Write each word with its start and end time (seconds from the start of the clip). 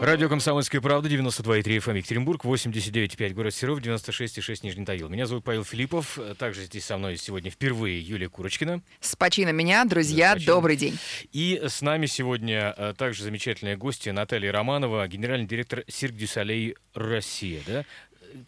Радио 0.00 0.28
«Комсомольская 0.28 0.80
правда», 0.80 1.08
92,3 1.08 1.62
FM 1.78 1.96
Екатеринбург, 1.98 2.44
89,5 2.44 3.32
город 3.34 3.52
Серов, 3.54 3.80
96,6 3.80 4.60
Нижний 4.62 4.84
Тагил. 4.84 5.08
Меня 5.08 5.26
зовут 5.26 5.44
Павел 5.44 5.64
Филиппов. 5.64 6.18
Также 6.38 6.64
здесь 6.64 6.84
со 6.84 6.96
мной 6.96 7.16
сегодня 7.16 7.50
впервые 7.50 8.00
Юлия 8.00 8.28
Курочкина. 8.28 8.80
С 9.00 9.16
почином 9.16 9.56
меня, 9.56 9.84
друзья, 9.84 10.28
Да, 10.28 10.32
с 10.32 10.34
почином. 10.36 10.56
добрый 10.56 10.76
день. 10.76 10.98
И 11.32 11.60
с 11.66 11.82
нами 11.82 12.06
сегодня 12.06 12.72
э, 12.76 12.94
также 12.96 13.24
замечательная 13.24 13.76
гостья 13.76 14.12
Наталья 14.12 14.52
Романова, 14.52 15.06
генеральный 15.08 15.46
директор 15.48 15.82
«Сирк 15.88 16.14
дю 16.14 16.28
Солей 16.28 16.76
Россия». 16.94 17.60
Да? 17.66 17.84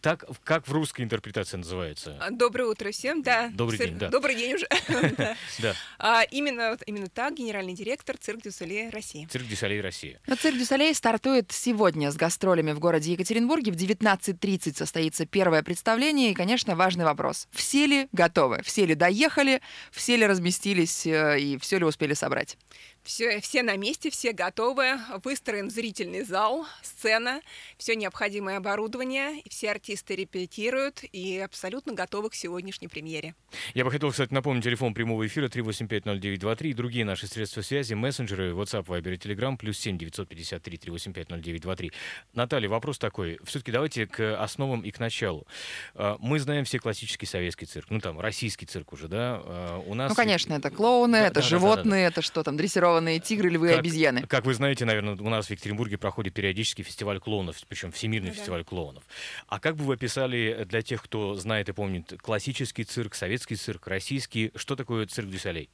Так, 0.00 0.24
как 0.44 0.66
в 0.68 0.72
русской 0.72 1.02
интерпретации 1.02 1.56
называется? 1.56 2.18
Доброе 2.30 2.64
утро 2.66 2.90
всем, 2.90 3.22
да. 3.22 3.50
Добрый 3.54 3.78
Цирк- 3.78 3.88
день, 3.88 3.98
да. 3.98 4.08
Добрый 4.08 4.34
день 4.34 4.54
уже. 4.54 4.66
Да. 5.58 5.74
А, 5.98 6.22
Именно 6.30 6.76
именно 6.86 7.08
так 7.08 7.34
генеральный 7.34 7.74
директор 7.74 8.16
Цирк 8.16 8.42
дю 8.42 8.50
Солей 8.52 8.88
России. 8.90 9.26
«Цирк 9.30 9.46
дю 9.46 9.56
Солей 9.56 9.80
Россия». 9.80 10.20
Но 10.26 10.36
«Цирк 10.36 10.56
дю 10.58 10.64
Солей» 10.64 10.94
стартует 10.94 11.50
сегодня 11.52 12.10
с 12.10 12.16
гастролями 12.16 12.72
в 12.72 12.78
городе 12.78 13.12
Екатеринбурге. 13.12 13.72
В 13.72 13.76
19.30 13.76 14.76
состоится 14.76 15.26
первое 15.26 15.62
представление. 15.62 16.30
И, 16.32 16.34
конечно, 16.34 16.76
важный 16.76 17.04
вопрос. 17.04 17.48
Все 17.52 17.86
ли 17.86 18.08
готовы? 18.12 18.62
Все 18.62 18.86
ли 18.86 18.94
доехали? 18.94 19.60
Все 19.90 20.16
ли 20.16 20.26
разместились? 20.26 21.06
э, 21.06 21.40
И 21.40 21.58
все 21.58 21.78
ли 21.78 21.84
успели 21.84 22.14
собрать? 22.14 22.56
Все, 23.02 23.40
все 23.40 23.62
на 23.62 23.76
месте, 23.76 24.10
все 24.10 24.32
готовы. 24.32 24.98
Выстроен 25.24 25.70
зрительный 25.70 26.22
зал, 26.22 26.66
сцена, 26.82 27.40
все 27.78 27.96
необходимое 27.96 28.58
оборудование. 28.58 29.42
Все 29.48 29.70
артисты 29.70 30.16
репетируют 30.16 31.02
и 31.12 31.38
абсолютно 31.38 31.94
готовы 31.94 32.30
к 32.30 32.34
сегодняшней 32.34 32.88
премьере. 32.88 33.34
Я 33.74 33.84
бы 33.84 33.90
хотел, 33.90 34.10
кстати, 34.10 34.32
напомнить 34.32 34.64
телефон 34.64 34.94
прямого 34.94 35.26
эфира 35.26 35.48
3850923 35.48 36.68
и 36.68 36.74
другие 36.74 37.04
наши 37.04 37.26
средства 37.26 37.62
связи, 37.62 37.94
мессенджеры, 37.94 38.52
WhatsApp, 38.52 38.84
Viber 38.84 39.14
и 39.14 39.16
Telegram, 39.16 39.56
плюс 39.56 39.78
7 39.78 39.96
953 39.98 40.76
3850923. 40.78 41.92
Наталья, 42.34 42.68
вопрос 42.68 42.98
такой. 42.98 43.38
Все-таки 43.44 43.72
давайте 43.72 44.06
к 44.06 44.40
основам 44.40 44.82
и 44.82 44.90
к 44.90 44.98
началу. 45.00 45.46
А, 45.94 46.16
Мы 46.20 46.38
знаем 46.38 46.64
все 46.64 46.78
классический 46.78 47.26
советский 47.26 47.66
цирк, 47.66 47.86
ну 47.90 48.00
там, 48.00 48.20
российский 48.20 48.66
цирк 48.66 48.92
уже, 48.92 49.08
да? 49.08 49.40
А, 49.42 49.82
У 49.86 49.94
нас... 49.94 50.10
Ну, 50.10 50.14
конечно, 50.16 50.52
это 50.52 50.70
клоуны, 50.70 51.18
Да, 51.18 51.26
это 51.26 51.34
да, 51.34 51.40
да, 51.40 51.42
да, 51.42 51.48
животные, 51.48 52.06
это 52.06 52.22
что 52.22 52.42
там, 52.42 52.56
дрессированные 52.90 53.20
тигры, 53.20 53.50
львы 53.50 53.68
и 53.68 53.70
Как- 53.70 53.78
обезьяны. 53.80 54.26
Как 54.26 54.44
вы 54.44 54.54
знаете, 54.54 54.84
наверное, 54.84 55.14
у 55.14 55.28
нас 55.28 55.46
в 55.46 55.50
Екатеринбурге 55.50 55.98
проходит 55.98 56.34
периодически 56.34 56.82
фестиваль 56.82 57.20
клоунов, 57.20 57.56
причем 57.68 57.92
Всемирный 57.92 58.30
Да. 58.30 58.36
фестиваль 58.36 58.64
клоунов. 58.64 59.04
А 59.48 59.60
как 59.60 59.76
бы 59.76 59.84
вы 59.84 59.94
описали 59.94 60.64
для 60.68 60.82
тех, 60.82 61.02
кто 61.02 61.34
знает 61.34 61.68
и 61.68 61.72
помнит 61.72 62.14
классический 62.20 62.84
цирк, 62.84 63.14
советский 63.14 63.56
цирк, 63.56 63.86
российский, 63.86 64.50
что 64.56 64.76
такое 64.76 65.06
цирк 65.06 65.28
дю 65.30 65.38
Солей? 65.38 65.68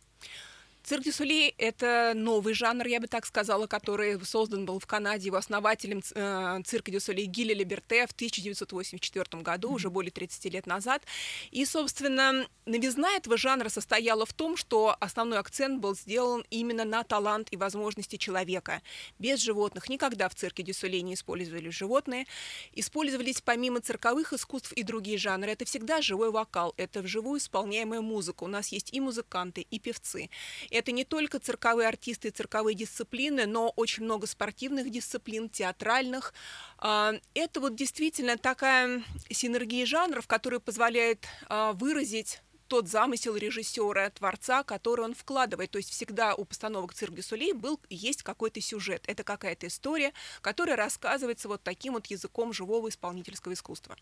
Цирк 0.86 1.02
дю 1.02 1.10
Солей— 1.10 1.52
это 1.58 2.12
новый 2.14 2.54
жанр, 2.54 2.86
я 2.86 3.00
бы 3.00 3.08
так 3.08 3.26
сказала, 3.26 3.66
который 3.66 4.24
создан 4.24 4.66
был 4.66 4.78
в 4.78 4.86
Канаде 4.86 5.26
его 5.26 5.36
основателем 5.36 6.00
э, 6.14 6.62
цирка 6.64 6.92
дю 6.92 7.00
Солей 7.00 7.24
Ги 7.26 7.54
Лалиберте 7.54 8.06
в 8.06 8.12
1984 8.12 9.42
году, 9.42 9.72
уже 9.72 9.90
более 9.90 10.12
30 10.12 10.44
лет 10.52 10.64
назад. 10.68 11.02
И, 11.50 11.64
собственно, 11.64 12.46
новизна 12.66 13.10
этого 13.16 13.36
жанра 13.36 13.68
состояла 13.68 14.26
в 14.26 14.32
том, 14.32 14.56
что 14.56 14.96
основной 15.00 15.40
акцент 15.40 15.80
был 15.80 15.96
сделан 15.96 16.44
именно 16.50 16.84
на 16.84 17.02
талант 17.02 17.48
и 17.50 17.56
возможности 17.56 18.14
человека. 18.14 18.80
Без 19.18 19.40
животных 19.40 19.88
никогда 19.88 20.28
в 20.28 20.36
цирке 20.36 20.62
дю 20.62 20.72
Солей 20.72 21.02
не 21.02 21.14
использовали 21.14 21.68
животные. 21.68 22.26
Использовались 22.72 23.40
помимо 23.40 23.80
цирковых 23.80 24.32
искусств 24.32 24.70
и 24.70 24.84
другие 24.84 25.18
жанры. 25.18 25.50
Это 25.50 25.64
всегда 25.64 26.00
живой 26.00 26.30
вокал, 26.30 26.74
это 26.76 27.02
вживую 27.02 27.40
исполняемая 27.40 28.02
музыка. 28.02 28.44
У 28.44 28.46
нас 28.46 28.68
есть 28.68 28.92
и 28.92 29.00
музыканты, 29.00 29.62
и 29.62 29.80
певцы. 29.80 30.30
Это 30.76 30.92
не 30.92 31.04
только 31.04 31.38
цирковые 31.38 31.88
артисты 31.88 32.28
и 32.28 32.30
цирковые 32.30 32.74
дисциплины, 32.74 33.46
но 33.46 33.72
очень 33.76 34.04
много 34.04 34.26
спортивных 34.26 34.90
дисциплин, 34.90 35.48
театральных. 35.48 36.34
А, 36.78 37.14
Это 37.34 37.60
вот 37.60 37.74
действительно 37.74 38.36
такая 38.36 39.02
синергия 39.30 39.86
жанров, 39.86 40.26
которая 40.26 40.60
позволяет 40.60 41.26
а, 41.48 41.72
выразить 41.72 42.42
тот 42.68 42.88
замысел 42.88 43.36
режиссера, 43.36 44.10
творца, 44.10 44.64
который 44.64 45.04
он 45.04 45.14
вкладывает. 45.14 45.70
То 45.70 45.78
есть 45.78 45.90
всегда 45.90 46.34
у 46.34 46.44
постановок 46.44 46.94
«Цирк 46.94 47.14
дю 47.14 47.22
Солей» 47.22 47.52
был, 47.52 47.80
есть 47.88 48.22
какой-то 48.22 48.60
сюжет. 48.60 49.04
Это 49.06 49.22
какая-то 49.24 49.68
история, 49.68 50.12
которая 50.42 50.76
рассказывается 50.76 51.48
вот 51.48 51.62
таким 51.62 51.94
вот 51.94 52.06
языком 52.06 52.52
живого 52.52 52.88
исполнительского 52.88 53.52
искусства. 53.52 53.96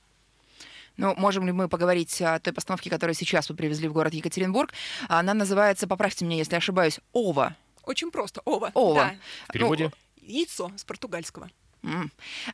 Ну, 0.97 1.15
можем 1.16 1.47
ли 1.47 1.53
мы 1.53 1.69
поговорить 1.69 2.21
о 2.22 2.38
той 2.38 2.53
постановке, 2.53 2.91
которую 2.91 3.15
сейчас 3.15 3.49
вы 3.49 3.56
привезли 3.56 3.88
в 3.88 3.93
город 3.93 4.15
Екатеринбург? 4.15 4.72
Она 5.09 5.34
называется, 5.34 5.87
поправьте 5.87 6.25
меня, 6.25 6.37
если 6.37 6.55
ошибаюсь, 6.56 7.00
«Ова». 7.12 7.56
Очень 7.84 8.10
просто. 8.10 8.41
Ова. 8.44 8.71
Ова. 8.75 8.94
Да. 8.94 9.15
В 9.49 9.53
переводе? 9.53 9.91
Яйцо 10.22 10.71
с 10.77 10.84
португальского. 10.84 11.50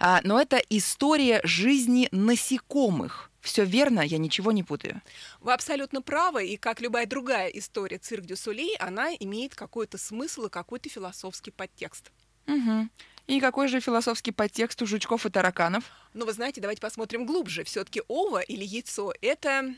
А, 0.01 0.21
но 0.25 0.41
это 0.41 0.61
история 0.71 1.41
жизни 1.45 2.09
насекомых. 2.11 3.31
Все 3.41 3.65
верно, 3.65 4.01
я 4.01 4.19
ничего 4.19 4.53
не 4.53 4.63
путаю. 4.63 5.01
Вы 5.41 5.55
абсолютно 5.55 6.03
правы, 6.03 6.47
и 6.47 6.57
как 6.57 6.81
любая 6.81 7.07
другая 7.07 7.49
история 7.49 7.99
«Цирк 7.99 8.27
дю 8.27 8.37
Солей», 8.37 8.77
она 8.77 9.15
имеет 9.15 9.55
какой-то 9.55 9.99
смысл 9.99 10.47
и 10.47 10.51
какой-то 10.51 10.89
философский 10.91 11.51
подтекст. 11.51 12.11
Мгм. 12.47 12.91
И 13.31 13.39
какой 13.39 13.69
же 13.69 13.79
философский 13.79 14.33
подтекст 14.33 14.83
у 14.83 14.87
жучков 14.87 15.25
и 15.25 15.31
тараканов? 15.31 15.85
Но 16.15 16.27
вы 16.27 16.33
знаете, 16.33 16.61
давайте 16.61 16.81
посмотрим 16.81 17.27
глубже. 17.27 17.63
Все-таки 17.63 18.03
ова 18.09 18.41
или 18.41 18.65
яйцо– 18.65 19.15
это 19.23 19.73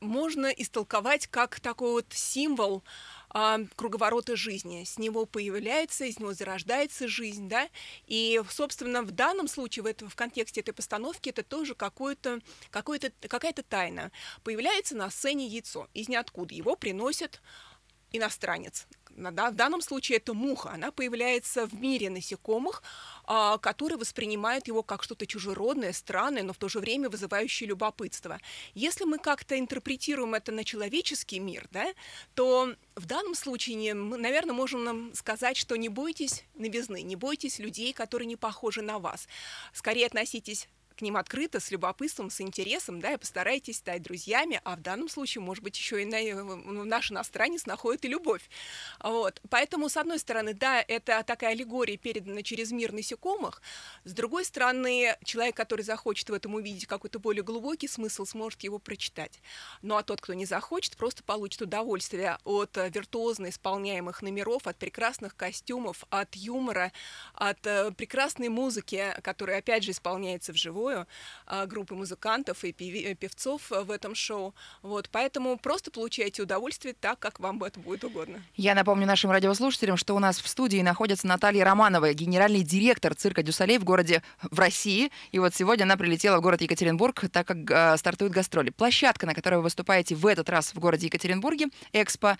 можно 0.00 0.48
истолковать 0.48 1.26
как 1.26 1.58
такой 1.58 1.92
вот 1.92 2.06
символ 2.10 2.82
а, 3.30 3.60
круговорота 3.76 4.36
жизни. 4.36 4.84
С 4.84 4.98
него 4.98 5.24
появляется, 5.24 6.04
из 6.04 6.18
него 6.18 6.34
зарождается 6.34 7.08
жизнь, 7.08 7.48
да, 7.48 7.66
и, 8.06 8.38
собственно, 8.50 9.02
в 9.02 9.10
данном 9.10 9.48
случае, 9.48 9.82
в, 9.82 9.86
этом, 9.86 10.10
в 10.10 10.14
контексте 10.14 10.60
этой 10.60 10.74
постановки, 10.74 11.30
это 11.30 11.42
тоже 11.42 11.74
какое-то, 11.74 12.40
какое-то, 12.70 13.10
какая-то 13.26 13.62
тайна. 13.62 14.12
Появляется 14.42 14.94
на 14.96 15.10
сцене 15.10 15.46
яйцо, 15.46 15.88
из 15.94 16.08
ниоткуда 16.08 16.54
его 16.54 16.76
приносит 16.76 17.40
иностранец. 18.12 18.86
Да, 19.16 19.50
В 19.50 19.54
данном 19.54 19.82
случае 19.82 20.16
это 20.16 20.32
муха. 20.34 20.70
Она 20.70 20.92
появляется 20.92 21.66
в 21.66 21.74
мире 21.74 22.10
насекомых, 22.10 22.82
а, 23.24 23.58
которые 23.58 23.98
воспринимают 23.98 24.66
его 24.66 24.82
как 24.82 25.02
что-то 25.02 25.26
чужеродное, 25.26 25.92
странное, 25.92 26.42
но 26.42 26.52
в 26.52 26.58
то 26.58 26.68
же 26.68 26.78
время 26.78 27.10
вызывающее 27.10 27.68
любопытство. 27.68 28.38
Если 28.74 29.04
мы 29.04 29.18
как-то 29.18 29.58
интерпретируем 29.58 30.34
это 30.34 30.52
на 30.52 30.64
человеческий 30.64 31.38
мир, 31.38 31.68
да, 31.70 31.92
то 32.34 32.74
в 32.94 33.06
данном 33.06 33.34
случае, 33.34 33.94
мы, 33.94 34.16
наверное, 34.16 34.54
можем 34.54 34.84
нам 34.84 35.14
сказать, 35.14 35.56
что 35.56 35.76
не 35.76 35.88
бойтесь 35.88 36.44
новизны, 36.54 37.02
не 37.02 37.16
бойтесь 37.16 37.58
людей, 37.58 37.92
которые 37.92 38.26
не 38.26 38.36
похожи 38.36 38.80
на 38.80 38.98
вас. 38.98 39.28
Скорее 39.72 40.06
относитесь 40.06 40.68
к 41.00 41.02
ним 41.02 41.16
открыто, 41.16 41.60
с 41.60 41.70
любопытством, 41.70 42.28
с 42.28 42.42
интересом, 42.42 43.00
да, 43.00 43.14
и 43.14 43.16
постарайтесь 43.16 43.78
стать 43.78 44.02
друзьями, 44.02 44.60
а 44.64 44.76
в 44.76 44.82
данном 44.82 45.08
случае, 45.08 45.40
может 45.40 45.64
быть, 45.64 45.78
еще 45.78 46.02
и 46.02 46.04
на, 46.04 46.20
ну, 46.20 46.84
наш 46.84 47.10
иностранец 47.10 47.64
находит 47.64 48.04
и 48.04 48.08
любовь. 48.08 48.42
Вот. 49.02 49.40
Поэтому, 49.48 49.88
с 49.88 49.96
одной 49.96 50.18
стороны, 50.18 50.52
да, 50.52 50.84
это 50.86 51.22
такая 51.26 51.52
аллегория, 51.52 51.96
передана 51.96 52.42
через 52.42 52.70
мир 52.70 52.92
насекомых, 52.92 53.62
с 54.04 54.12
другой 54.12 54.44
стороны, 54.44 55.16
человек, 55.24 55.56
который 55.56 55.82
захочет 55.82 56.28
в 56.28 56.34
этом 56.34 56.54
увидеть 56.54 56.86
какой-то 56.86 57.18
более 57.18 57.42
глубокий 57.42 57.88
смысл, 57.88 58.26
сможет 58.26 58.62
его 58.62 58.78
прочитать. 58.78 59.40
Ну, 59.80 59.96
а 59.96 60.02
тот, 60.02 60.20
кто 60.20 60.34
не 60.34 60.44
захочет, 60.44 60.98
просто 60.98 61.22
получит 61.22 61.62
удовольствие 61.62 62.36
от 62.44 62.76
э, 62.76 62.90
виртуозно 62.90 63.48
исполняемых 63.48 64.20
номеров, 64.20 64.66
от 64.66 64.76
прекрасных 64.76 65.34
костюмов, 65.34 66.04
от 66.10 66.34
юмора, 66.34 66.92
от 67.32 67.66
э, 67.66 67.90
прекрасной 67.92 68.50
музыки, 68.50 69.14
которая, 69.22 69.60
опять 69.60 69.84
же, 69.84 69.92
исполняется 69.92 70.52
вживую, 70.52 70.89
э, 71.46 71.66
группы 71.66 71.94
музыкантов 71.94 72.64
и 72.64 72.70
э, 72.70 73.14
певцов 73.14 73.70
э, 73.72 73.82
в 73.82 73.90
этом 73.90 74.14
шоу. 74.14 74.54
Вот, 74.82 75.08
поэтому 75.10 75.56
просто 75.56 75.90
получайте 75.90 76.42
удовольствие 76.42 76.94
так, 76.94 77.18
как 77.18 77.40
вам 77.40 77.62
это 77.62 77.80
будет 77.80 78.04
угодно. 78.04 78.42
Я 78.56 78.74
напомню 78.74 79.06
нашим 79.06 79.30
радиослушателям, 79.30 79.96
что 79.96 80.14
у 80.14 80.18
нас 80.18 80.40
в 80.40 80.48
студии 80.48 80.80
находится 80.82 81.26
Наталья 81.26 81.64
Романова, 81.64 82.12
генеральный 82.12 82.62
директор 82.62 83.14
цирка 83.14 83.42
Дюсалей 83.42 83.78
в 83.78 83.84
городе 83.84 84.22
в 84.42 84.58
России. 84.58 85.10
И 85.32 85.38
вот 85.38 85.54
сегодня 85.54 85.84
она 85.84 85.96
прилетела 85.96 86.38
в 86.38 86.42
город 86.42 86.62
Екатеринбург, 86.62 87.24
так 87.30 87.46
как 87.46 87.70
э, 87.70 87.96
стартуют 87.96 88.32
гастроли. 88.32 88.70
Площадка, 88.70 89.26
на 89.26 89.34
которой 89.34 89.56
вы 89.56 89.62
выступаете 89.62 90.14
в 90.14 90.26
этот 90.26 90.48
раз 90.48 90.74
в 90.74 90.78
городе 90.78 91.06
Екатеринбурге, 91.06 91.66
Экспо, 91.92 92.36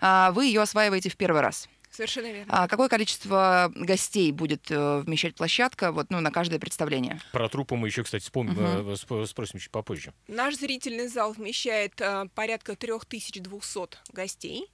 э, 0.00 0.30
вы 0.32 0.46
ее 0.46 0.62
осваиваете 0.62 1.10
в 1.10 1.16
первый 1.16 1.40
раз. 1.40 1.68
Совершенно 1.94 2.26
верно. 2.32 2.52
А 2.52 2.66
какое 2.66 2.88
количество 2.88 3.70
гостей 3.74 4.32
будет 4.32 4.68
э, 4.70 4.98
вмещать 5.00 5.36
площадка 5.36 5.92
вот, 5.92 6.06
ну, 6.10 6.20
на 6.20 6.30
каждое 6.32 6.58
представление? 6.58 7.20
Про 7.32 7.48
трупы 7.48 7.76
мы 7.76 7.86
еще, 7.86 8.02
кстати, 8.02 8.22
вспомним, 8.24 8.54
Мгм. 8.54 8.90
э, 8.90 8.96
сп- 8.96 9.26
спросим 9.26 9.60
чуть 9.60 9.70
попозже. 9.70 10.12
Наш 10.26 10.56
зрительный 10.56 11.06
зал 11.06 11.32
вмещает 11.32 12.00
а, 12.00 12.26
порядка 12.34 12.74
3200 12.74 13.98
гостей. 14.12 14.70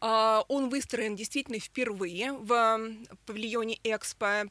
А, 0.00 0.44
Он 0.48 0.68
выстроен 0.68 1.16
действительно 1.16 1.58
впервые 1.58 2.32
в 2.32 2.80
павильоне 3.26 3.78
Экспо. 3.84 4.44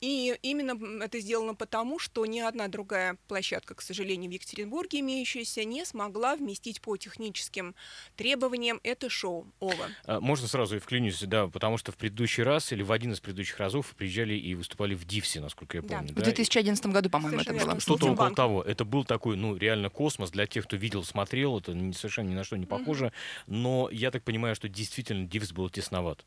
И 0.00 0.36
именно 0.42 1.02
это 1.02 1.20
сделано 1.20 1.54
потому, 1.54 1.98
что 1.98 2.24
ни 2.26 2.40
одна 2.40 2.68
другая 2.68 3.18
площадка, 3.28 3.74
к 3.74 3.82
сожалению, 3.82 4.30
в 4.30 4.34
Екатеринбурге 4.34 5.00
имеющаяся, 5.00 5.64
не 5.64 5.84
смогла 5.84 6.36
вместить 6.36 6.80
по 6.80 6.96
техническим 6.96 7.74
требованиям 8.16 8.80
это 8.82 9.08
шоу 9.10 9.46
ОВА. 9.60 9.90
А, 10.06 10.20
Можно 10.20 10.48
сразу 10.48 10.76
и 10.76 10.78
вклинюсь, 10.78 11.20
да, 11.22 11.48
потому 11.48 11.76
что 11.76 11.92
в 11.92 11.96
предыдущий 11.96 12.42
раз 12.42 12.72
или 12.72 12.82
в 12.82 12.92
один 12.92 13.12
из 13.12 13.20
предыдущих 13.20 13.58
разов 13.58 13.94
приезжали 13.96 14.34
и 14.34 14.54
выступали 14.54 14.94
в 14.94 15.04
Дивсе, 15.04 15.40
насколько 15.40 15.76
я 15.78 15.82
Да. 15.82 15.96
помню. 15.98 16.12
В 16.12 16.22
2011 16.22 16.86
году, 16.86 17.10
по-моему, 17.10 17.40
это 17.40 17.52
было. 17.52 17.80
Что-то 17.80 18.06
около 18.06 18.34
того. 18.34 18.62
Это 18.62 18.84
был 18.84 19.04
такой, 19.04 19.36
ну, 19.36 19.56
реально 19.56 19.90
космос 19.90 20.30
для 20.30 20.46
тех, 20.46 20.64
кто 20.64 20.76
видел, 20.76 21.04
смотрел. 21.04 21.58
Это 21.58 21.72
совершенно 21.92 22.28
ни 22.30 22.34
на 22.34 22.44
что 22.44 22.56
не 22.56 22.66
похоже. 22.66 23.12
Но 23.46 23.88
я 23.90 24.10
так 24.10 24.22
понимаю, 24.22 24.54
что 24.54 24.68
действительно 24.68 24.83
Дивс 25.28 25.52
был 25.52 25.70
тесноват. 25.70 26.24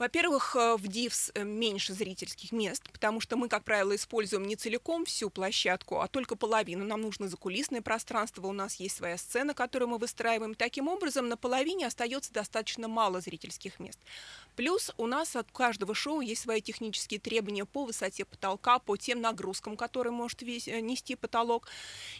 Во-первых, 0.00 0.56
э, 0.56 0.76
в 0.76 0.88
Дивс 0.88 1.30
э, 1.34 1.44
меньше 1.44 1.92
зрительских 1.92 2.52
мест, 2.52 2.82
потому 2.90 3.20
что 3.20 3.36
мы, 3.36 3.50
как 3.50 3.64
правило, 3.64 3.94
используем 3.94 4.46
не 4.46 4.56
целиком 4.56 5.04
всю 5.04 5.28
площадку, 5.28 6.00
а 6.00 6.08
только 6.08 6.36
половину. 6.36 6.86
Нам 6.86 7.02
нужно 7.02 7.28
закулисное 7.28 7.82
пространство, 7.82 8.46
у 8.46 8.52
нас 8.52 8.76
есть 8.76 8.96
своя 8.96 9.18
сцена, 9.18 9.52
которую 9.52 9.90
мы 9.90 9.98
выстраиваем. 9.98 10.54
Таким 10.54 10.88
образом, 10.88 11.28
на 11.28 11.36
половине 11.36 11.86
остается 11.86 12.32
достаточно 12.32 12.88
мало 12.88 13.20
зрительских 13.20 13.78
мест. 13.78 13.98
Плюс 14.56 14.90
у 14.96 15.06
нас 15.06 15.36
от 15.36 15.50
каждого 15.52 15.94
шоу 15.94 16.22
есть 16.22 16.42
свои 16.42 16.62
технические 16.62 17.20
требования 17.20 17.66
по 17.66 17.84
высоте 17.84 18.24
потолка, 18.24 18.78
по 18.78 18.96
тем 18.96 19.20
нагрузкам, 19.20 19.76
которые 19.76 20.14
может 20.14 20.40
весь, 20.40 20.66
э, 20.66 20.80
нести 20.80 21.14
потолок. 21.14 21.68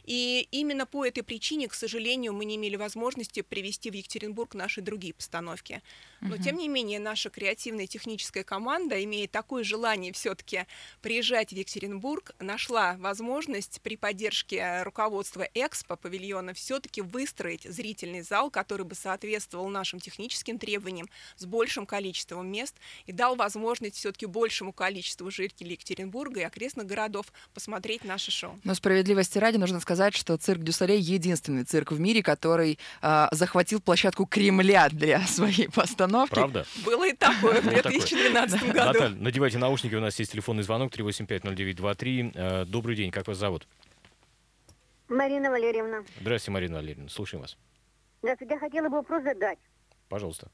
И 0.04 0.46
именно 0.50 0.84
по 0.84 1.06
этой 1.06 1.22
причине, 1.22 1.66
к 1.66 1.72
сожалению, 1.72 2.34
мы 2.34 2.44
не 2.44 2.56
имели 2.56 2.76
возможности 2.76 3.40
привести 3.40 3.90
в 3.90 3.94
Екатеринбург 3.94 4.54
наши 4.54 4.82
другие 4.82 5.14
постановки. 5.14 5.80
Но, 6.20 6.36
тем 6.36 6.58
не 6.58 6.68
менее, 6.68 6.98
наша 6.98 7.30
креативная 7.30 7.69
техническая 7.86 8.44
команда, 8.44 9.02
имея 9.04 9.28
такое 9.28 9.64
желание 9.64 10.12
все-таки 10.12 10.66
приезжать 11.02 11.50
в 11.50 11.56
Екатеринбург, 11.56 12.32
нашла 12.38 12.96
возможность 12.98 13.80
при 13.82 13.96
поддержке 13.96 14.82
руководства 14.82 15.46
Экспо 15.54 15.96
павильона 15.96 16.54
все-таки 16.54 17.00
выстроить 17.00 17.64
зрительный 17.64 18.22
зал, 18.22 18.50
который 18.50 18.84
бы 18.84 18.94
соответствовал 18.94 19.68
нашим 19.68 20.00
техническим 20.00 20.58
требованиям 20.58 21.08
с 21.36 21.44
большим 21.44 21.86
количеством 21.86 22.46
мест 22.46 22.74
и 23.06 23.12
дал 23.12 23.36
возможность 23.36 23.96
все-таки 23.96 24.26
большему 24.26 24.72
количеству 24.72 25.30
жителей 25.30 25.72
Екатеринбурга 25.72 26.40
и 26.40 26.44
окрестных 26.44 26.86
городов 26.86 27.26
посмотреть 27.54 28.04
наше 28.04 28.30
шоу. 28.30 28.58
Но 28.64 28.74
справедливости 28.74 29.38
ради 29.38 29.56
нужно 29.56 29.80
сказать, 29.80 30.14
что 30.14 30.36
цирк 30.36 30.62
Дюсалей 30.62 31.00
единственный 31.00 31.64
цирк 31.64 31.92
в 31.92 32.00
мире, 32.00 32.22
который 32.22 32.78
а, 33.00 33.28
захватил 33.32 33.80
площадку 33.80 34.26
Кремля 34.26 34.88
для 34.88 35.20
своей 35.26 35.68
постановки. 35.68 36.34
Правда? 36.34 36.66
Было 36.84 37.08
и 37.08 37.12
такое. 37.12 37.59
2012 37.62 38.62
году. 38.62 38.78
Наталья, 38.78 39.08
надевайте 39.16 39.58
наушники, 39.58 39.94
у 39.94 40.00
нас 40.00 40.18
есть 40.18 40.32
телефонный 40.32 40.62
звонок 40.62 40.92
3850923. 40.92 42.32
Э, 42.34 42.64
Добрый 42.64 42.96
день, 42.96 43.10
как 43.10 43.26
вас 43.28 43.36
зовут? 43.38 43.66
Марина 45.08 45.50
Валерьевна, 45.50 46.04
Здравствуйте, 46.20 46.52
Марина 46.52 46.76
Валерьевна, 46.76 47.08
слушаем 47.08 47.42
вас. 47.42 47.56
здравствуйте, 48.22 48.54
я 48.54 48.60
хотела 48.60 48.88
бы 48.88 48.96
вопрос 48.96 49.22
задать. 49.24 49.58
Пожалуйста. 50.08 50.48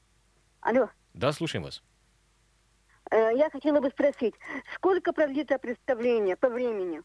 Алло, 0.61 0.89
Да, 1.13 1.31
слушаем 1.31 1.63
вас. 1.63 1.83
э, 3.11 3.15
я 3.35 3.49
хотела 3.51 3.79
бы 3.79 3.89
спросить, 3.89 4.33
сколько 4.75 5.13
продлится 5.13 5.57
представление 5.59 6.35
по 6.35 6.49
времени? 6.49 7.01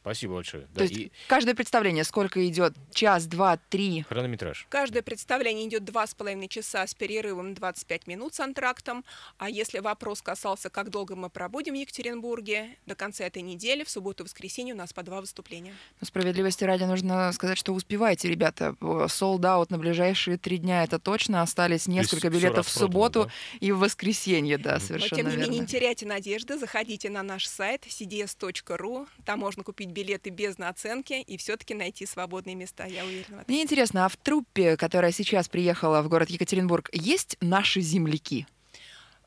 Спасибо 0.00 0.34
большое. 0.34 0.66
Да, 0.74 0.78
То 0.78 0.82
есть 0.82 0.96
и 0.96 1.12
каждое 1.28 1.54
представление 1.54 2.04
сколько 2.04 2.46
идет? 2.46 2.74
Час, 2.92 3.26
два, 3.26 3.56
три? 3.56 4.04
хронометраж. 4.08 4.66
Каждое 4.68 5.02
представление 5.02 5.68
идет 5.68 5.84
два 5.84 6.06
с 6.06 6.14
половиной 6.14 6.48
часа 6.48 6.86
с 6.86 6.94
перерывом 6.94 7.54
25 7.54 8.06
минут 8.06 8.34
с 8.34 8.40
антрактом. 8.40 9.04
А 9.38 9.48
если 9.48 9.78
вопрос 9.78 10.22
касался, 10.22 10.70
как 10.70 10.90
долго 10.90 11.14
мы 11.16 11.30
пробудем 11.30 11.74
в 11.74 11.76
Екатеринбурге, 11.76 12.76
до 12.86 12.94
конца 12.94 13.24
этой 13.24 13.42
недели, 13.42 13.84
в 13.84 13.90
субботу 13.90 14.24
и 14.24 14.26
воскресенье 14.26 14.74
у 14.74 14.76
нас 14.76 14.92
по 14.92 15.02
два 15.02 15.20
выступления. 15.20 15.74
Но 16.00 16.06
справедливости 16.06 16.64
ради 16.64 16.84
нужно 16.84 17.30
сказать, 17.32 17.58
что 17.58 17.72
успеваете, 17.72 18.28
ребята. 18.28 18.74
Sold 19.08 19.44
out 19.44 19.70
на 19.70 19.78
ближайшие 19.78 20.38
три 20.38 20.58
дня 20.58 20.84
это 20.84 20.98
точно. 20.98 21.42
Остались 21.42 21.86
несколько 21.86 22.30
билетов 22.30 22.66
в 22.66 22.70
субботу 22.70 23.24
да? 23.24 23.30
и 23.60 23.72
в 23.72 23.78
воскресенье, 23.78 24.58
да, 24.58 24.74
Но, 24.74 24.80
совершенно 24.80 25.22
тем 25.22 25.30
не 25.30 25.36
менее, 25.36 25.60
не 25.60 25.66
теряйте 25.66 26.06
надежды, 26.06 26.58
заходите 26.58 27.10
на 27.10 27.22
наш 27.22 27.46
сайт 27.46 27.86
cds.ru, 27.86 29.06
там 29.24 29.38
можно 29.38 29.62
купить 29.68 29.90
билеты 29.90 30.30
без 30.30 30.56
наценки 30.56 31.20
и 31.20 31.36
все-таки 31.36 31.74
найти 31.74 32.06
свободные 32.06 32.54
места, 32.54 32.86
я 32.86 33.04
уверена. 33.04 33.44
Мне 33.48 33.62
интересно, 33.62 34.06
а 34.06 34.08
в 34.08 34.16
труппе, 34.16 34.78
которая 34.78 35.12
сейчас 35.12 35.46
приехала 35.46 36.00
в 36.00 36.08
город 36.08 36.30
Екатеринбург, 36.30 36.88
есть 36.94 37.36
наши 37.42 37.82
земляки? 37.82 38.46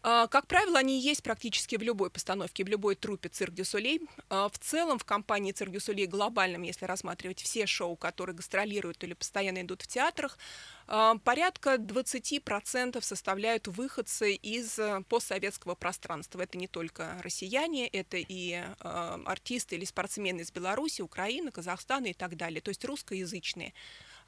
А, 0.04 0.28
Как 0.28 0.48
правило, 0.48 0.80
они 0.80 1.00
есть 1.00 1.22
практически 1.22 1.76
в 1.76 1.82
любой 1.82 2.10
постановке, 2.10 2.64
в 2.64 2.68
любой 2.68 2.96
трупе 2.96 3.30
«Цирк 3.30 3.54
дю 3.54 3.64
Солей». 3.66 4.02
А, 4.30 4.50
В 4.50 4.58
целом, 4.58 4.98
в 4.98 5.06
компании 5.06 5.52
«Цирк 5.52 5.72
дю 5.72 5.80
Солей» 5.80 6.08
глобальном, 6.08 6.64
если 6.64 6.86
рассматривать 6.86 7.42
все 7.42 7.68
шоу, 7.68 7.96
которые 7.96 8.36
гастролируют 8.36 9.04
или 9.04 9.14
постоянно 9.14 9.62
идут 9.62 9.84
в 9.84 9.88
театрах, 9.88 10.40
а, 10.88 11.18
порядка 11.24 11.78
20% 11.78 13.04
составляют 13.04 13.68
выходцы 13.68 14.34
из 14.34 14.78
э, 14.80 15.04
постсоветского 15.08 15.76
пространства. 15.76 16.42
Это 16.42 16.58
не 16.58 16.68
только 16.68 17.18
россияне, 17.22 17.88
это 17.88 18.18
и 18.18 18.62
артисты 18.80 19.76
или 19.76 19.86
спортсмены 19.86 20.42
из 20.42 20.52
Беларуси, 20.52 21.02
Украины, 21.02 21.52
Казахстана 21.52 22.08
и 22.08 22.14
так 22.14 22.36
далее, 22.36 22.62
то 22.62 22.70
есть 22.70 22.84
русскоязычные 22.84 23.74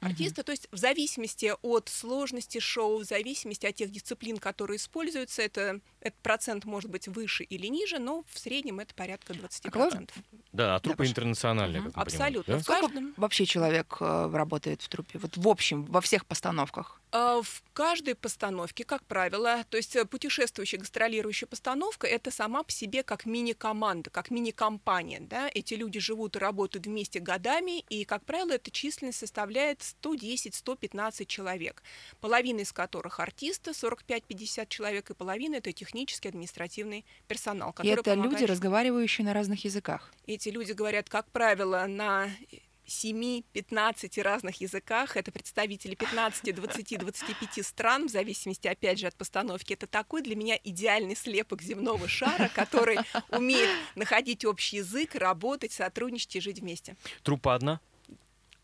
артисты. 0.04 0.42
То 0.42 0.52
есть 0.52 0.68
в 0.70 0.76
зависимости 0.76 1.52
от 1.62 1.88
сложности 1.88 2.58
шоу, 2.58 2.98
в 2.98 3.04
зависимости 3.04 3.66
от 3.66 3.74
тех 3.74 3.90
дисциплин, 3.90 4.38
которые 4.38 4.76
используются, 4.76 5.42
это, 5.42 5.80
этот 6.00 6.18
процент 6.20 6.64
может 6.64 6.90
быть 6.90 7.08
выше 7.08 7.44
или 7.44 7.66
ниже, 7.66 7.98
но 7.98 8.24
в 8.32 8.38
среднем 8.38 8.80
это 8.80 8.94
порядка 8.94 9.32
20%. 9.32 10.10
Да, 10.52 10.76
а 10.76 10.80
трупы 10.80 10.98
пожалуйста. 10.98 11.20
интернациональные, 11.22 11.82
Мгм. 11.82 11.92
как 11.92 12.02
Абсолютно. 12.02 12.54
да? 12.54 12.58
В 12.60 12.62
Сколько 12.62 12.82
каждом, 12.82 13.14
вообще 13.16 13.46
человек 13.46 13.96
э, 14.00 14.30
работает 14.32 14.82
в 14.82 14.88
труппе? 14.88 15.18
Вот 15.18 15.36
в 15.36 15.48
общем, 15.48 15.84
во 15.86 16.00
всех 16.00 16.26
постановках. 16.26 17.00
А, 17.16 17.42
в 17.42 17.62
каждой 17.74 18.16
постановке, 18.16 18.82
как 18.82 19.04
правило, 19.04 19.64
то 19.70 19.76
есть 19.76 19.94
э, 19.94 20.04
путешествующая, 20.04 20.80
гастролирующая 20.80 21.46
постановка, 21.46 22.08
это 22.08 22.32
сама 22.32 22.64
по 22.64 22.72
себе 22.72 23.04
как 23.04 23.24
мини-команда, 23.24 24.10
как 24.10 24.32
мини-компания. 24.32 25.20
Да? 25.20 25.48
Эти 25.54 25.74
люди 25.74 26.00
живут 26.00 26.34
и 26.34 26.40
работают 26.40 26.86
вместе 26.86 27.20
годами, 27.20 27.84
и, 27.88 28.04
как 28.04 28.24
правило, 28.24 28.50
эта 28.50 28.72
численность 28.72 29.20
составляет 29.20 29.80
110-115 30.02 31.24
человек, 31.26 31.84
половина 32.20 32.62
из 32.62 32.72
которых 32.72 33.20
артисты, 33.20 33.70
45-50 33.70 34.66
человек, 34.68 35.10
и 35.10 35.14
половина 35.14 35.54
это 35.54 35.72
технический 35.72 36.30
административный 36.30 37.04
персонал, 37.28 37.70
И 37.70 37.74
который 37.74 37.92
это 37.92 38.14
люди, 38.14 38.22
помогает 38.22 38.50
разговаривающие 38.50 39.24
на 39.24 39.34
разных 39.34 39.64
языках. 39.64 40.10
Эти 40.26 40.48
люди 40.48 40.72
говорят, 40.72 41.08
как 41.08 41.30
правило, 41.30 41.86
на 41.86 42.28
7-15 42.86 44.22
разных 44.22 44.60
языках. 44.60 45.16
Это 45.16 45.32
представители 45.32 45.94
15, 45.94 46.54
20, 46.54 46.98
25 46.98 47.66
стран, 47.66 48.08
в 48.08 48.10
зависимости, 48.10 48.68
опять 48.68 48.98
же, 48.98 49.06
от 49.06 49.16
постановки. 49.16 49.72
Это 49.72 49.86
такой 49.86 50.22
для 50.22 50.36
меня 50.36 50.58
идеальный 50.62 51.16
слепок 51.16 51.62
земного 51.62 52.08
шара, 52.08 52.50
который 52.54 52.98
умеет 53.30 53.70
находить 53.94 54.44
общий 54.44 54.78
язык, 54.78 55.14
работать, 55.14 55.72
сотрудничать 55.72 56.36
и 56.36 56.40
жить 56.40 56.60
вместе. 56.60 56.96
Трупа 57.22 57.54
одна? 57.54 57.80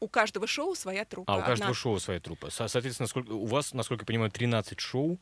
У 0.00 0.08
каждого 0.08 0.46
шоу 0.46 0.74
своя 0.74 1.04
труппа. 1.04 1.34
А, 1.34 1.36
у 1.36 1.40
каждого 1.40 1.70
одна. 1.70 1.74
шоу 1.74 1.98
своя 2.00 2.20
трупа. 2.20 2.50
Со- 2.50 2.68
Соответственно, 2.68 3.06
сколько, 3.06 3.32
у 3.32 3.44
вас, 3.44 3.74
насколько 3.74 4.02
я 4.02 4.06
понимаю, 4.06 4.30
13 4.30 4.80
шоу. 4.80 5.18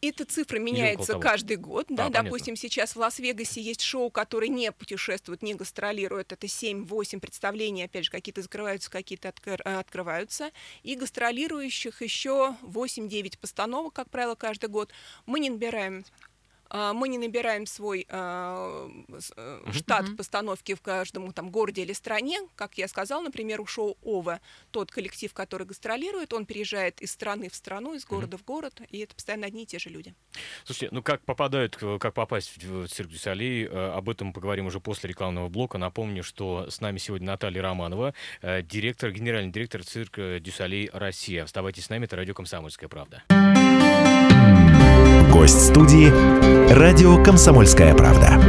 Эта 0.00 0.24
цифра 0.24 0.58
меняется 0.58 1.18
каждый 1.18 1.56
год. 1.56 1.86
Да? 1.88 2.04
А, 2.04 2.06
понятно. 2.06 2.24
Допустим, 2.24 2.56
сейчас 2.56 2.94
в 2.94 2.98
Лас-Вегасе 2.98 3.60
есть 3.60 3.80
шоу, 3.80 4.10
которые 4.10 4.48
не 4.48 4.70
путешествуют, 4.72 5.42
не 5.42 5.54
гастролируют. 5.54 6.32
Это 6.32 6.46
7-8 6.46 7.20
представлений, 7.20 7.84
опять 7.84 8.04
же, 8.04 8.10
какие-то 8.10 8.42
закрываются, 8.42 8.90
какие-то 8.90 9.32
э, 9.44 9.54
открываются. 9.78 10.50
И 10.82 10.96
гастролирующих 10.96 12.02
еще 12.02 12.56
8-9 12.62 13.38
постановок, 13.38 13.94
как 13.94 14.10
правило, 14.10 14.34
каждый 14.34 14.68
год. 14.68 14.92
Мы 15.24 15.40
не 15.40 15.50
набираем 15.50 16.04
а, 16.20 16.35
мы 16.92 17.08
не 17.08 17.18
набираем 17.18 17.66
свой 17.66 18.06
а, 18.08 18.88
э, 19.36 19.72
штат 19.72 20.16
постановки 20.16 20.74
в 20.74 20.82
каждом 20.82 21.32
там, 21.32 21.50
городе 21.50 21.82
или 21.82 21.92
стране. 21.92 22.40
Как 22.54 22.78
я 22.78 22.88
сказала, 22.88 23.22
например, 23.22 23.60
у 23.60 23.66
шоу 23.66 23.96
ОВА 24.02 24.40
тот 24.70 24.90
коллектив, 24.90 25.32
который 25.32 25.66
гастролирует, 25.66 26.32
он 26.32 26.46
переезжает 26.46 27.00
из 27.00 27.12
страны 27.12 27.48
в 27.48 27.54
страну, 27.54 27.94
из 27.94 28.04
города 28.04 28.36
в 28.36 28.44
город, 28.44 28.80
и 28.90 28.98
это 28.98 29.14
постоянно 29.14 29.46
одни 29.46 29.62
и 29.62 29.66
те 29.66 29.78
же 29.78 29.90
люди. 29.90 30.14
Слушайте, 30.64 30.94
ну 30.94 31.02
как 31.02 31.22
попадают, 31.24 31.76
как 31.76 32.14
попасть 32.14 32.62
в 32.62 32.88
цирк 32.88 33.10
Дю 33.10 33.18
Солей, 33.18 33.64
э, 33.64 33.68
об 33.68 34.08
этом 34.08 34.32
поговорим 34.32 34.66
уже 34.66 34.80
после 34.80 35.08
рекламного 35.08 35.48
блока. 35.48 35.78
Напомню, 35.78 36.22
что 36.22 36.68
с 36.70 36.80
нами 36.80 36.98
сегодня 36.98 37.26
Наталья 37.26 37.62
Романова, 37.62 38.14
э, 38.42 38.62
директор, 38.62 39.10
генеральный 39.10 39.52
директор 39.52 39.82
цирка 39.82 40.38
Дю 40.40 40.52
Солей 40.52 40.90
Россия. 40.92 41.44
Оставайтесь 41.44 41.84
с 41.84 41.90
нами, 41.90 42.04
это 42.04 42.16
радио 42.16 42.34
«Комсомольская 42.34 42.88
правда». 42.88 43.22
Гость 45.36 45.66
студии 45.66 46.10
«Радио 46.72 47.22
Комсомольская 47.22 47.94
правда». 47.94 48.40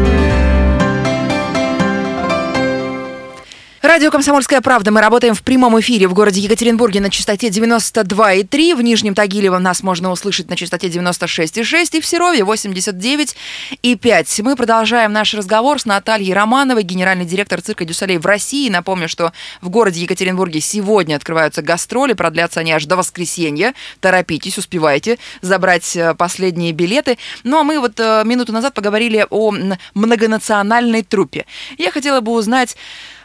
Радио 3.98 4.12
«Комсомольская 4.12 4.62
правда». 4.62 4.92
Мы 4.92 5.02
работаем 5.02 5.34
в 5.34 5.42
прямом 5.42 5.80
эфире 5.80 6.08
в 6.08 6.14
городе 6.14 6.40
Екатеринбурге 6.40 7.02
на 7.02 7.10
частоте 7.10 7.48
92,3. 7.48 8.76
В 8.76 8.82
Нижнем 8.84 9.16
Тагилево 9.16 9.58
нас 9.58 9.82
можно 9.82 10.12
услышать 10.12 10.52
на 10.52 10.56
частоте 10.56 10.88
96,6 10.88 11.98
и 11.98 12.02
в 12.02 12.06
Серове 12.06 12.42
89,5. 12.42 14.44
Мы 14.44 14.56
продолжаем 14.56 15.14
наш 15.14 15.34
разговор 15.34 15.82
с 15.82 15.86
Натальей 15.86 16.32
Романовой, 16.32 16.84
генеральный 16.84 17.26
директор 17.26 17.60
цирка 17.60 17.86
Дюсалей 17.86 18.20
в 18.20 18.26
России. 18.28 18.70
Напомню, 18.70 19.10
что 19.10 19.34
в 19.62 19.70
городе 19.70 20.02
Екатеринбурге 20.02 20.62
сегодня 20.62 21.16
открываются 21.16 21.64
гастроли. 21.64 22.14
Продлятся 22.14 22.60
они 22.60 22.74
аж 22.74 22.86
до 22.86 22.98
воскресенья. 22.98 23.74
Торопитесь, 24.00 24.60
успевайте 24.60 25.18
забрать 25.42 25.96
э, 25.96 26.14
последние 26.14 26.72
билеты. 26.72 27.18
Ну 27.44 27.58
а 27.58 27.64
мы 27.64 27.80
вот 27.80 28.00
э, 28.00 28.22
минуту 28.26 28.54
назад 28.54 28.76
поговорили 28.76 29.26
о 29.32 29.52
многонациональной 29.96 31.02
труппе. 31.02 31.48
Я 31.80 31.90
хотела 31.90 32.22
бы 32.22 32.34
узнать 32.34 32.78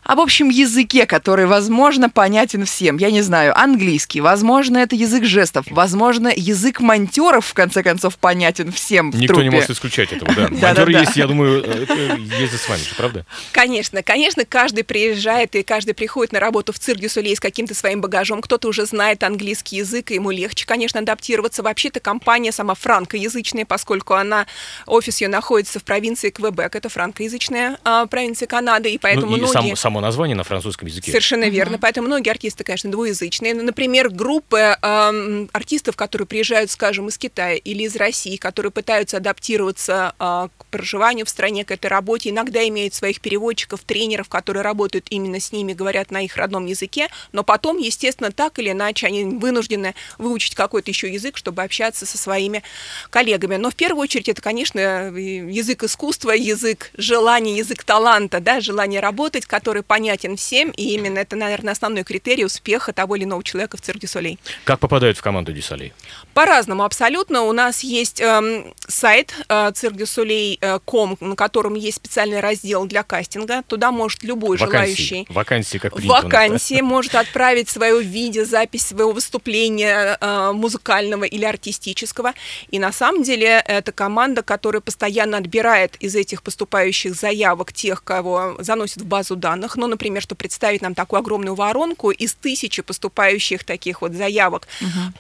об 0.05 0.21
общем 0.21 0.49
языке, 0.49 1.07
который, 1.07 1.47
возможно, 1.47 2.11
понятен 2.11 2.65
всем. 2.65 2.97
Я 2.97 3.11
не 3.11 3.23
знаю, 3.23 3.59
английский, 3.59 4.21
возможно, 4.21 4.79
это 4.79 4.97
язык 4.97 5.25
жестов, 5.25 5.67
возможно, 5.71 6.33
язык 6.35 6.81
монтеров, 6.81 7.47
в 7.47 7.55
конце 7.55 7.83
концов, 7.83 8.19
понятен 8.19 8.73
всем 8.73 9.13
в 9.13 9.17
Никто 9.17 9.43
не 9.43 9.51
может 9.51 9.71
исключать 9.71 10.13
этого, 10.13 10.33
да. 10.35 10.49
Монтёры 10.51 10.93
есть, 10.93 11.17
я 11.17 11.27
думаю, 11.27 11.63
э, 11.65 12.17
ездят 12.19 12.61
с 12.61 12.69
вами 12.69 12.81
же, 12.81 12.95
правда? 12.97 13.25
Конечно, 13.53 14.03
конечно, 14.03 14.45
каждый 14.45 14.83
приезжает 14.85 15.55
и 15.55 15.63
каждый 15.63 15.95
приходит 15.95 16.33
на 16.33 16.41
работу 16.41 16.73
в 16.73 16.79
цирк 16.79 16.99
Дюсулей 16.99 17.37
с 17.37 17.41
каким-то 17.41 17.75
своим 17.75 18.01
багажом. 18.01 18.41
Кто-то 18.41 18.69
уже 18.69 18.87
знает 18.87 19.23
английский 19.23 19.77
язык, 19.77 20.11
и 20.11 20.15
ему 20.15 20.31
легче, 20.31 20.67
конечно, 20.67 21.01
адаптироваться. 21.01 21.63
Вообще-то 21.63 22.01
компания 22.01 22.51
сама 22.51 22.75
франкоязычная, 22.75 23.65
поскольку 23.65 24.15
она, 24.15 24.47
офис 24.87 25.21
ее 25.21 25.29
находится 25.29 25.79
в 25.79 25.85
провинции 25.85 26.31
Квебек, 26.31 26.75
это 26.75 26.89
франкоязычная 26.89 27.79
а, 27.85 28.07
провинция 28.07 28.47
Канады, 28.49 28.91
и 28.91 28.99
поэтому 28.99 29.33
Ну, 29.33 29.37
и 29.37 29.41
многие... 29.41 29.77
сам- 29.77 29.92
само 29.93 30.01
название 30.01 30.35
на 30.35 30.43
французском 30.43 30.89
языке. 30.89 31.11
Совершенно 31.11 31.49
верно. 31.49 31.79
Поэтому 31.79 32.07
многие 32.07 32.31
артисты, 32.31 32.65
конечно, 32.65 32.91
двуязычные. 32.91 33.55
Ну, 33.55 33.63
Например, 33.63 34.09
группы 34.09 34.77
эм, 34.81 35.51
артистов, 35.53 35.97
которые 35.97 36.27
приезжают, 36.27 36.71
скажем, 36.71 37.09
из 37.09 37.19
Китая 37.19 37.57
или 37.57 37.83
из 37.83 37.97
России, 37.97 38.37
которые 38.37 38.73
пытаются 38.73 39.19
адаптироваться 39.19 40.15
э, 40.19 40.49
к 40.57 40.65
проживанию 40.67 41.27
в 41.27 41.29
стране, 41.29 41.65
к 41.65 41.71
этой 41.71 41.89
работе, 41.89 42.31
иногда 42.31 42.67
имеют 42.67 42.95
своих 42.95 43.21
переводчиков, 43.21 43.81
тренеров, 43.81 44.29
которые 44.29 44.63
работают 44.63 45.07
именно 45.11 45.39
с 45.39 45.53
ними, 45.53 45.75
говорят 45.75 46.11
на 46.11 46.23
их 46.23 46.37
родном 46.37 46.65
языке, 46.65 47.09
но 47.33 47.45
потом, 47.45 47.77
естественно, 47.77 48.33
так 48.33 48.59
или 48.59 48.71
иначе 48.71 49.07
они 49.07 49.25
вынуждены 49.25 49.95
выучить 50.17 50.55
какой-то 50.55 50.91
еще 50.91 51.13
язык, 51.13 51.37
чтобы 51.37 51.63
общаться 51.63 52.07
со 52.07 52.17
своими 52.17 52.63
коллегами. 53.11 53.57
Но 53.57 53.71
в 53.71 53.75
первую 53.75 54.03
очередь 54.03 54.31
это, 54.31 54.41
конечно, 54.41 54.79
э, 54.79 55.11
язык 55.51 55.85
искусства, 55.85 56.31
язык 56.31 56.91
желания, 56.97 57.59
язык 57.59 57.85
таланта, 57.85 58.41
да, 58.41 58.61
желание 58.61 59.01
работать, 59.01 59.45
который 59.45 59.82
понятен 59.83 60.37
всем, 60.37 60.71
и 60.71 60.95
именно 60.95 61.19
это, 61.19 61.37
наверное, 61.37 61.73
основной 61.73 62.05
критерий 62.05 62.45
успеха 62.45 62.93
того 62.93 63.17
или 63.17 63.25
иного 63.25 63.43
человека 63.43 63.77
в 63.77 63.81
цирке 63.81 64.07
Солей. 64.07 64.39
Как 64.65 64.81
попадают 64.81 65.19
в 65.19 65.23
команду 65.23 65.53
Дюсалей? 65.53 65.93
По-разному 66.35 66.85
абсолютно. 66.85 67.43
У 67.43 67.53
нас 67.53 67.83
есть 67.83 68.21
эм, 68.21 68.73
сайт 68.89 69.35
э, 69.49 69.73
cirque-du-soleil.com, 69.73 71.17
на 71.21 71.37
котором 71.37 71.75
есть 71.75 71.99
специальный 71.99 72.41
раздел 72.41 72.87
для 72.87 73.03
кастинга. 73.03 73.63
Туда 73.67 73.93
может 73.93 74.23
любой 74.23 74.59
желающий 74.59 75.27
Вакансии. 75.29 75.33
Вакансии, 75.33 75.79
как 75.79 75.95
принято 75.95 76.13
у 76.13 76.15
нас, 76.15 76.23
да? 76.23 76.29
вакансии 76.29 76.81
может 76.81 77.15
отправить 77.15 77.69
свое 77.69 78.03
видеозапись 78.03 78.87
своего 78.87 79.13
выступления 79.13 80.17
э, 80.21 80.53
музыкального 80.53 81.25
или 81.25 81.45
артистического. 81.45 82.33
И 82.71 82.79
на 82.79 82.93
самом 82.93 83.23
деле 83.23 83.63
это 83.67 83.93
команда, 83.93 84.43
которая 84.43 84.81
постоянно 84.81 85.39
отбирает 85.39 85.97
из 85.97 86.15
этих 86.15 86.43
поступающих 86.43 87.15
заявок 87.15 87.73
тех, 87.73 88.03
кого 88.05 88.57
заносит 88.59 89.03
в 89.03 89.07
базу 89.07 89.37
данных. 89.37 89.72
Ну, 89.77 89.87
например, 89.87 90.23
что 90.23 90.35
представить 90.35 90.83
нам 90.83 90.95
такую 90.95 91.21
огромную 91.21 91.55
воронку 91.55 92.11
из 92.11 92.35
тысячи 92.35 92.83
поступающих 92.83 93.65
таких 93.65 94.03
вот 94.03 94.13
заявок, 94.13 94.69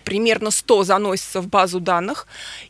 примерно 0.04 0.50
100 0.50 0.84
заносится 0.84 1.40
в 1.40 1.48
базу 1.48 1.80
данных. 1.80 2.26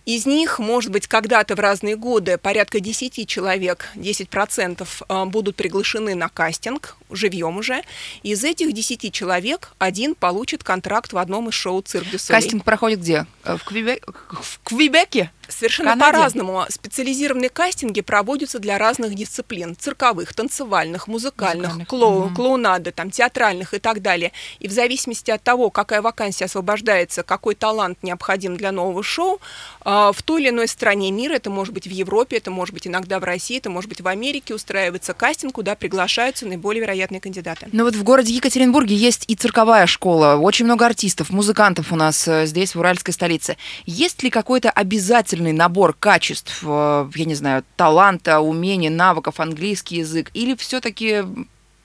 Из 0.06 0.26
них, 0.26 0.58
может 0.58 0.90
быть, 0.90 1.06
когда-то 1.06 1.54
в 1.54 1.60
разные 1.60 1.96
годы 1.96 2.38
порядка 2.38 2.80
10 2.80 3.28
человек, 3.28 3.88
10% 3.96 4.86
э, 5.08 5.24
будут 5.26 5.56
приглашены 5.56 6.14
на 6.14 6.28
кастинг, 6.28 6.96
живьем 7.14 7.56
уже. 7.56 7.82
Из 8.22 8.42
этих 8.44 8.72
10 8.72 9.12
человек 9.12 9.72
один 9.78 10.14
получит 10.14 10.64
контракт 10.64 11.12
в 11.12 11.18
одном 11.18 11.48
из 11.48 11.54
шоу 11.54 11.80
«Цирк 11.82 12.08
дю 12.10 12.18
Солей». 12.18 12.40
Кастинг 12.42 12.64
проходит 12.64 13.00
где? 13.00 13.26
Э, 13.44 13.56
В, 13.56 13.64
Квебе- 13.70 14.00
в 14.06 14.60
Квебеке? 14.64 15.30
Совершенно 15.48 15.96
по-разному. 15.98 16.64
Специализированные 16.70 17.50
кастинги 17.50 18.00
проводятся 18.00 18.58
для 18.58 18.78
разных 18.78 19.14
дисциплин. 19.14 19.76
Цирковых, 19.76 20.32
танцевальных, 20.32 21.08
музыкальных, 21.08 21.74
Музыкальных, 21.74 21.88
клоу- 21.88 22.24
мгм. 22.26 22.34
клоунады, 22.34 22.90
там, 22.90 23.10
театральных 23.10 23.74
и 23.74 23.78
так 23.78 24.00
далее. 24.00 24.32
И 24.60 24.68
в 24.68 24.72
зависимости 24.72 25.30
от 25.30 25.42
того, 25.42 25.68
какая 25.70 26.00
вакансия 26.00 26.46
освобождается, 26.46 27.22
какой 27.22 27.54
талант 27.54 27.98
необходим 28.02 28.56
для 28.56 28.72
нового 28.72 29.02
шоу, 29.02 29.40
а, 29.82 30.12
в 30.12 30.22
той 30.22 30.40
или 30.42 30.48
иной 30.48 30.68
стране 30.68 31.10
мира, 31.10 31.34
это 31.34 31.50
может 31.50 31.74
быть 31.74 31.86
в 31.86 31.90
Европе, 31.90 32.38
это 32.38 32.50
может 32.50 32.72
быть 32.72 32.86
иногда 32.86 33.18
в 33.18 33.24
России, 33.24 33.58
это 33.58 33.68
может 33.68 33.90
быть 33.90 34.00
в 34.00 34.08
Америке, 34.08 34.54
устраивается 34.54 35.12
кастинг, 35.12 35.54
куда 35.54 35.74
приглашаются 35.74 36.46
наиболее 36.46 36.80
вероятные 36.80 37.01
кандидаты. 37.20 37.68
Ну 37.72 37.84
вот 37.84 37.94
в 37.94 38.02
городе 38.02 38.32
Екатеринбурге 38.34 38.94
есть 38.94 39.24
и 39.28 39.34
цирковая 39.34 39.86
школа, 39.86 40.36
очень 40.36 40.64
много 40.64 40.86
артистов, 40.86 41.30
музыкантов 41.30 41.92
у 41.92 41.96
нас 41.96 42.26
э, 42.28 42.46
здесь, 42.46 42.74
в 42.74 42.80
уральской 42.80 43.12
столице. 43.14 43.56
Есть 43.86 44.22
ли 44.22 44.30
какой-то 44.30 44.70
обязательный 44.70 45.52
набор 45.52 45.94
качеств, 45.98 46.60
э, 46.62 47.08
я 47.14 47.24
не 47.24 47.34
знаю, 47.34 47.64
таланта, 47.76 48.40
умений, 48.40 48.90
навыков, 48.90 49.40
английский 49.40 49.96
язык, 49.98 50.30
или 50.34 50.54
все-таки 50.54 51.22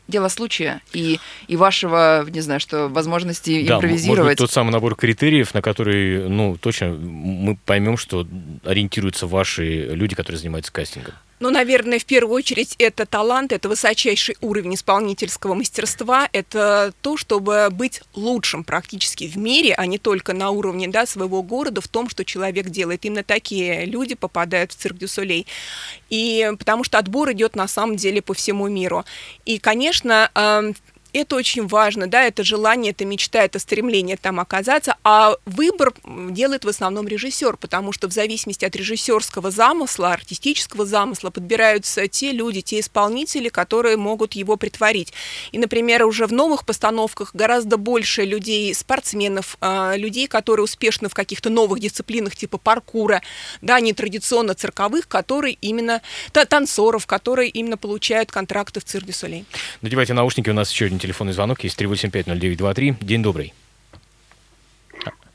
дело 0.08 0.30
случая 0.30 0.82
и, 0.94 1.20
и 1.50 1.58
вашего, 1.58 2.26
не 2.30 2.40
знаю, 2.40 2.62
что 2.62 2.88
возможности 2.88 3.50
Да, 3.68 3.74
м- 3.76 3.82
может 3.82 3.82
быть, 3.82 3.92
импровизировать? 4.06 4.38
тот 4.38 4.52
самый 4.52 4.72
набор 4.72 4.96
критериев, 4.96 5.54
на 5.54 5.62
который, 5.62 6.30
ну, 6.30 6.58
точно 6.58 6.90
мы 6.94 7.58
поймем, 7.66 7.98
что 7.98 8.26
ориентируются 8.64 9.28
ваши 9.28 9.64
люди, 9.88 10.16
которые 10.16 10.40
занимаются 10.40 10.72
кастингом. 10.72 11.14
Ну, 11.40 11.52
наверное, 11.52 12.00
в 12.00 12.06
первую 12.06 12.36
очередь 12.36 12.76
это 12.80 13.06
талант, 13.06 13.52
это 13.52 13.70
высочайший 13.70 14.36
уровень 14.42 14.74
исполнительского 14.74 15.54
мастерства, 15.54 16.28
это 16.34 16.94
то, 17.02 17.16
чтобы 17.16 17.68
быть 17.72 18.02
лучшим 18.16 18.64
практически 18.64 19.28
в 19.28 19.38
мире, 19.38 19.76
а 19.76 19.86
не 19.86 20.00
только 20.00 20.34
на 20.34 20.50
уровне 20.50 20.88
да, 20.88 21.06
своего 21.06 21.44
города, 21.44 21.80
в 21.80 21.88
том, 21.88 22.10
что 22.10 22.26
человек 22.26 22.70
делает. 22.70 23.06
Именно 23.06 23.24
такие 23.24 23.86
люди 23.86 24.16
попадают 24.16 24.72
в 24.72 24.76
цирк 24.76 24.98
дю 24.98 25.08
Солей. 25.08 25.46
И 26.10 26.52
потому 26.58 26.84
что 26.84 26.98
отбор 26.98 27.32
идет 27.34 27.56
на 27.56 27.68
самом 27.68 27.98
деле 27.98 28.24
по 28.24 28.34
всему 28.34 28.68
миру. 28.68 29.06
И, 29.46 29.60
конечно, 29.60 30.32
эм, 30.34 30.76
это 31.18 31.36
очень 31.36 31.68
важно, 31.68 32.08
да, 32.08 32.24
это 32.24 32.44
желание, 32.44 32.92
это 32.92 33.06
мечта, 33.06 33.44
это 33.44 33.60
стремление 33.60 34.18
там 34.18 34.40
оказаться, 34.40 34.96
а 35.04 35.36
выбор 35.46 35.94
делает 36.06 36.66
в 36.66 36.70
основном 36.70 37.08
режиссер, 37.08 37.58
потому 37.58 37.92
что 37.92 38.08
в 38.08 38.14
зависимости 38.14 38.66
от 38.66 38.76
режиссерского 38.76 39.52
замысла, 39.52 40.14
артистического 40.14 40.86
замысла 40.86 41.30
подбираются 41.30 42.08
те 42.08 42.32
люди, 42.32 42.62
те 42.62 42.80
исполнители, 42.80 43.50
которые 43.50 43.98
могут 43.98 44.34
его 44.34 44.58
притворить. 44.58 45.14
И, 45.52 45.60
например, 45.60 46.06
уже 46.06 46.26
в 46.26 46.34
новых 46.34 46.66
постановках 46.66 47.32
гораздо 47.34 47.78
больше 47.78 48.24
людей, 48.24 48.74
спортсменов, 48.74 49.58
а, 49.62 49.96
людей, 49.96 50.28
которые 50.28 50.64
успешны 50.64 51.10
в 51.10 51.14
каких-то 51.14 51.50
новых 51.50 51.80
дисциплинах 51.80 52.36
типа 52.36 52.58
паркура, 52.58 53.22
да, 53.62 53.80
не 53.80 53.94
традиционно 53.94 54.54
цирковых, 54.54 55.08
которые 55.08 55.58
именно, 55.62 56.02
та- 56.32 56.46
танцоров, 56.46 57.06
которые 57.06 57.50
именно 57.50 57.78
получают 57.78 58.32
контракты 58.32 58.80
в 58.80 58.84
цирке 58.84 59.14
Солей. 59.14 59.46
Надевайте 59.82 60.14
наушники, 60.14 60.50
у 60.50 60.54
нас 60.54 60.72
еще 60.72 60.86
один 60.86 61.00
телефонный 61.08 61.34
звонок, 61.34 61.64
есть 61.64 61.80
3850923. 61.82 62.96
День 63.02 63.24
добрый. 63.24 63.54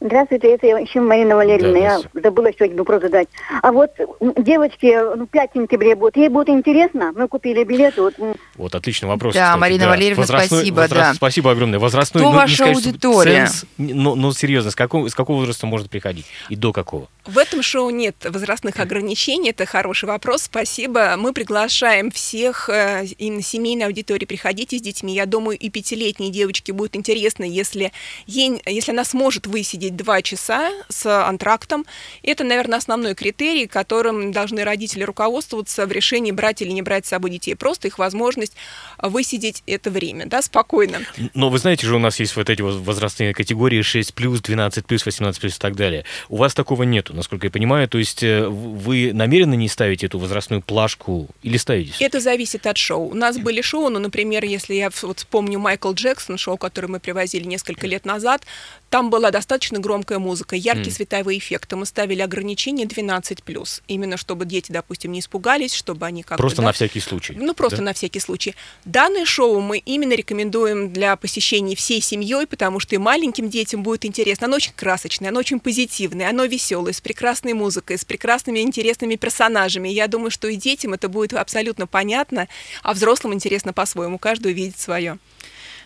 Здравствуйте, 0.05 0.55
это 0.55 0.67
еще 0.67 1.01
Марина 1.01 1.37
Валерьевна. 1.37 1.73
Да, 1.73 1.79
Я 1.79 2.01
забыла 2.23 2.49
еще 2.49 2.65
один 2.65 2.79
вопрос 2.79 3.03
задать. 3.03 3.29
А 3.63 3.71
вот 3.71 3.91
девочки, 4.37 5.17
ну, 5.17 5.27
5 5.27 5.51
сентября 5.55 5.95
будет, 5.95 6.17
ей 6.17 6.29
будет 6.29 6.49
интересно? 6.49 7.13
Мы 7.15 7.29
купили 7.29 7.63
билеты. 7.63 8.03
Вот, 8.03 8.15
Вот, 8.57 8.75
отличный 8.75 9.09
вопрос. 9.09 9.35
Да, 9.35 9.47
кстати, 9.47 9.61
Марина 9.61 9.89
Валерьевна, 9.89 10.27
спасибо, 10.27 10.89
да. 10.89 11.15
Спасибо 11.15 11.53
огромное. 11.53 11.79
Возрастной, 11.79 12.23
Кто 12.23 12.33
ну, 12.33 12.37
ваша 12.37 12.55
сказать, 12.55 12.79
что 12.79 12.89
аудитория? 12.89 13.47
ценз, 13.47 13.65
но, 13.79 14.17
но 14.17 14.33
серьезно, 14.33 14.73
с 14.73 14.75
какого, 14.75 15.09
с 15.09 15.15
какого 15.15 15.39
возраста 15.39 15.67
может 15.67 15.89
приходить 15.89 16.27
и 16.49 16.57
до 16.57 16.73
какого? 16.73 17.09
В 17.25 17.39
этом 17.39 17.63
шоу 17.63 17.91
нет 17.91 18.17
возрастных 18.29 18.81
ограничений, 18.81 19.51
это 19.51 19.67
хороший 19.67 20.07
вопрос, 20.07 20.43
спасибо. 20.43 21.15
Мы 21.17 21.33
приглашаем 21.33 22.11
всех 22.11 22.69
э, 22.69 23.05
именно 23.19 23.43
семейной 23.43 23.87
аудитории, 23.87 24.25
приходите 24.25 24.79
с 24.79 24.83
детьми. 24.83 25.15
Я 25.15 25.27
думаю, 25.27 25.57
и 25.57 25.71
пятилетней 25.71 26.31
девочке 26.31 26.73
будет 26.73 26.97
интересно, 26.97 27.45
если, 27.45 27.93
ей, 28.27 28.61
если 28.67 28.91
она 28.91 29.05
сможет 29.05 29.47
высидеть 29.47 29.92
два 29.97 30.23
часа 30.23 30.71
с 30.89 31.07
антрактом. 31.27 31.87
Это, 32.23 32.45
наверное, 32.45 32.79
основной 32.79 33.15
критерий, 33.15 33.67
которым 33.67 34.33
должны 34.33 34.65
родители 34.65 35.03
руководствоваться 35.03 35.87
в 35.87 35.93
решении, 35.93 36.33
брать 36.33 36.63
или 36.63 36.71
не 36.71 36.83
брать 36.83 37.07
с 37.07 37.11
собой 37.11 37.31
детей. 37.31 37.55
Просто 37.55 37.89
их 37.89 37.99
возможность 37.99 38.55
высидеть 39.03 39.63
это 39.67 39.91
время, 39.91 40.27
да, 40.27 40.43
спокойно. 40.43 41.01
Но 41.35 41.51
вы 41.51 41.59
знаете 41.59 41.87
же, 41.87 41.97
у 41.97 41.99
нас 41.99 42.19
есть 42.21 42.37
вот 42.37 42.49
эти 42.51 42.63
возрастные 42.63 43.35
категории 43.35 43.81
6+, 43.81 44.13
12+, 44.15 44.85
18+, 44.87 45.47
и 45.49 45.51
так 45.59 45.77
далее. 45.77 46.05
У 46.29 46.37
вас 46.37 46.55
такого 46.55 46.85
нету. 46.85 47.15
насколько 47.15 47.47
я 47.47 47.51
понимаю. 47.51 47.89
То 47.89 47.99
есть 47.99 48.23
э, 48.23 48.47
вы 48.49 49.13
намеренно 49.13 49.55
не 49.55 49.69
ставите 49.69 50.07
эту 50.07 50.19
возрастную 50.19 50.63
плашку 50.63 51.29
или 51.43 51.57
ставите? 51.57 51.93
Это 52.01 52.21
зависит 52.21 52.67
от 52.67 52.77
шоу. 52.79 53.09
У 53.11 53.15
нас 53.15 53.39
были 53.39 53.61
шоу, 53.61 53.89
ну, 53.89 53.99
например, 53.99 54.45
если 54.45 54.75
я 54.75 54.91
вот 55.03 55.19
вспомню 55.19 55.59
Майкл 55.59 55.93
Джексон, 55.93 56.39
шоу, 56.39 56.57
которое 56.57 56.89
мы 56.89 57.01
привозили 57.01 57.45
несколько 57.45 57.87
лет 57.87 58.05
назад, 58.05 58.43
там 58.91 59.11
была 59.11 59.31
достаточно 59.31 59.79
громкая 59.79 60.19
музыка, 60.19 60.55
яркие 60.57 60.87
М. 60.89 60.93
световые 60.93 61.39
эффекты. 61.39 61.77
Мы 61.77 61.87
ставили 61.87 62.21
ограничение 62.21 62.87
12+, 62.87 63.83
именно 63.89 64.17
чтобы 64.17 64.45
дети, 64.45 64.71
допустим, 64.73 65.13
не 65.13 65.21
испугались, 65.21 65.75
чтобы 65.75 66.07
они 66.07 66.23
как 66.23 66.39
Просто 66.39 66.59
бы, 66.59 66.65
на 66.65 66.69
да, 66.69 66.73
всякий 66.75 67.01
случай. 67.01 67.35
Ну, 67.37 67.55
просто 67.55 67.79
да? 67.79 67.85
на 67.85 67.93
всякий 67.95 68.21
случай. 68.21 68.55
Данное 68.93 69.25
шоу 69.25 69.59
мы 69.61 69.79
именно 69.79 70.13
рекомендуем 70.13 70.93
для 70.93 71.17
посещения 71.17 71.75
всей 71.75 72.03
семьей, 72.03 72.47
потому 72.47 72.79
что 72.79 72.95
и 72.95 72.99
маленьким 72.99 73.49
детям 73.49 73.83
будет 73.83 74.05
интересно. 74.05 74.49
Оно 74.49 74.57
очень 74.57 74.75
красочное, 74.77 75.31
оно 75.31 75.41
очень 75.41 75.61
позитивное, 75.61 76.29
оно 76.29 76.45
веселое, 76.45 76.93
с 76.93 77.01
прекрасной 77.01 77.55
музыкой, 77.55 77.97
с 77.97 78.05
прекрасными 78.05 78.59
интересными 78.59 79.17
персонажами. 79.17 79.89
Я 79.89 80.09
думаю, 80.09 80.31
что 80.31 80.47
и 80.47 80.57
детям 80.57 80.93
это 80.93 81.09
будет 81.09 81.33
абсолютно 81.33 81.87
понятно, 81.87 82.49
а 82.83 82.93
взрослым 82.93 83.33
интересно 83.33 83.73
по-своему. 83.73 84.19
Каждый 84.19 84.53
увидит 84.53 84.79
свое. 84.79 85.17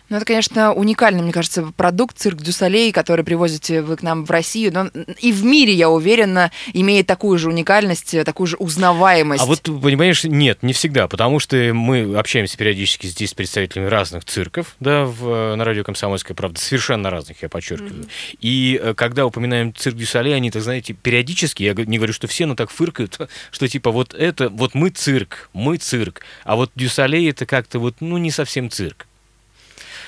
Ну, 0.09 0.17
это, 0.17 0.25
конечно, 0.25 0.73
уникальный, 0.73 1.21
мне 1.21 1.33
кажется, 1.33 1.73
продукт 1.75 2.17
цирк 2.17 2.41
Дю 2.41 2.53
Солей, 2.53 2.93
который 2.93 3.25
привозите 3.25 3.81
вы 3.81 3.97
к 3.97 4.03
нам 4.03 4.23
в 4.23 4.31
Россию. 4.31 4.71
Но 4.73 4.87
и 5.19 5.33
в 5.33 5.43
мире, 5.43 5.73
я 5.73 5.89
уверена, 5.89 6.51
имеет 6.73 7.07
такую 7.07 7.37
же 7.37 7.49
уникальность, 7.49 8.15
такую 8.23 8.47
же 8.47 8.55
узнаваемость. 8.57 9.43
А 9.43 9.45
вот, 9.45 9.63
понимаешь, 9.63 10.23
нет, 10.23 10.63
не 10.63 10.71
всегда, 10.71 11.07
потому 11.07 11.39
что 11.39 11.57
мы 11.73 12.17
общаемся 12.17 12.57
периодически 12.57 13.07
здесь 13.07 13.31
с 13.31 13.33
представителями 13.33 13.87
разных 13.87 14.23
цирков, 14.23 14.75
да, 14.79 15.05
в, 15.05 15.55
на 15.55 15.65
радио 15.65 15.83
«Комсомольская 15.83 16.35
правда», 16.35 16.59
совершенно 16.59 17.09
разных, 17.09 17.41
я 17.41 17.49
подчеркиваю. 17.49 18.05
И 18.39 18.79
э, 18.81 18.93
когда 18.93 19.25
упоминаем 19.25 19.75
цирк 19.75 19.97
Дюсале, 19.97 20.33
они, 20.33 20.51
так 20.51 20.61
знаете, 20.61 20.93
периодически, 20.93 21.63
я 21.63 21.73
не 21.73 21.97
говорю, 21.97 22.13
что 22.13 22.27
все, 22.27 22.45
но 22.45 22.55
так 22.55 22.69
фыркают, 22.69 23.19
что 23.51 23.67
типа 23.67 23.91
вот 23.91 24.13
это, 24.13 24.49
вот 24.49 24.73
мы 24.73 24.89
цирк, 24.89 25.49
мы 25.53 25.77
цирк, 25.77 26.21
а 26.45 26.55
вот 26.55 26.71
Дюсалей 26.75 27.29
это 27.29 27.45
как-то 27.45 27.79
вот, 27.79 27.95
ну, 27.99 28.17
не 28.17 28.31
совсем 28.31 28.69
цирк. 28.69 29.06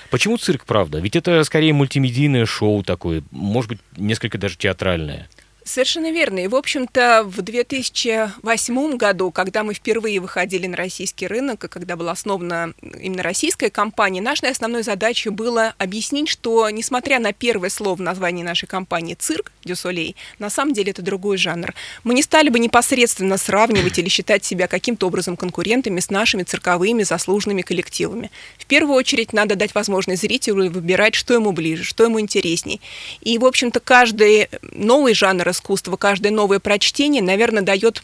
Почему 0.09 0.37
цирк, 0.37 0.65
правда? 0.65 0.99
Ведь 0.99 1.15
это 1.15 1.43
скорее 1.43 1.73
мультимедийное 1.73 2.45
шоу 2.45 2.83
такое, 2.83 3.23
может 3.31 3.69
быть, 3.69 3.79
несколько 3.95 4.37
даже 4.37 4.57
театральное. 4.57 5.29
Совершенно 5.65 6.11
верно. 6.11 6.39
И, 6.39 6.47
в 6.47 6.55
общем-то, 6.55 7.23
в 7.25 7.41
2008 7.41 8.97
году, 8.97 9.31
когда 9.31 9.63
мы 9.63 9.73
впервые 9.73 10.19
выходили 10.19 10.67
на 10.67 10.77
российский 10.77 11.27
рынок, 11.27 11.65
и 11.65 11.67
когда 11.67 11.95
была 11.95 12.13
основана 12.13 12.73
именно 12.81 13.21
российская 13.21 13.69
компания, 13.69 14.21
нашей 14.21 14.49
основной 14.49 14.83
задачей 14.83 15.29
было 15.29 15.73
объяснить, 15.77 16.29
что, 16.29 16.69
несмотря 16.69 17.19
на 17.19 17.33
первое 17.33 17.69
слово 17.69 17.97
в 17.97 18.01
названии 18.01 18.41
нашей 18.41 18.67
компании 18.67 19.15
«цирк», 19.15 19.51
«Дю 19.63 19.75
Солей», 19.75 20.15
на 20.39 20.49
самом 20.49 20.73
деле 20.73 20.91
это 20.91 21.01
другой 21.01 21.37
жанр. 21.37 21.73
Мы 22.03 22.13
не 22.13 22.23
стали 22.23 22.49
бы 22.49 22.57
непосредственно 22.57 23.37
сравнивать 23.37 23.99
или 23.99 24.09
считать 24.09 24.45
себя 24.45 24.67
каким-то 24.67 25.07
образом 25.07 25.35
конкурентами 25.35 25.99
с 25.99 26.09
нашими 26.09 26.43
цирковыми 26.43 27.03
заслуженными 27.03 27.61
коллективами. 27.61 28.31
В 28.57 28.65
первую 28.65 28.95
очередь 28.95 29.33
надо 29.33 29.55
дать 29.55 29.75
возможность 29.75 30.21
зрителю 30.21 30.71
выбирать, 30.71 31.15
что 31.15 31.33
ему 31.33 31.51
ближе, 31.51 31.83
что 31.83 32.05
ему 32.05 32.19
интересней. 32.19 32.81
И, 33.21 33.37
в 33.37 33.45
общем-то, 33.45 33.81
каждый 33.81 34.47
новый 34.61 35.13
жанр 35.13 35.48
искусства, 35.51 35.95
каждое 35.97 36.31
новое 36.31 36.59
прочтение, 36.59 37.21
наверное, 37.21 37.63
дает 37.63 38.01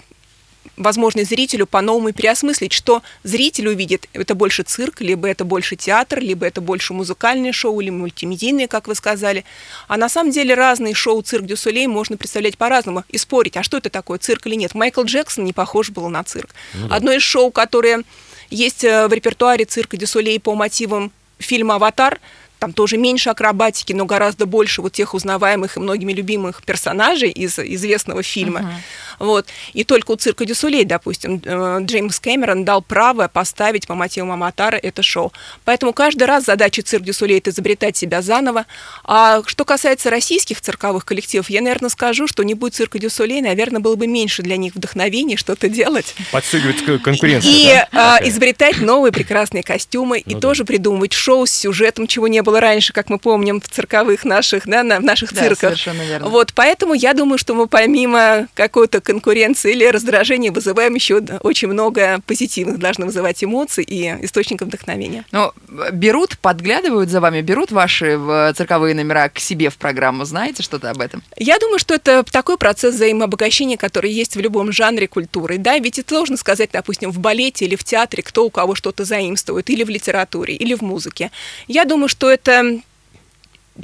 возможность 0.77 1.29
зрителю 1.29 1.65
по-новому 1.65 2.11
переосмыслить, 2.11 2.73
что 2.73 3.01
зритель 3.23 3.67
увидит, 3.69 4.07
это 4.13 4.35
больше 4.35 4.63
цирк, 4.63 5.01
либо 5.01 5.27
это 5.27 5.45
больше 5.45 5.75
театр, 5.75 6.19
либо 6.19 6.45
это 6.45 6.61
больше 6.61 6.93
музыкальное 6.93 7.51
шоу 7.51 7.79
или 7.79 7.89
мультимедийное, 7.89 8.67
как 8.67 8.87
вы 8.87 8.95
сказали. 8.95 9.45
А 9.87 9.97
на 9.97 10.09
самом 10.09 10.31
деле 10.31 10.53
разные 10.53 10.93
шоу 10.93 11.21
«Цирк 11.21 11.45
Дю 11.45 11.55
Солей» 11.55 11.87
можно 11.87 12.17
представлять 12.17 12.57
по-разному 12.57 13.03
и 13.09 13.17
спорить, 13.17 13.57
а 13.57 13.63
что 13.63 13.77
это 13.77 13.89
такое, 13.89 14.19
цирк 14.19 14.45
или 14.47 14.55
нет. 14.55 14.75
Майкл 14.75 15.03
Джексон 15.03 15.45
не 15.45 15.53
похож 15.53 15.89
был 15.89 16.09
на 16.09 16.23
цирк. 16.23 16.49
Одно 16.89 17.11
из 17.11 17.21
шоу, 17.21 17.51
которое 17.51 18.03
есть 18.49 18.83
э, 18.83 19.07
в 19.07 19.13
репертуаре 19.13 19.65
«Цирка 19.65 19.97
Дю 19.97 20.05
Солей» 20.05 20.39
по 20.39 20.53
мотивам 20.53 21.11
фильма 21.39 21.75
«Аватар», 21.75 22.19
там 22.65 22.73
тоже 22.73 22.97
меньше 22.97 23.29
акробатики, 23.29 23.93
но 23.93 24.05
гораздо 24.05 24.47
больше 24.47 24.81
вот 24.81 24.91
тех 24.91 25.13
узнаваемых 25.13 25.77
и 25.77 25.79
многими 25.79 26.13
любимых 26.13 26.63
персонажей 26.63 27.29
из 27.29 27.59
известного 27.59 28.23
фильма. 28.23 28.81
Вот. 29.19 29.47
И 29.73 29.83
только 29.83 30.11
у 30.11 30.15
цирка 30.15 30.45
Дюсулей, 30.45 30.83
допустим, 30.85 31.41
э, 31.43 31.77
Джеймс 31.81 32.19
Кэмерон 32.19 32.65
дал 32.65 32.81
право 32.81 33.27
поставить 33.27 33.87
по 33.87 33.95
мотивам 33.95 34.31
Аматара 34.31 34.75
это 34.77 35.03
шоу. 35.03 35.31
Поэтому 35.63 35.93
каждый 35.93 36.23
раз 36.23 36.45
задача 36.45 36.81
цирк 36.81 37.03
Дюсулей 37.03 37.37
это 37.37 37.49
изобретать 37.49 37.97
себя 37.97 38.21
заново. 38.21 38.65
А 39.03 39.41
что 39.45 39.65
касается 39.65 40.09
российских 40.09 40.61
цирковых 40.61 41.05
коллективов, 41.05 41.49
я, 41.49 41.61
наверное, 41.61 41.89
скажу, 41.89 42.27
что 42.27 42.43
не 42.43 42.53
будет 42.53 42.75
цирка 42.75 42.99
Дюсулей, 42.99 43.41
наверное, 43.41 43.79
было 43.81 43.95
бы 43.95 44.07
меньше 44.07 44.41
для 44.41 44.57
них 44.57 44.75
вдохновения 44.75 45.37
что-то 45.37 45.69
делать. 45.69 46.15
Подстегивает 46.31 46.81
к- 46.81 47.03
конкуренцию, 47.03 47.51
И 47.53 47.65
да? 47.67 47.87
а, 47.91 48.15
Такая. 48.17 48.29
изобретать 48.29 48.79
новые 48.79 49.11
прекрасные 49.11 49.63
костюмы 49.63 50.19
и 50.19 50.33
Ну 50.33 50.39
да. 50.39 50.39
тоже 50.41 50.65
придумывать 50.65 51.13
шоу 51.13 51.45
с 51.45 51.51
сюжетом, 51.51 52.07
чего 52.07 52.27
не 52.27 52.41
было 52.41 52.59
раньше, 52.59 52.93
как 52.93 53.09
мы 53.09 53.19
помним 53.19 53.61
в 53.61 53.67
цирковых 53.69 54.25
наших, 54.25 54.67
да, 54.67 54.83
на, 54.83 54.99
в 54.99 55.03
наших 55.03 55.33
Да, 55.33 55.41
цирках. 55.41 55.59
совершенно 55.59 56.01
верно. 56.03 56.29
Вот, 56.29 56.53
поэтому 56.53 56.93
я 56.93 57.13
думаю, 57.13 57.37
что 57.37 57.53
мы 57.53 57.67
помимо 57.67 58.47
какой-то 58.53 59.01
конкуренции 59.05 59.71
или 59.71 59.85
раздражения 59.85 60.51
вызываем 60.51 60.95
еще 60.95 61.21
очень 61.41 61.69
много 61.69 62.19
позитивных, 62.27 62.79
должны 62.79 63.05
вызывать 63.05 63.43
эмоций 63.43 63.83
и 63.83 64.25
источников 64.25 64.67
вдохновения. 64.67 65.25
Ну, 65.31 65.51
э, 65.69 65.91
берут, 65.91 66.37
подглядывают 66.39 67.09
за 67.09 67.21
вами, 67.21 67.41
берут 67.41 67.71
ваши 67.71 68.19
э, 68.19 68.53
цирковые 68.55 68.95
номера 68.95 69.29
к 69.29 69.39
себе 69.39 69.69
в 69.69 69.77
программу. 69.77 70.25
Знаете 70.25 70.63
что-то 70.63 70.89
об 70.89 70.99
этом? 70.99 71.23
Я 71.37 71.59
думаю, 71.59 71.79
что 71.79 71.93
это 71.93 72.23
такой 72.23 72.57
процесс 72.57 72.95
взаимообогащения, 72.95 73.77
который 73.77 74.11
есть 74.11 74.35
в 74.35 74.39
любом 74.39 74.71
жанре 74.71 75.07
культуры. 75.07 75.57
Да, 75.57 75.77
ведь 75.77 75.99
это 75.99 76.09
сложно 76.09 76.37
сказать, 76.37 76.69
допустим, 76.73 77.11
в 77.11 77.19
балете 77.19 77.65
или 77.65 77.75
в 77.75 77.83
театре, 77.83 78.23
кто 78.23 78.45
у 78.45 78.49
кого 78.49 78.75
что-то 78.75 79.05
заимствует, 79.05 79.69
или 79.69 79.83
в 79.83 79.89
литературе, 79.89 80.55
или 80.55 80.73
в 80.73 80.81
музыке. 80.81 81.31
Я 81.67 81.85
думаю, 81.85 82.09
что 82.09 82.29
это 82.29 82.81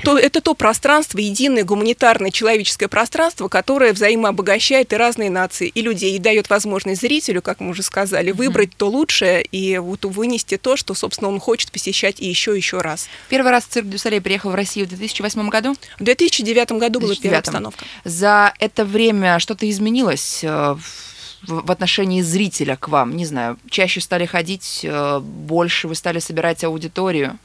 то, 0.03 0.17
это 0.17 0.39
то 0.39 0.53
пространство, 0.53 1.19
единое 1.19 1.65
гуманитарное 1.65 2.31
человеческое 2.31 2.87
пространство, 2.87 3.49
которое 3.49 3.91
взаимообогащает 3.91 4.93
и 4.93 4.95
разные 4.95 5.29
нации, 5.29 5.67
и 5.67 5.81
людей, 5.81 6.15
и 6.15 6.19
дает 6.19 6.49
возможность 6.49 7.01
зрителю, 7.01 7.41
как 7.41 7.59
мы 7.59 7.71
уже 7.71 7.83
сказали, 7.83 8.31
выбрать 8.31 8.75
то 8.75 8.87
лучшее 8.89 9.43
и 9.43 9.77
вот 9.77 10.05
вынести 10.05 10.57
то, 10.57 10.77
что, 10.77 10.93
собственно, 10.93 11.29
он 11.29 11.39
хочет 11.39 11.71
посещать 11.71 12.21
и 12.21 12.27
еще, 12.27 12.55
еще 12.55 12.79
раз. 12.79 13.09
Первый 13.29 13.51
раз 13.51 13.65
цирк 13.65 13.87
Дюсалей 13.87 14.21
приехал 14.21 14.51
в 14.51 14.55
Россию 14.55 14.85
в 14.85 14.89
2008 14.89 15.49
году. 15.49 15.75
В 15.99 16.03
2009 16.03 16.71
году 16.73 17.01
была 17.01 17.15
первая 17.15 17.41
2009. 17.41 17.47
обстановка. 17.47 17.85
За 18.05 18.53
это 18.59 18.85
время 18.85 19.39
что-то 19.39 19.69
изменилось 19.69 20.39
э, 20.43 20.75
в, 21.43 21.65
в 21.65 21.71
отношении 21.71 22.21
зрителя 22.21 22.77
к 22.77 22.87
вам? 22.87 23.17
Не 23.17 23.25
знаю, 23.25 23.57
чаще 23.69 23.99
стали 23.99 24.25
ходить, 24.25 24.81
э, 24.83 25.19
больше 25.19 25.89
вы 25.89 25.95
стали 25.95 26.19
собирать 26.19 26.63
аудиторию? 26.63 27.37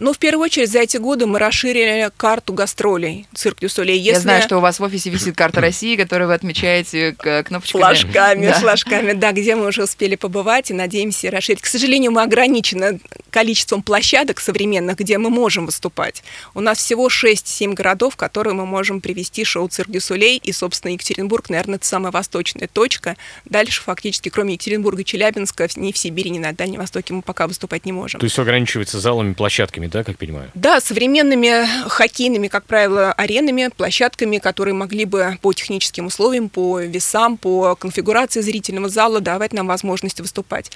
Ну, 0.00 0.14
в 0.14 0.18
первую 0.18 0.46
очередь, 0.46 0.70
за 0.70 0.78
эти 0.78 0.96
годы 0.96 1.26
мы 1.26 1.38
расширили 1.38 2.10
карту 2.16 2.54
гастролей 2.54 3.26
«Cirque 3.34 3.60
du 3.60 3.68
Soleil». 3.68 3.98
Я 3.98 4.12
Если 4.12 4.22
знаю, 4.22 4.42
что 4.42 4.56
у 4.56 4.60
вас 4.60 4.80
в 4.80 4.82
офисе 4.82 5.10
висит 5.10 5.36
карта 5.36 5.60
России, 5.60 5.94
которую 5.94 6.28
вы 6.28 6.34
отмечаете 6.34 7.12
к- 7.18 7.42
кнопочкой. 7.42 7.80
флажками, 7.82 8.46
Да. 8.46 8.52
флажками, 8.54 9.12
да, 9.12 9.32
где 9.32 9.56
мы 9.56 9.66
уже 9.66 9.82
успели 9.84 10.16
побывать 10.16 10.70
и 10.70 10.74
надеемся 10.74 11.30
расширить. 11.30 11.60
К 11.60 11.66
сожалению, 11.66 12.12
мы 12.12 12.22
ограничены 12.22 12.98
количеством 13.28 13.82
площадок 13.82 14.40
современных, 14.40 14.96
где 14.96 15.18
мы 15.18 15.28
можем 15.28 15.66
выступать. 15.66 16.22
У 16.54 16.60
нас 16.60 16.78
всего 16.78 17.08
6-7 17.08 17.74
городов, 17.74 18.14
в 18.14 18.16
которые 18.16 18.54
мы 18.54 18.64
можем 18.64 19.02
привести 19.02 19.44
шоу 19.44 19.68
«Cirque 19.68 19.90
du 19.90 20.00
Soleil», 20.00 20.38
и, 20.42 20.50
собственно, 20.52 20.92
Екатеринбург, 20.92 21.50
наверное, 21.50 21.76
это 21.76 21.84
самая 21.86 22.10
восточная 22.10 22.68
точка. 22.68 23.18
Дальше, 23.44 23.82
фактически, 23.82 24.30
кроме 24.30 24.54
Екатеринбурга 24.54 25.02
и 25.02 25.04
Челябинска, 25.04 25.68
ни 25.76 25.92
в 25.92 25.98
Сибири, 25.98 26.30
ни 26.30 26.38
на 26.38 26.54
Дальнем 26.54 26.80
Востоке 26.80 27.12
мы 27.12 27.20
пока 27.20 27.46
выступать 27.46 27.84
не 27.84 27.92
можем. 27.92 28.18
То 28.18 28.24
есть 28.24 28.32
все 28.32 28.42
ограничивается 28.42 28.98
залами, 28.98 29.34
площадками, 29.34 29.89
да, 29.90 30.04
как 30.04 30.18
понимаю? 30.18 30.50
Да, 30.54 30.80
современными 30.80 31.66
хоккейными, 31.88 32.48
как 32.48 32.64
правило, 32.64 33.12
аренами, 33.12 33.70
площадками, 33.76 34.38
которые 34.38 34.74
могли 34.74 35.04
бы 35.04 35.38
по 35.42 35.52
техническим 35.52 36.06
условиям, 36.06 36.48
по 36.48 36.80
весам, 36.80 37.36
по 37.36 37.74
конфигурации 37.76 38.40
зрительного 38.40 38.88
зала 38.88 39.20
давать 39.20 39.52
нам 39.52 39.66
возможность 39.66 40.20
выступать. 40.20 40.70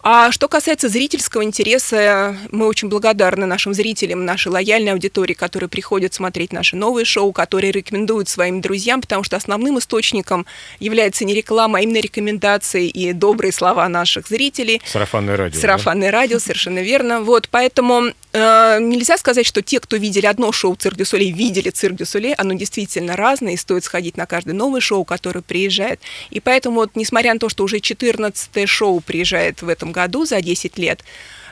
А 0.00 0.30
что 0.30 0.48
касается 0.48 0.88
зрительского 0.88 1.42
интереса, 1.42 2.36
мы 2.50 2.66
очень 2.66 2.88
благодарны 2.88 3.46
нашим 3.46 3.74
зрителям, 3.74 4.24
нашей 4.24 4.48
лояльной 4.48 4.92
аудитории, 4.92 5.34
которые 5.34 5.68
приходят 5.68 6.14
смотреть 6.14 6.52
наши 6.52 6.76
новые 6.76 7.04
шоу, 7.04 7.32
которые 7.32 7.72
рекомендуют 7.72 8.28
своим 8.28 8.60
друзьям, 8.60 9.00
потому 9.00 9.24
что 9.24 9.36
основным 9.36 9.78
источником 9.78 10.46
является 10.78 11.24
не 11.24 11.34
реклама, 11.34 11.78
а 11.78 11.82
именно 11.82 12.00
рекомендации 12.00 12.88
и 12.88 13.12
добрые 13.12 13.52
слова 13.52 13.88
наших 13.88 14.28
зрителей. 14.28 14.80
Сарафанное 14.84 15.36
радио. 15.36 15.54
да? 15.54 15.60
Сарафанное 15.60 16.10
радио, 16.10 16.38
совершенно 16.38 16.80
верно. 16.80 17.20
Вот, 17.22 17.48
поэтому 17.50 18.12
э, 18.32 18.55
нельзя 18.80 19.16
сказать, 19.18 19.46
что 19.46 19.62
те, 19.62 19.80
кто 19.80 19.96
видели 19.96 20.26
одно 20.26 20.52
шоу 20.52 20.74
«Cirque 20.76 20.96
du 20.96 21.04
Soleil», 21.04 21.32
видели 21.32 21.70
«Cirque 21.70 21.96
du 21.96 22.06
Soleil», 22.06 22.34
оно 22.34 22.54
действительно 22.54 23.16
разное, 23.16 23.54
и 23.54 23.56
стоит 23.56 23.84
сходить 23.84 24.16
на 24.16 24.26
каждое 24.26 24.52
новое 24.54 24.80
шоу, 24.80 25.04
которое 25.04 25.42
приезжает. 25.42 26.00
И 26.30 26.40
поэтому, 26.40 26.76
вот, 26.76 26.90
несмотря 26.94 27.32
на 27.34 27.40
то, 27.40 27.48
что 27.48 27.64
уже 27.64 27.80
14 27.80 28.68
шоу 28.68 29.00
приезжает 29.00 29.62
в 29.62 29.68
этом 29.68 29.92
году 29.92 30.24
за 30.24 30.40
10 30.42 30.78
лет, 30.78 31.02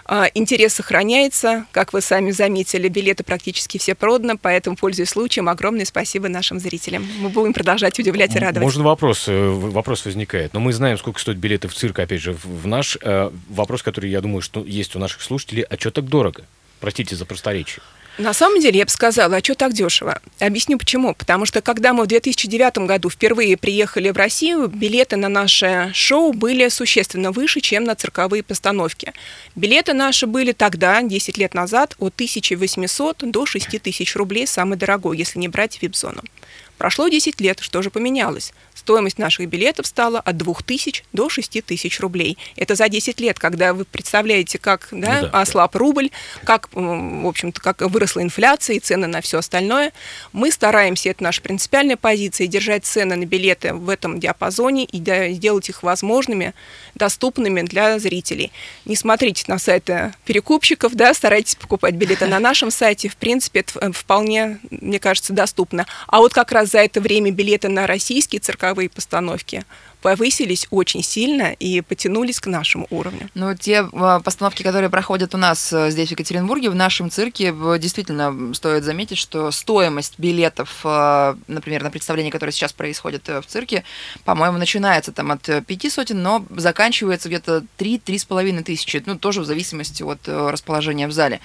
А, 0.06 0.26
Интерес 0.34 0.74
сохраняется. 0.74 1.64
Как 1.72 1.94
вы 1.94 2.02
сами 2.02 2.30
заметили, 2.30 2.88
билеты 2.88 3.24
практически 3.24 3.78
все 3.78 3.94
проданы, 3.94 4.36
поэтому, 4.36 4.76
пользуясь 4.76 5.08
случаем, 5.08 5.48
огромное 5.48 5.86
спасибо 5.86 6.28
нашим 6.28 6.60
зрителям. 6.60 7.08
Мы 7.20 7.30
будем 7.30 7.54
продолжать 7.54 7.98
удивлять 7.98 8.36
и 8.36 8.38
радовать. 8.38 8.62
Можно 8.62 8.84
вопрос, 8.84 9.28
э, 9.28 9.48
вопрос 9.48 10.04
возникает. 10.04 10.52
Но 10.52 10.60
мы 10.60 10.74
знаем, 10.74 10.98
сколько 10.98 11.18
стоят 11.20 11.38
билеты 11.38 11.68
в 11.68 11.74
цирк, 11.74 11.98
опять 11.98 12.20
же, 12.20 12.34
в 12.34 12.64
в 12.64 12.66
наш. 12.66 12.98
Э, 13.00 13.30
Вопрос, 13.48 13.82
который, 13.82 14.10
я 14.10 14.20
думаю, 14.20 14.42
что 14.42 14.64
есть 14.64 14.94
у 14.96 14.98
наших 14.98 15.22
слушателей, 15.22 15.62
а 15.62 15.76
что 15.76 15.90
так 15.90 16.06
дорого? 16.06 16.44
Простите 16.84 17.16
за 17.16 17.24
просторечие. 17.24 17.80
На 18.18 18.34
самом 18.34 18.60
деле, 18.60 18.80
я 18.80 18.84
бы 18.84 18.90
сказала, 18.90 19.36
а 19.36 19.42
что 19.42 19.54
так 19.54 19.72
дешево? 19.72 20.20
Объясню 20.38 20.76
почему. 20.78 21.14
Потому 21.14 21.46
что 21.46 21.62
когда 21.62 21.94
мы 21.94 22.04
в 22.04 22.08
2009 22.08 22.76
году 22.86 23.08
впервые 23.08 23.56
приехали 23.56 24.10
в 24.10 24.18
Россию, 24.18 24.68
билеты 24.68 25.16
на 25.16 25.30
наше 25.30 25.90
шоу 25.94 26.34
были 26.34 26.68
существенно 26.68 27.32
выше, 27.32 27.62
чем 27.62 27.84
на 27.84 27.94
цирковые 27.94 28.42
постановки. 28.42 29.14
Билеты 29.56 29.94
наши 29.94 30.26
были 30.26 30.52
тогда, 30.52 31.00
10 31.00 31.38
лет 31.38 31.54
назад, 31.54 31.94
от 31.98 32.12
1800 32.16 33.30
до 33.30 33.46
6000 33.46 34.16
рублей, 34.16 34.46
самый 34.46 34.76
дорогой, 34.76 35.16
если 35.16 35.38
не 35.38 35.48
брать 35.48 35.80
вип-зону. 35.80 36.20
Прошло 36.76 37.08
10 37.08 37.40
лет, 37.40 37.60
что 37.60 37.80
же 37.80 37.88
поменялось? 37.88 38.52
Стоимость 38.84 39.18
наших 39.18 39.48
билетов 39.48 39.86
стала 39.86 40.20
от 40.20 40.36
2000 40.36 41.04
до 41.14 41.30
6000 41.30 42.00
рублей. 42.00 42.36
Это 42.54 42.74
за 42.74 42.90
10 42.90 43.18
лет, 43.18 43.38
когда 43.38 43.72
вы 43.72 43.86
представляете, 43.86 44.58
как 44.58 44.88
да, 44.90 44.96
Ну 44.96 45.02
да, 45.22 45.22
да. 45.22 45.40
ослаб 45.40 45.74
рубль, 45.74 46.10
как, 46.44 46.68
в 46.70 47.26
общем-то, 47.26 47.62
как 47.62 47.80
выросла 47.80 48.20
инфляция 48.20 48.76
и 48.76 48.80
цены 48.80 49.06
на 49.06 49.22
все 49.22 49.38
остальное. 49.38 49.94
Мы 50.34 50.50
стараемся, 50.50 51.08
это 51.08 51.22
наша 51.22 51.40
принципиальная 51.40 51.96
позиция, 51.96 52.46
держать 52.46 52.84
цены 52.84 53.16
на 53.16 53.24
билеты 53.24 53.72
в 53.72 53.88
этом 53.88 54.20
диапазоне 54.20 54.84
и 54.84 54.98
сделать 55.32 55.70
их 55.70 55.82
возможными, 55.82 56.52
доступными 56.94 57.62
для 57.62 57.98
зрителей. 57.98 58.52
Не 58.84 58.96
смотрите 58.96 59.44
на 59.46 59.58
сайты 59.58 60.12
перекупщиков, 60.26 60.94
да, 60.94 61.14
старайтесь 61.14 61.54
покупать 61.54 61.94
билеты 61.94 62.26
на 62.26 62.38
нашем 62.38 62.70
сайте. 62.70 63.08
В 63.08 63.16
принципе, 63.16 63.60
это 63.60 63.78
э, 63.80 63.92
вполне, 63.92 64.60
мне 64.70 64.98
кажется, 64.98 65.32
доступно. 65.32 65.86
А 66.06 66.18
вот 66.18 66.34
как 66.34 66.52
раз 66.52 66.72
за 66.72 66.80
это 66.80 67.00
время 67.00 67.30
билеты 67.30 67.68
на 67.68 67.86
российские 67.86 68.40
цирковые 68.40 68.73
постановки 68.88 69.64
повысились 70.04 70.66
очень 70.70 71.02
сильно 71.02 71.52
и 71.52 71.80
потянулись 71.80 72.38
к 72.38 72.46
нашему 72.46 72.86
уровню. 72.90 73.30
Ну, 73.32 73.54
те 73.54 73.88
а, 73.90 74.20
постановки, 74.20 74.62
которые 74.62 74.90
проходят 74.90 75.34
у 75.34 75.38
нас 75.38 75.72
э, 75.72 75.90
здесь, 75.90 76.08
в 76.08 76.12
Екатеринбурге, 76.12 76.68
в 76.68 76.74
нашем 76.74 77.10
цирке, 77.10 77.54
действительно 77.78 78.52
стоит 78.52 78.84
заметить, 78.84 79.16
что 79.16 79.50
стоимость 79.50 80.18
билетов, 80.18 80.80
э, 80.84 81.36
например, 81.46 81.82
на 81.82 81.90
представление, 81.90 82.30
которое 82.30 82.52
сейчас 82.52 82.74
происходит 82.74 83.26
э, 83.30 83.40
в 83.40 83.46
цирке, 83.46 83.82
по-моему, 84.26 84.58
начинается 84.58 85.10
там 85.10 85.30
от 85.30 85.48
пяти 85.66 85.88
сотен, 85.88 86.22
но 86.22 86.44
заканчивается 86.50 87.30
где-то 87.30 87.64
3-3,5 87.78 88.62
тысячи, 88.62 89.02
ну, 89.06 89.18
тоже 89.18 89.40
в 89.40 89.46
зависимости 89.46 90.02
от 90.02 90.20
расположения 90.28 91.08
в 91.08 91.12
зале. 91.12 91.40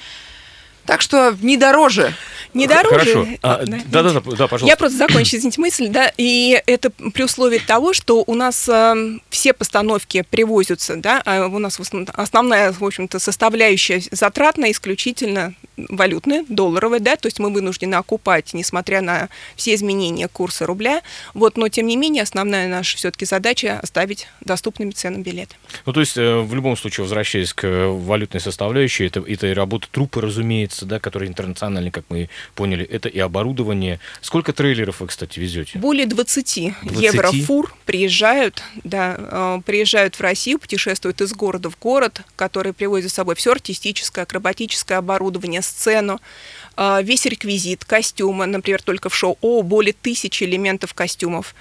Так 0.89 1.01
что 1.01 1.37
не 1.43 1.55
дороже. 1.55 2.15
Не 2.55 2.65
дороже. 2.65 2.89
Хорошо. 2.89 3.27
А, 3.43 3.63
Да. 3.63 3.77
Да, 3.85 4.01
да, 4.01 4.13
да, 4.13 4.21
да, 4.21 4.47
пожалуйста. 4.47 4.65
Я 4.65 4.75
просто 4.75 4.97
закончу, 4.97 5.37
извините, 5.37 5.61
мысль, 5.61 5.87
да, 5.89 6.11
и 6.17 6.59
это 6.65 6.89
при 6.89 7.21
условии 7.21 7.59
того, 7.59 7.93
что 7.93 8.23
у 8.25 8.33
нас 8.33 8.67
э, 8.67 9.19
все 9.29 9.53
постановки 9.53 10.25
привозятся, 10.27 10.95
да, 10.95 11.21
а 11.25 11.45
у 11.45 11.59
нас 11.59 11.79
основная, 12.13 12.71
в 12.73 12.83
общем-то, 12.83 13.19
составляющая 13.19 14.01
затратная 14.09 14.71
исключительно 14.71 15.53
валютная, 15.89 16.43
долларовая, 16.49 16.99
да, 16.99 17.15
то 17.15 17.27
есть 17.27 17.39
мы 17.39 17.51
вынуждены 17.51 17.95
окупать, 17.95 18.53
несмотря 18.53 19.01
на 19.01 19.29
все 19.55 19.75
изменения 19.75 20.27
курса 20.27 20.65
рубля, 20.65 21.01
вот, 21.33 21.57
но 21.57 21.69
тем 21.69 21.87
не 21.87 21.95
менее 21.95 22.23
основная 22.23 22.67
наша 22.67 22.97
все-таки 22.97 23.25
задача 23.25 23.79
оставить 23.81 24.27
доступными 24.41 24.91
ценами 24.91 25.21
билеты. 25.21 25.55
Ну, 25.85 25.93
то 25.93 25.99
есть, 25.99 26.17
э, 26.17 26.39
в 26.39 26.53
любом 26.53 26.75
случае, 26.75 27.03
возвращаясь 27.03 27.53
к 27.53 27.65
э, 27.65 27.87
валютной 27.87 28.41
составляющей, 28.41 29.05
это, 29.05 29.21
это 29.21 29.47
и 29.47 29.53
работа 29.53 29.87
трупы, 29.91 30.21
разумеется, 30.21 30.78
да, 30.85 30.99
которые 30.99 31.29
интернациональные, 31.29 31.91
как 31.91 32.05
мы 32.09 32.29
поняли, 32.55 32.85
это 32.85 33.09
и 33.09 33.19
оборудование. 33.19 33.99
Сколько 34.21 34.53
трейлеров 34.53 34.99
вы, 34.99 35.07
кстати, 35.07 35.39
везете? 35.39 35.79
Более 35.79 36.05
20, 36.05 36.73
20? 36.83 37.13
еврофур 37.13 37.73
приезжают, 37.85 38.63
да, 38.83 39.15
э, 39.17 39.61
приезжают 39.65 40.15
в 40.15 40.21
Россию, 40.21 40.59
путешествуют 40.59 41.21
из 41.21 41.33
города 41.33 41.69
в 41.69 41.77
город, 41.79 42.21
которые 42.35 42.73
привозят 42.73 43.11
с 43.11 43.15
собой 43.15 43.35
все 43.35 43.51
артистическое, 43.51 44.23
акробатическое 44.23 44.97
оборудование, 44.97 45.61
сцену, 45.61 46.19
э, 46.77 46.99
весь 47.03 47.25
реквизит, 47.25 47.85
костюмы, 47.85 48.45
например, 48.45 48.81
только 48.81 49.09
в 49.09 49.15
шоу 49.15 49.37
О 49.41 49.61
более 49.61 49.93
тысячи 49.93 50.43
элементов 50.43 50.93
костюмов 50.93 51.55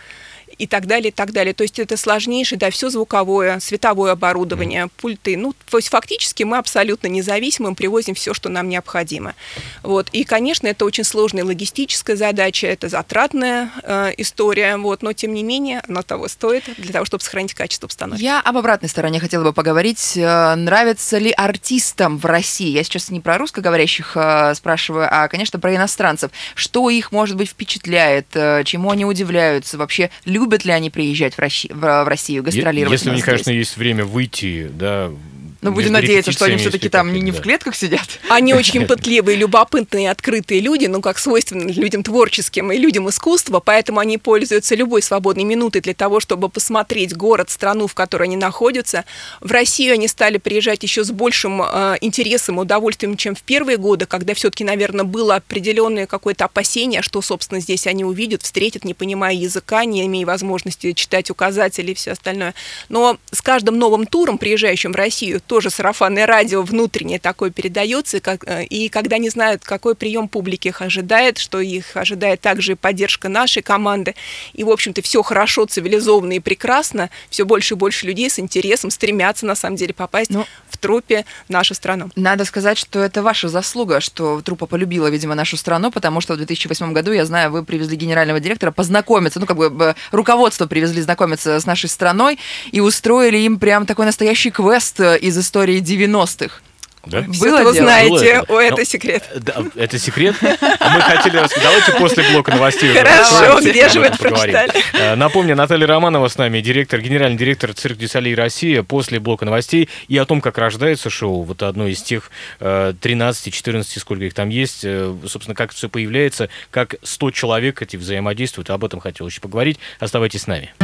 и 0.59 0.67
так 0.67 0.87
далее, 0.87 1.09
и 1.09 1.13
так 1.13 1.33
далее. 1.33 1.55
То 1.55 1.63
есть 1.63 1.79
это 1.79 1.97
сложнейшее, 1.97 2.59
да, 2.59 2.71
все 2.71 2.91
звуковое, 2.91 3.61
световое 3.61 4.13
оборудование, 4.13 4.89
пульты. 4.97 5.37
Ну, 5.37 5.55
то 5.71 5.79
есть 5.79 5.89
фактически 5.89 6.43
мы 6.43 6.59
абсолютно 6.59 7.07
независимы, 7.07 7.71
мы 7.71 7.77
привозим 7.77 8.15
все, 8.15 8.35
что 8.35 8.49
нам 8.49 8.69
необходимо. 8.69 9.35
Вот. 9.83 10.09
И, 10.13 10.25
конечно, 10.25 10.67
это 10.67 10.85
очень 10.85 11.05
сложная 11.05 11.45
логистическая 11.45 12.17
задача, 12.17 12.67
это 12.67 12.89
затратная 12.89 13.71
э, 13.83 14.13
история, 14.19 14.77
вот, 14.77 15.03
но 15.03 15.13
тем 15.13 15.33
не 15.33 15.43
менее 15.43 15.81
она 15.89 16.03
того 16.03 16.29
стоит 16.29 16.65
для 16.77 16.93
того, 16.93 17.05
чтобы 17.05 17.23
сохранить 17.23 17.55
качество 17.55 17.87
обстановки. 17.87 18.23
Я 18.23 18.41
об 18.41 18.57
обратной 18.57 18.89
стороне 18.89 19.21
хотела 19.21 19.45
бы 19.45 19.53
поговорить. 19.53 20.17
Э, 20.17 20.55
Нравится 20.57 21.19
ли 21.19 21.31
артистам 21.31 22.19
в 22.19 22.25
России? 22.25 22.71
Я 22.71 22.83
сейчас 22.83 23.11
не 23.11 23.21
про 23.21 23.39
русскоговорящих 23.39 24.17
э, 24.17 24.55
спрашиваю, 24.55 25.09
а, 25.11 25.29
конечно, 25.29 25.61
про 25.61 25.75
иностранцев. 25.75 26.31
Что 26.55 26.91
их, 26.91 27.13
может 27.13 27.37
быть, 27.37 27.51
впечатляет? 27.51 28.27
э, 28.35 28.65
Чему 28.65 28.91
они 28.91 29.05
удивляются? 29.05 29.79
Вообще, 29.79 30.11
любят 30.25 30.48
ли 30.65 30.73
они 30.73 30.91
приезжать 30.91 31.35
в, 31.35 31.39
Росси- 31.39 31.73
в, 31.73 32.09
Россию, 32.09 32.43
гастролировать 32.43 32.93
Если 32.93 33.11
у 33.11 33.15
них, 33.15 33.25
конечно, 33.25 33.51
есть 33.51 33.77
время 33.77 34.05
выйти, 34.05 34.71
да. 34.73 35.11
Ну, 35.61 35.73
будем 35.73 35.93
надеяться, 35.93 36.31
что 36.31 36.45
они 36.45 36.57
все-таки 36.57 36.89
там 36.89 37.13
не, 37.13 37.21
не 37.21 37.33
в 37.33 37.41
клетках 37.41 37.75
сидят. 37.75 38.07
Они 38.29 38.55
очень 38.55 38.87
пытливые, 38.87 39.37
любопытные, 39.37 40.11
открытые 40.11 40.61
люди, 40.61 40.87
ну, 40.87 41.01
как 41.01 41.19
свойственно 41.19 41.69
людям 41.69 42.05
творческим 42.05 42.71
и 42.71 42.79
людям 42.79 43.09
искусства, 43.09 43.59
поэтому 43.59 43.99
они 43.99 44.19
пользуются 44.19 44.77
любой 44.77 45.03
свободной 45.03 45.43
минутой 45.43 45.81
для 45.81 45.95
того, 45.95 46.21
чтобы 46.21 46.49
посмотреть 46.49 47.17
город, 47.17 47.51
страну, 47.51 47.89
в 47.89 47.95
которой 47.95 48.25
они 48.25 48.37
находятся. 48.37 49.05
В 49.41 49.51
Россию 49.51 49.95
они 49.95 50.07
стали 50.07 50.39
приезжать 50.39 50.85
еще 50.85 51.03
с 51.03 51.11
большим 51.11 51.63
э, 51.63 51.97
интересом 52.01 52.59
и 52.59 52.63
удовольствием, 52.63 53.17
чем 53.17 53.35
в 53.35 53.43
первые 53.43 53.79
годы, 53.79 54.07
когда 54.07 54.35
все-таки, 54.35 54.63
наверное, 54.63 55.05
было 55.05 55.37
определенное 55.37 56.07
какое-то 56.07 56.45
опасение, 56.45 57.03
что, 57.03 57.21
собственно, 57.21 57.61
здесь 57.61 57.89
они 57.89 58.05
увидят, 58.05 58.43
встретят, 58.43 58.85
не 58.85 58.95
понимая 58.95 59.35
языка, 59.35 59.85
не 59.85 60.07
имея 60.07 60.25
возможности 60.25 60.93
читать 60.93 61.31
указатели 61.31 61.91
и 61.91 61.95
все 61.95 62.13
остальное. 62.13 62.55
Но 62.89 63.19
с 63.33 63.43
каждым 63.43 63.77
новым 63.77 64.07
туром, 64.07 64.39
приезжающим 64.39 64.93
в 64.93 64.97
Россию, 64.97 65.41
тоже 65.49 65.71
сарафанное 65.71 66.27
радио 66.27 66.63
внутреннее 66.63 67.19
такое 67.19 67.51
передается, 67.51 68.19
и, 68.19 68.21
как, 68.21 68.47
э, 68.47 68.65
и 68.65 68.89
когда 68.89 69.19
не 69.19 69.31
знают, 69.31 69.65
какой 69.65 69.95
прием 69.95 70.29
публики 70.29 70.69
их 70.69 70.83
ожидает, 70.83 71.39
что 71.39 71.61
их 71.61 71.97
ожидает 71.97 72.41
также 72.41 72.73
и 72.73 72.75
поддержка 72.75 73.29
нашей 73.29 73.63
команды, 73.63 74.15
и, 74.53 74.63
в 74.63 74.71
общем-то, 74.71 75.03
все 75.03 75.23
хорошо, 75.23 75.65
цивилизованно 75.67 76.35
и 76.35 76.41
прекрасно, 76.41 77.11
все 77.31 77.45
больше 77.45 77.75
и 77.75 77.77
больше 77.77 78.07
людей 78.07 78.31
с 78.31 78.39
интересом 78.39 78.91
стремятся, 78.91 79.47
на 79.47 79.57
самом 79.57 79.77
деле, 79.77 79.95
попасть 79.95 80.31
Ну, 80.31 80.47
в 80.69 80.77
трупе 80.77 81.25
нашу 81.49 81.75
страну. 81.75 82.11
Надо 82.15 82.45
сказать, 82.45 82.79
что 82.79 83.01
это 83.01 83.23
ваша 83.23 83.49
заслуга, 83.49 84.01
что 84.01 84.41
труппа 84.43 84.67
полюбила, 84.67 85.09
видимо, 85.09 85.35
нашу 85.35 85.57
страну, 85.57 85.91
потому 85.91 86.21
что 86.21 86.35
в 86.35 86.37
2008 86.37 86.93
году, 86.93 87.13
я 87.13 87.25
знаю, 87.25 87.51
вы 87.51 87.65
привезли 87.65 87.97
генерального 87.97 88.39
директора 88.39 88.71
познакомиться, 88.71 89.41
ну, 89.41 89.47
как 89.47 89.57
бы 89.57 89.97
руководство 90.13 90.67
привезли 90.67 91.01
знакомиться 91.01 91.59
с 91.59 91.67
нашей 91.67 91.89
страной 91.89 92.39
и 92.71 92.81
устроили 92.81 93.39
им 93.39 93.59
прям 93.59 93.87
такой 93.87 94.05
настоящий 94.05 94.51
квест 94.51 95.01
э, 95.01 95.19
из 95.39 95.47
истории 95.47 95.81
90-х. 95.81 96.61
Да? 97.07 97.23
Было 97.23 97.33
Все 97.33 97.65
вы 97.65 97.73
знаете, 97.73 98.11
Было 98.11 98.21
это. 98.21 98.53
о, 98.53 98.61
это 98.61 98.77
Ну, 98.79 98.85
секрет. 98.85 99.25
Да, 99.37 99.65
это 99.77 99.99
секрет. 99.99 100.35
А 100.43 100.91
Мы 100.91 101.01
хотели 101.01 101.37
рассказать. 101.39 101.63
Давайте 101.63 101.93
после 101.93 102.25
блока 102.33 102.51
новостей. 102.51 102.93
Хорошо, 102.93 103.61
где 103.61 103.89
же 103.89 104.01
вы 104.01 104.07
это 104.07 104.19
прочитали? 104.19 104.71
Э, 104.93 105.15
Напомню, 105.15 105.57
Наталья 105.57 105.87
Романова 105.87 106.29
с 106.29 106.37
нами, 106.37 106.61
директор, 106.61 107.01
генеральный 107.01 107.39
директор 107.39 107.73
Cirque 107.73 107.97
du 107.97 108.06
Soleil 108.06 108.35
Россия 108.35 108.83
после 108.83 109.21
блока 109.21 109.47
новостей 109.47 109.89
и 110.09 110.19
о 110.19 110.27
том, 110.27 110.43
как 110.43 110.59
рождается 110.59 111.09
шоу. 111.09 111.45
Вот 111.45 111.63
одно 111.63 111.87
из 111.87 112.03
тех 112.03 112.31
э, 112.61 112.93
13-14, 113.01 113.85
сколько 113.99 114.25
их 114.25 114.35
там 114.35 114.51
есть, 114.51 114.81
э, 114.83 115.15
собственно, 115.27 115.55
как 115.55 115.73
все 115.73 115.89
появляется, 115.89 116.51
как 116.71 116.97
100 117.03 117.31
человек 117.31 117.81
эти 117.81 117.97
взаимодействуют. 117.97 118.69
Об 118.69 118.85
этом 118.85 119.01
хотел 119.01 119.27
еще 119.29 119.41
поговорить. 119.41 119.79
Оставайтесь 119.99 120.43
с 120.43 120.47
нами. 120.47 120.75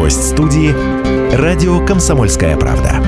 Гость 0.00 0.30
студии 0.30 0.74
«Радио 1.36 1.84
Комсомольская 1.84 2.56
правда». 2.56 3.04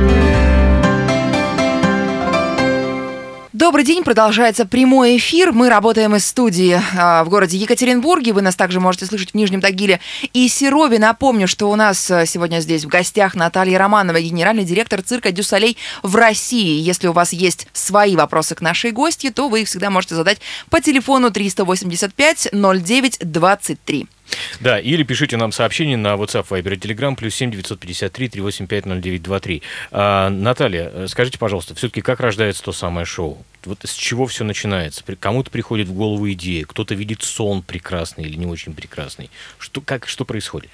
Добрый 3.54 3.82
день, 3.82 4.04
продолжается 4.04 4.66
прямой 4.66 5.16
эфир. 5.16 5.52
Мы 5.52 5.70
работаем 5.70 6.14
из 6.16 6.26
студии 6.26 6.78
а, 6.94 7.24
в 7.24 7.30
городе 7.30 7.56
Екатеринбурге. 7.56 8.34
Вы 8.34 8.42
нас 8.42 8.56
также 8.56 8.78
можете 8.78 9.06
слышать 9.06 9.30
в 9.30 9.34
Нижнем 9.34 9.62
Тагиле 9.62 10.00
и 10.34 10.46
Серове. 10.48 10.98
Напомню, 10.98 11.48
что 11.48 11.70
у 11.70 11.76
нас 11.76 12.10
а, 12.10 12.26
сегодня 12.26 12.60
здесь 12.60 12.84
в 12.84 12.88
гостях 12.88 13.34
Наталья 13.34 13.78
Романова, 13.78 14.20
генеральный 14.20 14.64
директор 14.64 15.00
цирка 15.00 15.32
Дюсалей 15.32 15.78
в 16.02 16.14
России. 16.16 16.78
Если 16.78 17.06
у 17.06 17.12
вас 17.12 17.32
есть 17.32 17.68
свои 17.72 18.16
вопросы 18.16 18.54
к 18.54 18.60
нашей 18.60 18.90
гости, 18.90 19.30
то 19.30 19.48
вы 19.48 19.62
их 19.62 19.68
всегда 19.68 19.88
можете 19.88 20.14
задать 20.14 20.42
по 20.68 20.82
телефону 20.82 21.30
385 21.30 22.50
09 22.52 23.18
23. 23.22 24.08
Да, 24.60 24.78
или 24.78 25.02
пишите 25.02 25.36
нам 25.36 25.52
сообщение 25.52 25.96
на 25.96 26.14
WhatsApp, 26.14 26.46
Viber 26.48 26.74
и 26.74 26.76
Telegram, 26.76 27.16
плюс 27.16 27.34
7 27.34 27.50
953 27.50 28.28
385 28.28 28.84
0923. 28.86 29.62
А, 29.90 30.30
Наталья, 30.30 30.90
э, 30.92 31.06
скажите, 31.08 31.38
пожалуйста, 31.38 31.74
все-таки 31.74 32.00
как 32.00 32.20
рождается 32.20 32.62
то 32.62 32.72
самое 32.72 33.06
шоу? 33.06 33.44
Вот 33.64 33.78
с 33.84 33.94
чего 33.94 34.26
все 34.26 34.44
начинается? 34.44 35.04
Кому-то 35.18 35.50
приходит 35.50 35.88
в 35.88 35.94
голову 35.94 36.30
идея, 36.32 36.64
кто-то 36.64 36.94
видит 36.94 37.22
сон 37.22 37.62
прекрасный 37.62 38.24
или 38.24 38.36
не 38.36 38.46
очень 38.46 38.74
прекрасный. 38.74 39.30
Что, 39.58 39.80
как, 39.80 40.08
что 40.08 40.24
происходит? 40.24 40.70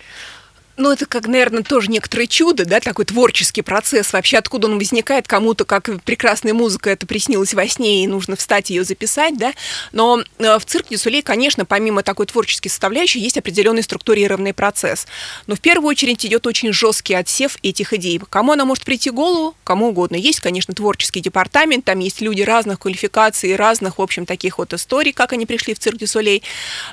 Ну, 0.78 0.92
это 0.92 1.06
как, 1.06 1.26
наверное, 1.26 1.64
тоже 1.64 1.90
некоторое 1.90 2.28
чудо, 2.28 2.64
да, 2.64 2.78
такой 2.78 3.04
творческий 3.04 3.62
процесс. 3.62 4.12
Вообще, 4.12 4.38
откуда 4.38 4.68
он 4.68 4.78
возникает, 4.78 5.26
кому-то, 5.26 5.64
как 5.64 5.90
прекрасная 6.04 6.54
музыка, 6.54 6.90
это 6.90 7.04
приснилось 7.04 7.52
во 7.52 7.66
сне, 7.66 8.04
и 8.04 8.06
нужно 8.06 8.36
встать 8.36 8.70
ее 8.70 8.84
записать, 8.84 9.36
да. 9.36 9.52
Но 9.90 10.22
э, 10.38 10.56
в 10.56 10.64
цирке 10.64 10.90
du 10.90 10.98
Soleil, 10.98 11.22
конечно, 11.22 11.64
помимо 11.64 12.04
такой 12.04 12.26
творческой 12.26 12.68
составляющей, 12.68 13.18
есть 13.18 13.36
определенный 13.36 13.82
структурированный 13.82 14.54
процесс. 14.54 15.08
Но 15.48 15.56
в 15.56 15.60
первую 15.60 15.88
очередь 15.90 16.24
идет 16.24 16.46
очень 16.46 16.72
жесткий 16.72 17.14
отсев 17.14 17.56
этих 17.64 17.92
идей. 17.92 18.20
Кому 18.30 18.52
она 18.52 18.64
может 18.64 18.84
прийти 18.84 19.10
в 19.10 19.14
голову, 19.14 19.56
кому 19.64 19.88
угодно. 19.88 20.14
Есть, 20.14 20.38
конечно, 20.38 20.74
творческий 20.74 21.20
департамент, 21.20 21.86
там 21.86 21.98
есть 21.98 22.20
люди 22.20 22.42
разных 22.42 22.78
квалификаций, 22.78 23.56
разных, 23.56 23.98
в 23.98 24.02
общем, 24.02 24.26
таких 24.26 24.58
вот 24.58 24.72
историй, 24.72 25.12
как 25.12 25.32
они 25.32 25.44
пришли 25.44 25.74
в 25.74 25.80
Cirque 25.80 25.98
du 25.98 26.09
Soleil. 26.09 26.44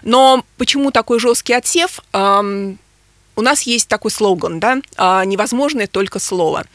Но 0.02 0.44
почему 0.58 0.90
такой 0.90 1.20
жесткий 1.20 1.54
отсев? 1.54 2.00
У 3.36 3.42
нас 3.42 3.64
есть 3.64 3.88
такой 3.88 4.12
слоган, 4.12 4.60
да, 4.60 4.78
а, 4.98 5.26
невозможное 5.26 5.88
только 5.88 6.20
слово. 6.20 6.66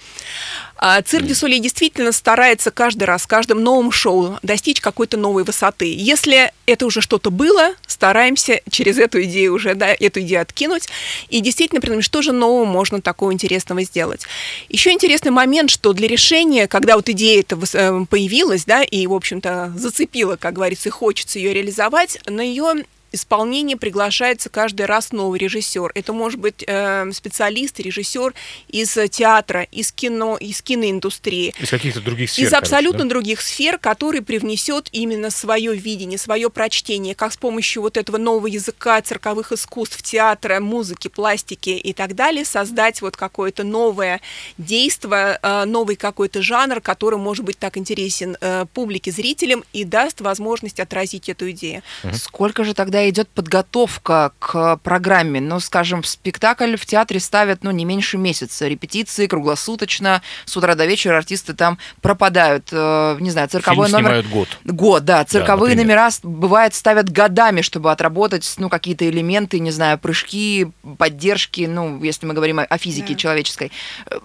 А, 0.76 1.02
Cirque 1.02 1.26
du 1.26 1.34
Soleil 1.34 1.60
действительно 1.60 2.10
старается 2.10 2.70
каждый 2.70 3.04
раз, 3.04 3.26
каждым 3.26 3.62
новым 3.62 3.92
шоу 3.92 4.38
достичь 4.42 4.80
какой-то 4.80 5.18
новой 5.18 5.44
высоты. 5.44 5.94
Если 5.94 6.52
это 6.64 6.86
уже 6.86 7.02
что-то 7.02 7.30
было, 7.30 7.74
стараемся 7.86 8.62
через 8.70 8.98
эту 8.98 9.22
идею 9.24 9.54
уже, 9.54 9.74
да, 9.74 9.88
эту 9.88 10.20
идею 10.20 10.40
откинуть 10.40 10.88
и 11.28 11.40
действительно 11.40 11.82
придумать, 11.82 12.04
что 12.04 12.22
же 12.22 12.32
нового 12.32 12.64
можно 12.64 13.02
такого 13.02 13.32
интересного 13.32 13.82
сделать. 13.82 14.26
Еще 14.70 14.92
интересный 14.92 15.32
момент, 15.32 15.70
что 15.70 15.92
для 15.92 16.08
решения, 16.08 16.66
когда 16.66 16.96
вот 16.96 17.10
идея 17.10 17.40
эта 17.40 17.58
э, 17.74 18.04
появилась, 18.08 18.64
да, 18.64 18.82
и, 18.82 19.06
в 19.06 19.12
общем-то, 19.12 19.74
зацепила, 19.76 20.36
как 20.36 20.54
говорится, 20.54 20.88
и 20.88 20.92
хочется 20.92 21.38
ее 21.38 21.52
реализовать, 21.52 22.18
на 22.26 22.40
ее 22.40 22.84
исполнение 23.12 23.76
приглашается 23.76 24.48
каждый 24.48 24.86
раз 24.86 25.12
новый 25.12 25.38
режиссер. 25.38 25.92
Это 25.94 26.12
может 26.12 26.40
быть 26.40 26.64
э, 26.66 27.10
специалист, 27.12 27.78
режиссер 27.78 28.34
из 28.68 28.96
э, 28.96 29.08
театра, 29.08 29.62
из 29.70 29.92
кино, 29.92 30.36
из 30.36 30.62
киноиндустрии. 30.62 31.54
Из 31.60 31.70
каких-то 31.70 32.00
других 32.00 32.30
сфер, 32.30 32.44
Из 32.44 32.50
короче, 32.50 32.64
абсолютно 32.64 33.04
да? 33.04 33.10
других 33.10 33.40
сфер, 33.40 33.78
который 33.78 34.22
привнесет 34.22 34.88
именно 34.92 35.30
свое 35.30 35.74
видение, 35.74 36.18
свое 36.18 36.50
прочтение, 36.50 37.14
как 37.14 37.32
с 37.32 37.36
помощью 37.36 37.82
вот 37.82 37.96
этого 37.96 38.16
нового 38.16 38.46
языка 38.46 39.00
цирковых 39.00 39.52
искусств, 39.52 40.02
театра, 40.02 40.60
музыки, 40.60 41.08
пластики 41.08 41.70
и 41.70 41.92
так 41.92 42.14
далее, 42.14 42.44
создать 42.44 43.02
вот 43.02 43.16
какое-то 43.16 43.64
новое 43.64 44.20
действие, 44.58 45.38
э, 45.42 45.64
новый 45.64 45.96
какой-то 45.96 46.42
жанр, 46.42 46.80
который 46.80 47.18
может 47.18 47.44
быть 47.44 47.58
так 47.58 47.76
интересен 47.76 48.36
э, 48.40 48.66
публике, 48.72 49.10
зрителям 49.10 49.64
и 49.72 49.84
даст 49.84 50.20
возможность 50.20 50.80
отразить 50.80 51.28
эту 51.28 51.50
идею. 51.50 51.82
Сколько 52.12 52.64
же 52.64 52.74
тогда 52.74 52.99
идет 53.08 53.28
подготовка 53.28 54.32
к 54.38 54.76
программе? 54.78 55.40
Ну, 55.40 55.60
скажем, 55.60 56.04
спектакль 56.04 56.76
в 56.76 56.84
театре 56.84 57.20
ставят, 57.20 57.62
ну, 57.64 57.70
не 57.70 57.84
меньше 57.84 58.18
месяца. 58.18 58.68
Репетиции 58.68 59.26
круглосуточно, 59.26 60.22
с 60.44 60.56
утра 60.56 60.74
до 60.74 60.84
вечера 60.86 61.16
артисты 61.16 61.54
там 61.54 61.78
пропадают. 62.02 62.68
Э, 62.72 63.16
не 63.20 63.30
знаю, 63.30 63.48
цирковой 63.48 63.88
Фильм 63.88 64.02
номер... 64.02 64.24
год. 64.28 64.48
Год, 64.64 65.04
да. 65.04 65.24
Цирковые 65.24 65.74
например. 65.74 65.96
номера, 65.96 66.10
бывает, 66.22 66.74
ставят 66.74 67.10
годами, 67.10 67.62
чтобы 67.62 67.90
отработать, 67.92 68.52
ну, 68.58 68.68
какие-то 68.68 69.08
элементы, 69.08 69.58
не 69.60 69.70
знаю, 69.70 69.98
прыжки, 69.98 70.68
поддержки, 70.98 71.62
ну, 71.62 72.02
если 72.02 72.26
мы 72.26 72.34
говорим 72.34 72.58
о, 72.60 72.64
о 72.64 72.78
физике 72.78 73.14
Да. 73.14 73.18
человеческой. 73.18 73.72
Э, 74.06 74.18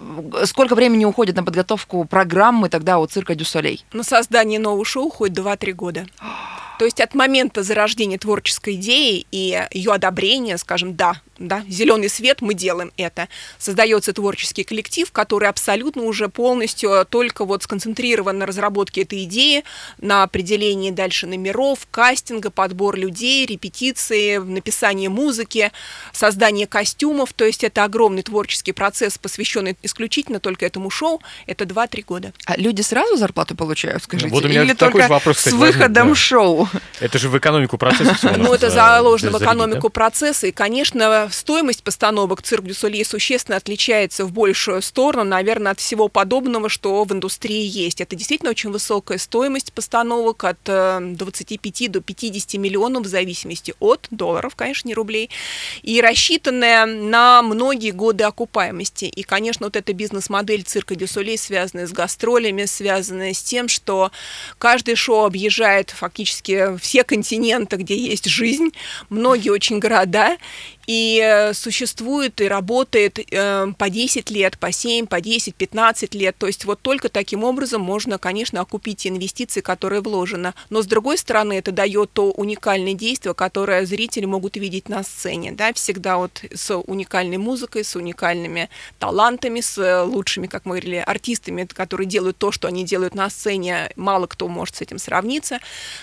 Сколько 0.44 0.74
времени 0.74 1.04
уходит 1.04 1.36
на 1.36 1.44
подготовку 1.44 2.04
программы 2.04 2.68
тогда 2.68 2.98
у 2.98 3.06
цирка 3.06 3.34
Дю 3.34 3.44
Солей? 3.44 3.84
На 3.92 4.02
создание 4.02 4.58
нового 4.58 4.84
шоу 4.84 5.06
уходит 5.06 5.38
2-3 5.38 5.72
года. 5.72 6.06
То 6.78 6.84
есть 6.84 7.00
от 7.00 7.14
момента 7.14 7.62
зарождения 7.62 8.18
творческой 8.18 8.74
идеи 8.74 9.26
и 9.30 9.66
ее 9.72 9.92
одобрения, 9.92 10.58
скажем, 10.58 10.94
да, 10.96 11.20
да, 11.38 11.62
зеленый 11.68 12.08
свет, 12.08 12.40
мы 12.40 12.54
делаем 12.54 12.92
это. 12.96 13.28
Создается 13.58 14.12
творческий 14.12 14.64
коллектив, 14.64 15.10
который 15.12 15.48
абсолютно 15.48 16.02
уже 16.02 16.28
полностью 16.28 17.06
только 17.08 17.44
вот 17.44 17.62
сконцентрирован 17.62 18.38
на 18.38 18.46
разработке 18.46 19.02
этой 19.02 19.24
идеи, 19.24 19.64
на 19.98 20.22
определении 20.22 20.90
дальше 20.90 21.26
номеров, 21.26 21.86
кастинга, 21.90 22.50
подбор 22.50 22.96
людей, 22.96 23.46
репетиции, 23.46 24.38
написание 24.38 25.08
музыки, 25.08 25.72
создание 26.12 26.66
костюмов. 26.66 27.32
То 27.32 27.44
есть 27.44 27.64
это 27.64 27.84
огромный 27.84 28.22
творческий 28.22 28.72
процесс, 28.72 29.18
посвященный 29.18 29.76
исключительно 29.82 30.40
только 30.40 30.66
этому 30.66 30.90
шоу. 30.90 31.20
Это 31.46 31.64
2-3 31.64 32.04
года. 32.04 32.32
А 32.46 32.56
люди 32.56 32.82
сразу 32.82 33.16
зарплату 33.16 33.54
получают, 33.54 34.02
скажите? 34.02 34.30
вот 34.30 34.44
у 34.44 34.48
меня 34.48 34.62
Или 34.62 34.72
такой 34.72 35.02
же 35.02 35.08
только 35.08 35.12
вопрос, 35.12 35.36
с 35.36 35.38
кстати, 35.38 35.54
возник, 35.54 35.76
выходом 35.76 36.08
да. 36.08 36.14
шоу? 36.14 36.65
Это 37.00 37.18
же 37.18 37.28
в 37.28 37.36
экономику 37.36 37.78
процесса 37.78 38.34
Ну, 38.36 38.52
это 38.54 38.70
за- 38.70 38.76
заложено 38.76 39.38
в 39.38 39.42
экономику 39.42 39.90
процесса, 39.90 40.46
и, 40.46 40.52
конечно, 40.52 41.28
стоимость 41.30 41.82
постановок 41.82 42.42
«Цирк 42.42 42.64
Дю 42.64 42.74
Солье» 42.74 43.04
существенно 43.04 43.56
отличается 43.56 44.24
в 44.24 44.32
большую 44.32 44.82
сторону, 44.82 45.24
наверное, 45.24 45.72
от 45.72 45.80
всего 45.80 46.08
подобного, 46.08 46.68
что 46.68 47.04
в 47.04 47.12
индустрии 47.12 47.64
есть. 47.66 48.00
Это 48.00 48.16
действительно 48.16 48.50
очень 48.50 48.70
высокая 48.70 49.18
стоимость 49.18 49.72
постановок 49.72 50.44
от 50.44 50.58
э, 50.66 51.00
25 51.02 51.90
до 51.90 52.00
50 52.00 52.54
миллионов 52.54 53.04
в 53.04 53.08
зависимости 53.08 53.74
от 53.78 54.06
долларов, 54.10 54.54
конечно, 54.54 54.88
не 54.88 54.94
рублей, 54.94 55.30
и 55.82 56.00
рассчитанная 56.00 56.86
на 56.86 57.42
многие 57.42 57.90
годы 57.90 58.24
окупаемости. 58.24 59.04
И, 59.04 59.22
конечно, 59.22 59.66
вот 59.66 59.76
эта 59.76 59.92
бизнес-модель 59.92 60.62
«Цирка 60.62 60.94
Дю 60.94 61.06
Солей», 61.06 61.38
связанная 61.38 61.86
с 61.86 61.92
гастролями, 61.92 62.64
связанная 62.64 63.34
с 63.34 63.42
тем, 63.42 63.68
что 63.68 64.10
каждое 64.58 64.96
шоу 64.96 65.24
объезжает 65.24 65.90
фактически 65.90 66.55
все 66.80 67.04
континенты, 67.04 67.76
где 67.76 67.96
есть 67.96 68.26
жизнь, 68.26 68.70
многие 69.08 69.50
очень 69.50 69.78
города, 69.78 70.36
и 70.86 71.20
э, 71.22 71.52
существует 71.52 72.40
и 72.40 72.48
работает 72.48 73.18
э, 73.18 73.66
по 73.76 73.90
10 73.90 74.30
лет, 74.30 74.58
по 74.58 74.70
7, 74.70 75.06
по 75.06 75.20
10, 75.20 75.54
15 75.54 76.14
лет. 76.14 76.36
То 76.38 76.46
есть 76.46 76.64
вот 76.64 76.80
только 76.80 77.08
таким 77.08 77.44
образом 77.44 77.80
можно, 77.80 78.18
конечно, 78.18 78.60
окупить 78.60 79.06
инвестиции, 79.06 79.60
которые 79.60 80.00
вложены. 80.00 80.54
Но 80.70 80.82
с 80.82 80.86
другой 80.86 81.18
стороны, 81.18 81.54
это 81.54 81.72
дает 81.72 82.12
то 82.12 82.30
уникальное 82.30 82.94
действие, 82.94 83.34
которое 83.34 83.84
зрители 83.84 84.26
могут 84.26 84.56
видеть 84.56 84.88
на 84.88 85.02
сцене. 85.02 85.52
Да? 85.52 85.72
Всегда 85.72 86.18
вот 86.18 86.44
с 86.54 86.74
уникальной 86.76 87.38
музыкой, 87.38 87.84
с 87.84 87.96
уникальными 87.96 88.68
талантами, 88.98 89.60
с 89.60 89.78
э, 89.78 90.02
лучшими, 90.02 90.46
как 90.46 90.64
мы 90.66 90.76
говорили, 90.76 91.02
артистами, 91.04 91.64
которые 91.64 92.06
делают 92.06 92.38
то, 92.38 92.52
что 92.52 92.68
они 92.68 92.84
делают 92.84 93.14
на 93.14 93.28
сцене. 93.28 93.90
Мало 93.96 94.26
кто 94.26 94.46
может 94.46 94.76
с 94.76 94.82
этим 94.82 94.98
сравниться. 94.98 95.58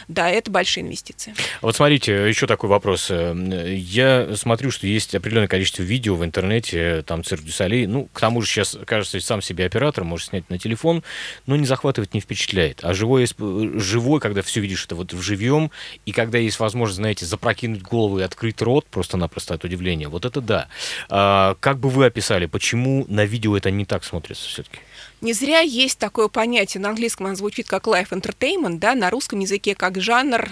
Да, 0.09 0.29
это 0.29 0.51
большие 0.51 0.83
инвестиции. 0.83 1.33
Вот 1.61 1.75
смотрите, 1.75 2.27
еще 2.27 2.47
такой 2.47 2.69
вопрос. 2.69 3.09
Я 3.09 4.35
смотрю, 4.35 4.71
что 4.73 4.87
есть 4.87 5.15
определенное 5.15 5.47
количество 5.47 5.83
видео 5.83 6.15
в 6.15 6.25
интернете, 6.25 7.03
там 7.03 7.23
цирк 7.23 7.43
Дю 7.43 7.51
Солей. 7.51 7.87
Ну, 7.87 8.09
к 8.11 8.19
тому 8.19 8.41
же 8.41 8.47
сейчас, 8.49 8.77
кажется, 8.85 9.19
сам 9.21 9.41
себе 9.41 9.65
оператор 9.65 10.03
может 10.03 10.29
снять 10.29 10.49
на 10.49 10.59
телефон, 10.59 11.03
но 11.45 11.55
не 11.55 11.65
захватывает, 11.65 12.13
не 12.13 12.19
впечатляет. 12.19 12.79
А 12.83 12.93
живой, 12.93 13.27
живой 13.27 14.19
когда 14.19 14.41
все 14.41 14.59
видишь 14.59 14.85
это 14.85 14.95
вот 14.95 15.13
в 15.13 15.21
живьем, 15.21 15.71
и 16.05 16.11
когда 16.11 16.37
есть 16.37 16.59
возможность, 16.59 16.97
знаете, 16.97 17.25
запрокинуть 17.25 17.81
голову 17.81 18.19
и 18.19 18.23
открыть 18.23 18.61
рот 18.61 18.85
просто-напросто 18.87 19.53
от 19.53 19.63
удивления, 19.63 20.09
вот 20.09 20.25
это 20.25 20.41
да. 20.41 20.67
А, 21.09 21.55
как 21.59 21.79
бы 21.79 21.89
вы 21.89 22.05
описали, 22.05 22.45
почему 22.45 23.05
на 23.07 23.25
видео 23.25 23.55
это 23.55 23.71
не 23.71 23.85
так 23.85 24.03
смотрится 24.03 24.47
все-таки? 24.49 24.79
Не 25.21 25.31
зря 25.31 25.59
есть 25.59 25.99
такое 25.99 26.27
понятие, 26.27 26.81
на 26.81 26.89
английском 26.89 27.27
оно 27.27 27.35
звучит 27.35 27.67
как 27.67 27.87
life 27.87 28.09
entertainment, 28.09 28.79
да, 28.79 28.93
на 28.93 29.09
русском 29.09 29.39
языке 29.39 29.73
как 29.75 30.01
жанр 30.01 30.49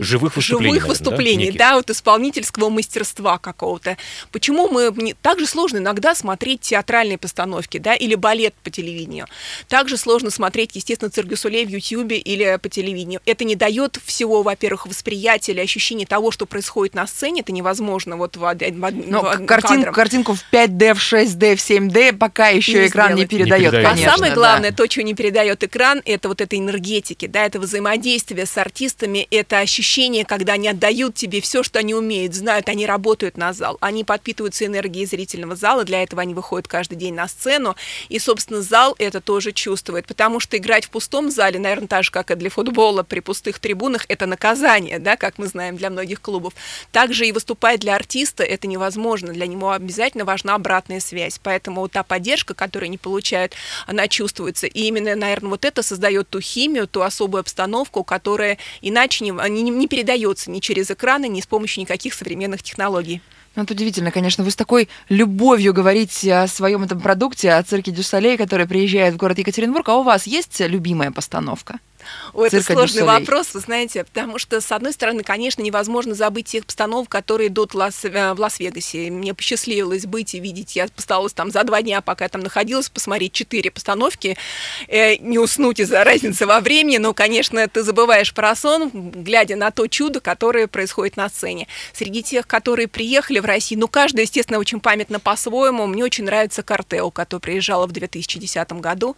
Живых 0.00 0.36
выступлений, 0.36 0.74
живых 0.78 0.82
наверное, 0.82 0.82
да, 0.82 0.88
выступлений, 0.88 1.50
да, 1.52 1.74
вот 1.76 1.90
исполнительского 1.90 2.68
мастерства 2.68 3.38
какого-то. 3.38 3.96
Почему 4.32 4.68
мы 4.68 4.92
не- 4.96 5.14
так 5.14 5.38
же 5.38 5.46
сложно 5.46 5.78
иногда 5.78 6.14
смотреть 6.14 6.60
театральные 6.62 7.18
постановки, 7.18 7.78
да, 7.78 7.94
или 7.94 8.14
балет 8.14 8.54
по 8.62 8.70
телевидению. 8.70 9.26
Также 9.68 9.96
сложно 9.96 10.30
смотреть, 10.30 10.74
естественно, 10.74 11.10
Солей 11.36 11.64
в 11.66 11.68
Ютьюбе 11.68 12.18
или 12.18 12.58
по 12.60 12.68
телевидению. 12.68 13.20
Это 13.26 13.44
не 13.44 13.54
дает 13.54 13.98
всего, 14.04 14.42
во-первых, 14.42 14.86
восприятия 14.86 15.52
или 15.52 15.60
ощущения 15.60 16.06
того, 16.06 16.30
что 16.30 16.46
происходит 16.46 16.94
на 16.94 17.06
сцене. 17.06 17.40
Это 17.42 17.52
невозможно 17.52 18.16
вот 18.16 18.36
в, 18.36 18.40
в 18.40 18.90
Но 19.08 19.22
в 19.22 19.46
картин- 19.46 19.76
кадром. 19.78 19.94
картинку 19.94 20.34
в 20.34 20.44
5D, 20.52 20.94
в 20.94 20.98
6D, 20.98 21.56
в 21.56 21.60
7D 21.60 22.12
пока 22.14 22.48
еще 22.48 22.80
Не 22.82 22.86
экран 22.88 23.14
не 23.14 23.22
сделать. 23.22 23.32
Не 23.32 23.38
передает, 23.38 23.62
передает. 23.70 23.86
А 23.86 23.90
конечно. 23.90 24.12
самое 24.12 24.32
да. 24.32 24.36
главное, 24.36 24.72
то, 24.72 24.86
чего 24.86 25.04
не 25.04 25.14
передает 25.14 25.62
экран, 25.62 26.02
это 26.04 26.28
вот 26.28 26.40
эта 26.40 26.56
энергетики, 26.56 27.26
да, 27.26 27.44
это 27.44 27.60
взаимодействие 27.60 28.46
с 28.46 28.56
артистами, 28.58 29.26
это 29.30 29.47
это 29.48 29.60
ощущение, 29.60 30.26
когда 30.26 30.52
они 30.54 30.68
отдают 30.68 31.14
тебе 31.14 31.40
все, 31.40 31.62
что 31.62 31.78
они 31.78 31.94
умеют, 31.94 32.34
знают, 32.34 32.68
они 32.68 32.84
работают 32.84 33.38
на 33.38 33.54
зал, 33.54 33.78
они 33.80 34.04
подпитываются 34.04 34.66
энергией 34.66 35.06
зрительного 35.06 35.56
зала, 35.56 35.84
для 35.84 36.02
этого 36.02 36.20
они 36.20 36.34
выходят 36.34 36.68
каждый 36.68 36.96
день 36.96 37.14
на 37.14 37.26
сцену, 37.28 37.74
и, 38.10 38.18
собственно, 38.18 38.60
зал 38.60 38.94
это 38.98 39.22
тоже 39.22 39.52
чувствует, 39.52 40.06
потому 40.06 40.38
что 40.38 40.58
играть 40.58 40.84
в 40.84 40.90
пустом 40.90 41.30
зале, 41.30 41.58
наверное, 41.58 41.88
так 41.88 42.04
же, 42.04 42.10
как 42.10 42.30
и 42.30 42.34
для 42.34 42.50
футбола 42.50 43.04
при 43.04 43.20
пустых 43.20 43.58
трибунах, 43.58 44.04
это 44.08 44.26
наказание, 44.26 44.98
да, 44.98 45.16
как 45.16 45.38
мы 45.38 45.46
знаем, 45.46 45.78
для 45.78 45.88
многих 45.88 46.20
клубов. 46.20 46.52
Также 46.92 47.26
и 47.26 47.32
выступать 47.32 47.80
для 47.80 47.96
артиста 47.96 48.44
это 48.44 48.66
невозможно, 48.66 49.32
для 49.32 49.46
него 49.46 49.72
обязательно 49.72 50.26
важна 50.26 50.56
обратная 50.56 51.00
связь, 51.00 51.40
поэтому 51.42 51.88
та 51.88 52.02
поддержка, 52.02 52.52
которую 52.52 52.88
они 52.88 52.98
получают, 52.98 53.54
она 53.86 54.08
чувствуется, 54.08 54.66
и 54.66 54.82
именно, 54.82 55.16
наверное, 55.16 55.50
вот 55.50 55.64
это 55.64 55.82
создает 55.82 56.28
ту 56.28 56.42
химию, 56.42 56.86
ту 56.86 57.00
особую 57.00 57.40
обстановку, 57.40 58.04
которая 58.04 58.58
иначе 58.82 59.24
не, 59.24 59.37
не, 59.46 59.62
не 59.62 59.86
передается 59.86 60.50
ни 60.50 60.60
через 60.60 60.90
экраны, 60.90 61.28
ни 61.28 61.40
с 61.40 61.46
помощью 61.46 61.82
никаких 61.82 62.14
современных 62.14 62.62
технологий. 62.62 63.20
Ну, 63.56 63.62
это 63.64 63.74
удивительно, 63.74 64.10
конечно. 64.10 64.44
Вы 64.44 64.50
с 64.50 64.56
такой 64.56 64.88
любовью 65.08 65.74
говорите 65.74 66.34
о 66.34 66.46
своем 66.46 66.84
этом 66.84 67.00
продукте, 67.00 67.52
о 67.52 67.62
цирке 67.62 67.90
Дюсалей, 67.90 68.36
который 68.36 68.66
приезжает 68.66 69.14
в 69.14 69.16
город 69.16 69.38
Екатеринбург. 69.38 69.88
А 69.88 69.96
у 69.96 70.02
вас 70.02 70.26
есть 70.26 70.60
любимая 70.60 71.10
постановка? 71.10 71.78
Ой, 72.32 72.48
это 72.48 72.62
сложный 72.62 73.04
вопрос, 73.04 73.54
вы 73.54 73.60
знаете, 73.60 74.04
потому 74.04 74.38
что, 74.38 74.60
с 74.60 74.72
одной 74.72 74.92
стороны, 74.92 75.22
конечно, 75.22 75.62
невозможно 75.62 76.14
забыть 76.14 76.46
тех 76.46 76.66
постанов, 76.66 77.08
которые 77.08 77.48
идут 77.48 77.74
в 77.74 77.76
Лас-Вегасе. 77.76 79.10
Мне 79.10 79.34
посчастливилось 79.34 80.06
быть 80.06 80.34
и 80.34 80.40
видеть, 80.40 80.76
я 80.76 80.88
постаралась 80.88 81.32
там 81.32 81.50
за 81.50 81.64
два 81.64 81.82
дня, 81.82 82.00
пока 82.00 82.24
я 82.24 82.28
там 82.28 82.42
находилась, 82.42 82.88
посмотреть 82.88 83.32
четыре 83.32 83.70
постановки, 83.70 84.36
э, 84.88 85.16
не 85.16 85.38
уснуть 85.38 85.80
из-за 85.80 86.04
разницы 86.04 86.46
во 86.46 86.60
времени, 86.60 86.98
но, 86.98 87.14
конечно, 87.14 87.66
ты 87.68 87.82
забываешь 87.82 88.32
про 88.34 88.54
сон, 88.54 88.90
глядя 88.92 89.56
на 89.56 89.70
то 89.70 89.86
чудо, 89.86 90.20
которое 90.20 90.66
происходит 90.66 91.16
на 91.16 91.28
сцене. 91.28 91.66
Среди 91.92 92.22
тех, 92.22 92.46
которые 92.46 92.88
приехали 92.88 93.38
в 93.38 93.44
Россию, 93.44 93.80
ну, 93.80 93.88
каждая, 93.88 94.24
естественно, 94.24 94.58
очень 94.58 94.80
памятна 94.80 95.20
по-своему. 95.20 95.86
Мне 95.86 96.04
очень 96.04 96.24
нравится 96.24 96.62
«Картео», 96.62 97.10
которое 97.10 97.40
приезжало 97.40 97.86
в 97.86 97.92
2010 97.92 98.72
году. 98.80 99.16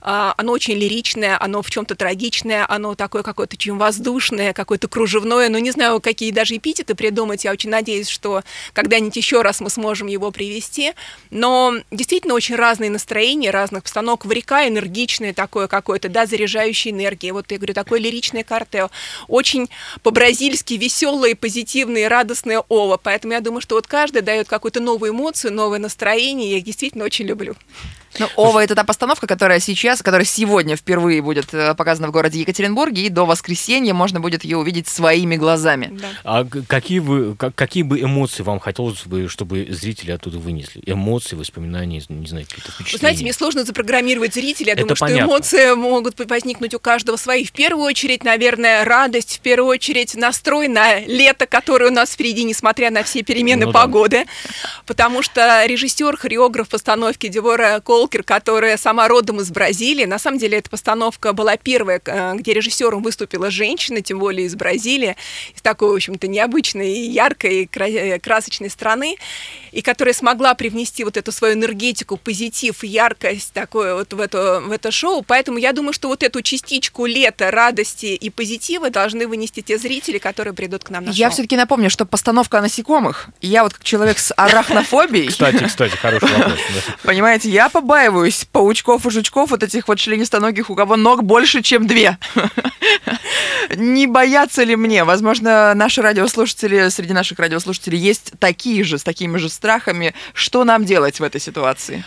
А, 0.00 0.34
оно 0.36 0.52
очень 0.52 0.74
лиричное, 0.74 1.36
оно 1.40 1.62
в 1.62 1.70
чем-то 1.70 1.94
трагичное, 1.94 2.21
личное, 2.22 2.64
оно 2.68 2.94
такое 2.94 3.22
какое-то 3.22 3.56
очень 3.56 3.76
воздушное, 3.76 4.52
какое-то 4.52 4.88
кружевное, 4.88 5.48
но 5.48 5.58
не 5.58 5.72
знаю, 5.72 6.00
какие 6.00 6.30
даже 6.30 6.56
эпитеты 6.56 6.94
придумать. 6.94 7.44
Я 7.44 7.52
очень 7.52 7.70
надеюсь, 7.70 8.08
что 8.08 8.42
когда-нибудь 8.72 9.16
еще 9.16 9.42
раз 9.42 9.60
мы 9.60 9.68
сможем 9.68 10.06
его 10.06 10.30
привести. 10.30 10.92
Но 11.30 11.74
действительно 11.90 12.34
очень 12.34 12.54
разные 12.54 12.90
настроения, 12.90 13.50
разных 13.50 13.82
постановок. 13.82 14.24
В 14.24 14.32
река 14.32 14.66
энергичное 14.66 15.34
такое 15.34 15.66
какое-то, 15.66 16.08
да, 16.08 16.26
заряжающее 16.26 16.92
энергией. 16.92 17.32
Вот 17.32 17.50
я 17.50 17.58
говорю, 17.58 17.74
такое 17.74 18.00
лиричное 18.00 18.44
картео. 18.44 18.90
Очень 19.28 19.68
по-бразильски 20.02 20.74
веселое, 20.74 21.34
позитивное, 21.34 22.08
радостное 22.08 22.62
ова. 22.68 22.98
Поэтому 23.02 23.34
я 23.34 23.40
думаю, 23.40 23.60
что 23.60 23.74
вот 23.74 23.86
каждый 23.86 24.22
дает 24.22 24.48
какую-то 24.48 24.80
новую 24.80 25.12
эмоцию, 25.12 25.52
новое 25.52 25.78
настроение. 25.78 26.52
Я 26.52 26.58
их 26.58 26.64
действительно 26.64 27.04
очень 27.04 27.26
люблю. 27.26 27.56
Ну, 28.18 28.28
Ова— 28.36 28.62
это 28.64 28.74
та 28.74 28.84
постановка, 28.84 29.26
которая 29.26 29.58
сейчас, 29.60 30.02
которая 30.02 30.26
сегодня 30.26 30.76
впервые 30.76 31.22
будет 31.22 31.52
э, 31.54 31.74
показана 31.74 32.08
в 32.08 32.10
городе 32.10 32.40
Екатеринбурге, 32.40 33.02
и 33.02 33.08
до 33.08 33.24
воскресенья 33.24 33.94
можно 33.94 34.20
будет 34.20 34.44
ее 34.44 34.58
увидеть 34.58 34.88
своими 34.88 35.36
глазами. 35.36 35.98
Да. 35.98 36.08
А 36.24 36.44
какие, 36.44 36.98
вы, 36.98 37.34
какие 37.36 37.82
бы 37.82 38.00
эмоции 38.00 38.42
вам 38.42 38.60
хотелось 38.60 39.06
бы, 39.06 39.28
чтобы 39.28 39.66
зрители 39.70 40.10
оттуда 40.10 40.38
вынесли? 40.38 40.82
Эмоции, 40.84 41.36
воспоминания, 41.36 42.02
не 42.08 42.26
знаю, 42.26 42.44
какие-то 42.44 42.70
впечатления? 42.70 42.92
Вы 42.92 42.98
знаете, 42.98 43.22
мне 43.22 43.32
сложно 43.32 43.64
запрограммировать 43.64 44.34
зрителя. 44.34 44.68
Я 44.68 44.72
это 44.74 44.82
думаю, 44.82 44.96
понятно. 44.98 45.24
что 45.24 45.32
эмоции 45.32 45.74
могут 45.74 46.30
возникнуть 46.30 46.74
у 46.74 46.78
каждого 46.78 47.16
свои. 47.16 47.44
В 47.44 47.52
первую 47.52 47.86
очередь, 47.86 48.24
наверное, 48.24 48.84
радость, 48.84 49.38
в 49.38 49.40
первую 49.40 49.70
очередь 49.70 50.14
настрой 50.14 50.68
на 50.68 51.00
лето, 51.00 51.46
которое 51.46 51.90
у 51.90 51.94
нас 51.94 52.10
впереди, 52.10 52.44
несмотря 52.44 52.90
на 52.90 53.02
все 53.02 53.22
перемены 53.22 53.66
ну, 53.66 53.72
погоды. 53.72 54.24
Да. 54.24 54.30
Потому 54.86 55.22
что 55.22 55.64
режиссер, 55.64 56.16
хореограф 56.18 56.68
постановки 56.68 57.28
Девора 57.28 57.80
Кол 57.80 58.01
Волкер, 58.02 58.24
которая 58.24 58.76
сама 58.76 59.06
родом 59.06 59.40
из 59.40 59.50
Бразилии. 59.50 60.04
На 60.06 60.18
самом 60.18 60.38
деле 60.38 60.58
эта 60.58 60.68
постановка 60.68 61.32
была 61.32 61.56
первая, 61.56 62.00
э, 62.04 62.34
где 62.34 62.52
режиссером 62.52 63.00
выступила 63.00 63.48
женщина, 63.48 64.00
тем 64.00 64.18
более 64.18 64.46
из 64.46 64.56
Бразилии, 64.56 65.16
из 65.54 65.62
такой, 65.62 65.90
в 65.92 65.94
общем-то, 65.94 66.26
необычной, 66.26 66.92
яркой, 66.92 67.70
э, 67.72 68.18
красочной 68.18 68.70
страны 68.70 69.16
и 69.70 69.82
которая 69.82 70.14
смогла 70.14 70.54
привнести 70.54 71.04
вот 71.04 71.16
эту 71.16 71.30
свою 71.30 71.54
энергетику, 71.54 72.16
позитив, 72.16 72.82
яркость 72.82 73.52
такое 73.52 73.94
вот 73.94 74.12
в 74.12 74.20
это, 74.20 74.60
в 74.60 74.72
это 74.72 74.90
шоу. 74.90 75.22
Поэтому 75.22 75.58
я 75.58 75.72
думаю, 75.72 75.92
что 75.92 76.08
вот 76.08 76.24
эту 76.24 76.42
частичку 76.42 77.06
лета, 77.06 77.52
радости 77.52 78.06
и 78.06 78.30
позитива 78.30 78.90
должны 78.90 79.28
вынести 79.28 79.60
те 79.60 79.78
зрители, 79.78 80.18
которые 80.18 80.54
придут 80.54 80.84
к 80.84 80.90
нам 80.90 81.04
на 81.04 81.10
я 81.10 81.14
шоу. 81.14 81.20
Я 81.20 81.30
все-таки 81.30 81.56
напомню, 81.56 81.88
что 81.88 82.04
постановка 82.04 82.58
о 82.58 82.62
насекомых. 82.62 83.28
Я 83.40 83.62
вот 83.62 83.74
как 83.74 83.84
человек 83.84 84.18
с 84.18 84.34
арахнофобией... 84.36 85.28
Кстати, 85.28 85.64
кстати, 85.64 85.96
хороший 85.96 86.36
вопрос. 86.36 86.58
Понимаете, 87.04 87.48
я 87.48 87.68
побаиваюсь 87.92 88.46
паучков 88.50 89.04
и 89.04 89.10
жучков, 89.10 89.50
вот 89.50 89.62
этих 89.62 89.86
вот 89.86 89.98
членистоногих, 89.98 90.70
у 90.70 90.74
кого 90.74 90.96
ног 90.96 91.24
больше, 91.24 91.60
чем 91.60 91.86
две. 91.86 92.16
Не 93.76 94.06
боятся 94.06 94.62
ли 94.62 94.76
мне? 94.76 95.04
Возможно, 95.04 95.74
наши 95.74 96.00
радиослушатели, 96.00 96.88
среди 96.88 97.12
наших 97.12 97.38
радиослушателей 97.38 97.98
есть 97.98 98.32
такие 98.38 98.82
же, 98.82 98.96
с 98.96 99.02
такими 99.02 99.36
же 99.36 99.50
страхами. 99.50 100.14
Что 100.32 100.64
нам 100.64 100.86
делать 100.86 101.20
в 101.20 101.22
этой 101.22 101.38
ситуации? 101.38 102.02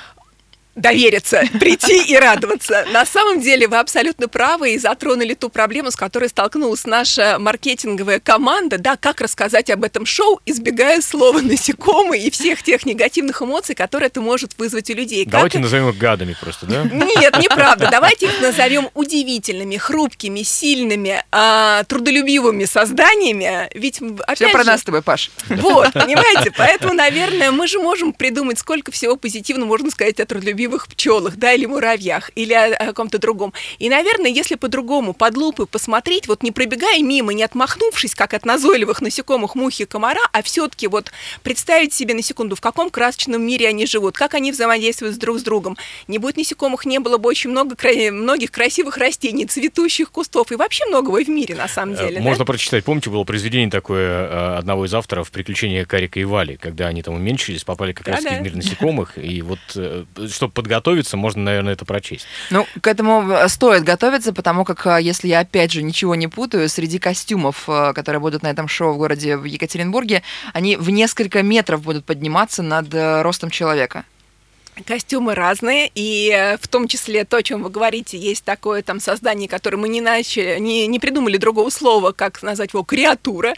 Довериться, 0.76 1.44
прийти 1.60 2.04
и 2.12 2.18
радоваться. 2.18 2.86
На 2.92 3.06
самом 3.06 3.42
деле 3.42 3.68
вы 3.68 3.78
абсолютно 3.78 4.28
правы 4.28 4.74
и 4.74 4.78
затронули 4.78 5.34
ту 5.34 5.50
проблему, 5.50 5.92
с 5.92 5.96
которой 5.96 6.30
столкнулась 6.30 6.86
наша 6.86 7.38
маркетинговая 7.40 8.20
команда. 8.20 8.78
Да, 8.78 8.98
как 8.98 9.22
рассказать 9.22 9.70
об 9.70 9.84
этом 9.84 10.06
шоу, 10.06 10.42
избегая 10.46 11.02
слова 11.02 11.42
насекомые 11.42 12.28
и 12.28 12.30
всех 12.30 12.62
тех 12.62 12.86
негативных 12.86 13.42
эмоций, 13.42 13.74
которые 13.74 14.08
это 14.08 14.22
может 14.22 14.58
вызвать 14.58 14.90
у 14.90 14.94
людей. 14.94 15.26
Давайте 15.26 15.58
как... 15.58 15.64
назовем 15.64 15.90
их 15.90 15.98
гадами 15.98 16.36
просто, 16.40 16.66
да? 16.66 16.84
Нет, 16.84 17.38
неправда. 17.40 17.88
Давайте 17.90 18.28
их 18.28 18.42
назовем 18.42 18.90
удивительными, 18.94 19.78
хрупкими, 19.78 20.44
сильными, 20.44 21.24
а, 21.32 21.84
трудолюбивыми 21.86 22.66
созданиями. 22.66 23.70
Ведь 23.74 24.02
опять 24.02 24.38
Все 24.38 24.48
же... 24.48 24.54
про 24.54 24.64
нас 24.64 24.82
с 24.82 24.84
тобой, 24.84 25.02
Паш. 25.02 25.32
Вот, 25.48 25.94
понимаете? 25.94 26.52
Поэтому, 26.58 26.94
наверное, 26.94 27.52
мы 27.52 27.68
же 27.68 27.80
можем 27.80 28.12
придумать, 28.14 28.60
сколько 28.60 28.92
всего 28.92 29.16
позитивного 29.16 29.70
можно 29.70 29.90
сказать 29.90 30.20
о 30.20 30.26
трудолюбивых 30.26 30.65
любимых 30.66 30.88
пчелах, 30.88 31.36
да, 31.38 31.54
или 31.54 31.66
муравьях, 31.66 32.32
или 32.36 32.54
о, 32.54 32.76
о 32.76 32.86
каком-то 32.88 33.20
другом. 33.20 33.54
И, 33.78 33.90
наверное, 33.90 34.32
если 34.32 34.56
по-другому 34.56 35.14
под 35.14 35.38
лупой 35.38 35.68
посмотреть, 35.68 36.28
вот 36.28 36.44
не 36.44 36.52
пробегая 36.52 37.02
мимо, 37.02 37.34
не 37.34 37.44
отмахнувшись, 37.44 38.16
как 38.16 38.34
от 38.34 38.46
назойливых 38.46 39.02
насекомых 39.02 39.56
мухи 39.56 39.84
и 39.84 39.86
комара, 39.86 40.22
а 40.32 40.42
все-таки 40.42 40.88
вот 40.88 41.12
представить 41.44 41.94
себе 41.94 42.14
на 42.14 42.22
секунду, 42.22 42.56
в 42.56 42.62
каком 42.62 42.90
красочном 42.90 43.42
мире 43.42 43.68
они 43.68 43.86
живут, 43.86 44.16
как 44.16 44.34
они 44.34 44.52
взаимодействуют 44.52 45.18
друг 45.18 45.40
с 45.40 45.44
другом. 45.44 45.78
Не 46.08 46.18
будет 46.18 46.38
насекомых, 46.38 46.86
не 46.86 47.00
было 47.00 47.18
бы 47.18 47.30
очень 47.30 47.52
много, 47.52 47.76
многих 48.12 48.52
красивых 48.52 48.98
растений, 48.98 49.46
цветущих 49.46 50.12
кустов 50.12 50.52
и 50.52 50.56
вообще 50.56 50.86
многого 50.86 51.24
в 51.24 51.30
мире, 51.30 51.56
на 51.56 51.68
самом 51.68 51.96
э, 51.96 51.98
деле. 51.98 52.20
Можно 52.22 52.40
да? 52.40 52.46
прочитать. 52.46 52.84
Помните, 52.84 53.10
было 53.10 53.24
произведение 53.24 53.70
такое 53.70 54.28
э, 54.28 54.58
одного 54.58 54.86
из 54.86 54.94
авторов 54.94 55.30
«Приключения 55.32 55.86
Карика 55.86 56.20
и 56.20 56.24
Вали», 56.24 56.58
когда 56.58 56.88
они 56.88 57.04
там 57.04 57.14
уменьшились, 57.14 57.64
попали 57.64 57.94
как 57.94 58.08
раз 58.08 58.24
да. 58.24 58.40
в 58.40 58.42
мир 58.42 58.56
насекомых, 58.56 59.18
и 59.18 59.42
вот 59.42 59.60
э, 59.76 60.06
чтобы 60.30 60.54
подготовиться, 60.56 61.18
можно, 61.18 61.44
наверное, 61.44 61.74
это 61.74 61.86
прочесть. 61.86 62.26
Ну, 62.50 62.66
к 62.82 62.88
этому 62.88 63.30
э, 63.30 63.48
стоит 63.48 63.84
готовиться, 63.84 64.34
потому 64.34 64.66
как, 64.66 64.88
э, 64.88 65.00
если 65.02 65.28
я, 65.28 65.42
опять 65.42 65.72
же, 65.72 65.84
ничего 65.84 66.16
не 66.16 66.28
путаю, 66.28 66.68
среди 66.70 66.98
костюмов, 66.98 67.66
э, 67.68 67.94
которые 67.94 68.20
будут 68.20 68.42
на 68.42 68.48
этом 68.48 68.68
шоу 68.68 68.94
в 68.94 68.98
городе 68.98 69.38
в 69.38 69.44
Екатеринбурге, 69.44 70.24
они 70.54 70.78
в 70.78 70.90
несколько 70.90 71.44
метров 71.44 71.84
будут 71.84 72.06
подниматься 72.06 72.64
над 72.64 72.94
ростом 72.94 73.52
человека. 73.52 74.06
Костюмы 74.84 75.36
разные, 75.36 75.90
и 75.96 76.30
э, 76.36 76.58
в 76.58 76.68
том 76.68 76.90
числе 76.90 77.24
то, 77.24 77.38
о 77.38 77.44
чем 77.44 77.64
вы 77.64 77.70
говорите, 77.70 78.18
есть 78.18 78.44
такое 78.44 78.84
там 78.84 79.00
создание, 79.00 79.48
которое 79.48 79.78
мы 79.78 79.88
не 79.88 80.02
начали, 80.02 80.60
не, 80.60 80.86
не 80.88 81.00
придумали 81.00 81.38
другого 81.38 81.70
слова, 81.70 82.12
как 82.12 82.44
назвать 82.44 82.74
его 82.74 82.84
креатура, 82.84 83.54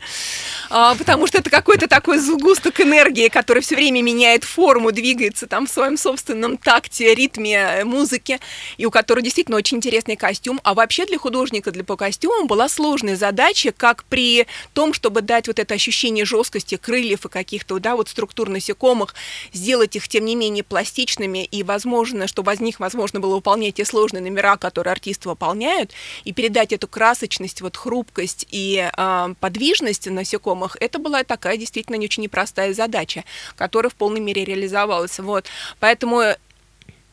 а, 0.69 0.93
потому 0.93 1.25
что 1.25 1.39
это 1.39 1.49
какой-то 1.49 1.87
такой 1.87 2.19
сгусток 2.19 2.79
энергии, 2.81 3.29
который 3.29 3.63
все 3.63 3.75
время 3.75 4.03
меняет 4.03 4.43
форму, 4.43 4.91
двигается 4.91 5.47
там 5.47 5.65
в 5.65 5.71
своем 5.71 5.97
собственном 5.97 6.55
такте, 6.55 7.15
ритме 7.15 7.55
э, 7.55 7.83
музыки, 7.83 8.39
и 8.77 8.85
у 8.85 8.91
которого 8.91 9.23
действительно 9.23 9.57
очень 9.57 9.77
интересный 9.77 10.17
костюм. 10.17 10.61
А 10.63 10.75
вообще 10.75 11.07
для 11.07 11.17
художника, 11.17 11.71
для 11.71 11.83
по 11.83 11.95
костюмам 11.95 12.45
была 12.45 12.69
сложная 12.69 13.15
задача, 13.15 13.71
как 13.75 14.03
при 14.03 14.45
том, 14.73 14.93
чтобы 14.93 15.23
дать 15.23 15.47
вот 15.47 15.57
это 15.57 15.73
ощущение 15.73 16.25
жесткости 16.25 16.77
крыльев 16.77 17.25
и 17.25 17.29
каких-то, 17.29 17.79
да, 17.79 17.95
вот 17.95 18.07
структур 18.07 18.49
насекомых, 18.49 19.15
сделать 19.51 19.95
их, 19.95 20.07
тем 20.07 20.23
не 20.23 20.35
менее, 20.35 20.63
пластичными, 20.63 21.06
личными, 21.07 21.45
и 21.45 21.63
возможно, 21.63 22.27
чтобы 22.27 22.53
из 22.53 22.59
них 22.59 22.79
возможно 22.79 23.19
было 23.19 23.35
выполнять 23.35 23.75
те 23.75 23.85
сложные 23.85 24.21
номера, 24.21 24.57
которые 24.57 24.91
артисты 24.91 25.29
выполняют, 25.29 25.91
и 26.25 26.33
передать 26.33 26.73
эту 26.73 26.87
красочность, 26.87 27.61
вот 27.61 27.77
хрупкость 27.77 28.45
и 28.51 28.89
э, 28.91 29.33
подвижность 29.39 30.07
насекомых, 30.09 30.75
это 30.79 30.99
была 30.99 31.23
такая 31.23 31.57
действительно 31.57 31.95
не 31.95 32.05
очень 32.05 32.23
непростая 32.23 32.73
задача, 32.73 33.23
которая 33.55 33.89
в 33.89 33.95
полной 33.95 34.19
мере 34.19 34.43
реализовалась. 34.43 35.19
Вот. 35.19 35.45
Поэтому 35.79 36.35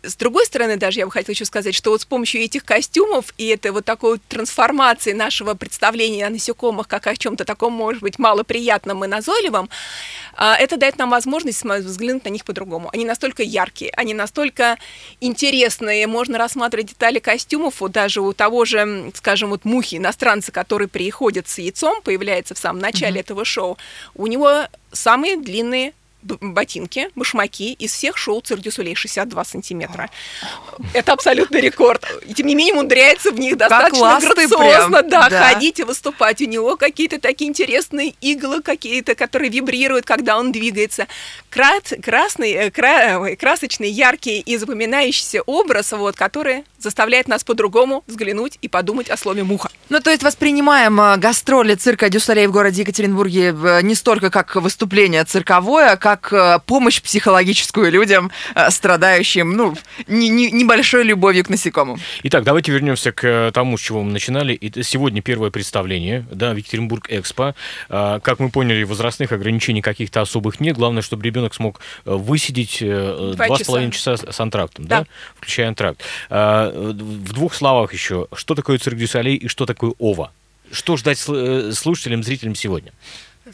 с 0.06 0.16
другой 0.16 0.46
стороны, 0.46 0.76
даже 0.76 1.00
я 1.00 1.06
бы 1.06 1.12
хотела 1.12 1.32
еще 1.32 1.44
сказать, 1.44 1.74
что 1.74 1.90
вот 1.90 2.02
с 2.02 2.04
помощью 2.04 2.42
этих 2.42 2.64
костюмов 2.64 3.34
и 3.38 3.46
этой 3.48 3.70
вот 3.70 3.84
такой 3.84 4.12
вот 4.12 4.22
трансформации 4.28 5.12
нашего 5.12 5.54
представления 5.54 6.26
о 6.26 6.30
насекомых 6.30 6.88
как 6.88 7.06
о 7.06 7.16
чем-то 7.16 7.44
таком, 7.44 7.72
может 7.72 8.02
быть, 8.02 8.18
малоприятном 8.18 9.04
и 9.04 9.08
назойливом, 9.08 9.68
а, 10.34 10.56
это 10.56 10.76
дает 10.76 10.98
нам 10.98 11.10
возможность 11.10 11.64
взглянуть 11.64 12.24
на 12.24 12.28
них 12.28 12.44
по-другому. 12.44 12.90
Они 12.92 13.04
настолько 13.04 13.42
яркие, 13.42 13.90
они 13.96 14.14
настолько 14.14 14.78
интересные, 15.20 16.06
можно 16.06 16.38
рассматривать 16.38 16.88
детали 16.88 17.18
костюмов, 17.18 17.80
вот 17.80 17.92
даже 17.92 18.20
у 18.20 18.32
того 18.32 18.64
же, 18.64 19.12
скажем, 19.14 19.50
вот 19.50 19.64
мухи, 19.64 19.96
иностранца, 19.96 20.52
который 20.52 20.88
приходит 20.88 21.48
с 21.48 21.58
яйцом, 21.58 22.02
появляется 22.02 22.54
в 22.54 22.58
самом 22.58 22.80
начале 22.80 23.16
mm-hmm. 23.16 23.20
этого 23.20 23.44
шоу, 23.44 23.78
у 24.14 24.26
него 24.26 24.66
самые 24.92 25.36
длинные 25.36 25.92
ботинки, 26.24 27.08
башмаки 27.14 27.72
из 27.72 27.92
всех 27.92 28.16
шоу 28.16 28.40
Цирдюсулей 28.40 28.94
62 28.94 29.44
сантиметра. 29.44 30.10
Это 30.92 31.12
абсолютный 31.12 31.60
рекорд. 31.60 32.04
И 32.26 32.34
тем 32.34 32.46
не 32.46 32.54
менее 32.54 32.74
умудряется 32.74 33.30
в 33.30 33.38
них 33.38 33.56
достаточно 33.56 34.18
грациозно 34.20 35.02
да, 35.02 35.28
да. 35.28 35.48
ходить 35.48 35.80
и 35.80 35.84
выступать. 35.84 36.40
У 36.40 36.46
него 36.46 36.76
какие-то 36.76 37.20
такие 37.20 37.48
интересные 37.48 38.14
иглы 38.20 38.62
какие-то, 38.62 39.14
которые 39.14 39.50
вибрируют, 39.50 40.06
когда 40.06 40.38
он 40.38 40.52
двигается. 40.52 41.06
Крат, 41.54 41.92
красный, 42.02 42.50
э, 42.50 42.70
кра, 42.72 43.36
красочный, 43.36 43.88
яркий 43.88 44.40
и 44.40 44.56
запоминающийся 44.56 45.40
образ, 45.42 45.92
вот, 45.92 46.16
который 46.16 46.64
заставляет 46.80 47.28
нас 47.28 47.44
по-другому 47.44 48.02
взглянуть 48.08 48.58
и 48.60 48.66
подумать 48.66 49.08
о 49.08 49.16
слове 49.16 49.44
«муха». 49.44 49.70
Ну, 49.88 50.00
то 50.00 50.10
есть 50.10 50.24
воспринимаем 50.24 51.00
э, 51.00 51.16
гастроли 51.16 51.76
цирка 51.76 52.08
Дюсалей 52.08 52.48
в 52.48 52.50
городе 52.50 52.82
Екатеринбурге 52.82 53.54
э, 53.54 53.82
не 53.82 53.94
столько 53.94 54.30
как 54.30 54.56
выступление 54.56 55.24
цирковое, 55.24 55.96
как 55.96 56.14
как 56.14 56.64
помощь 56.64 57.02
психологическую 57.02 57.90
людям, 57.90 58.30
страдающим, 58.70 59.52
ну, 59.52 59.74
не, 60.06 60.28
не, 60.28 60.50
небольшой 60.50 61.04
любовью 61.04 61.44
к 61.44 61.50
насекомым. 61.50 61.98
Итак, 62.22 62.44
давайте 62.44 62.72
вернемся 62.72 63.12
к 63.12 63.50
тому, 63.52 63.76
с 63.76 63.80
чего 63.80 64.02
мы 64.02 64.12
начинали. 64.12 64.58
Сегодня 64.82 65.22
первое 65.22 65.50
представление, 65.50 66.24
да, 66.30 66.52
в 66.52 66.56
Екатеринбург 66.56 67.06
Экспо. 67.10 67.54
Как 67.88 68.38
мы 68.38 68.50
поняли, 68.50 68.84
возрастных 68.84 69.32
ограничений 69.32 69.82
каких-то 69.82 70.20
особых 70.20 70.60
нет. 70.60 70.76
Главное, 70.76 71.02
чтобы 71.02 71.24
ребенок 71.24 71.43
смог 71.52 71.80
высидеть 72.06 72.78
два 72.80 73.58
с 73.58 73.64
половиной 73.64 73.92
часа 73.92 74.16
с 74.16 74.40
антрактом, 74.40 74.86
да. 74.86 75.00
да, 75.00 75.06
включая 75.36 75.68
антракт. 75.68 76.00
В 76.30 77.32
двух 77.32 77.54
словах 77.54 77.92
еще, 77.92 78.28
что 78.32 78.54
такое 78.54 78.78
Cirque 78.78 78.96
du 78.96 79.06
Soleil 79.06 79.34
и 79.34 79.48
что 79.48 79.66
такое 79.66 79.92
OVO? 79.98 80.32
Что 80.72 80.96
ждать 80.96 81.18
слушателям, 81.18 82.22
зрителям 82.22 82.54
сегодня? 82.54 82.92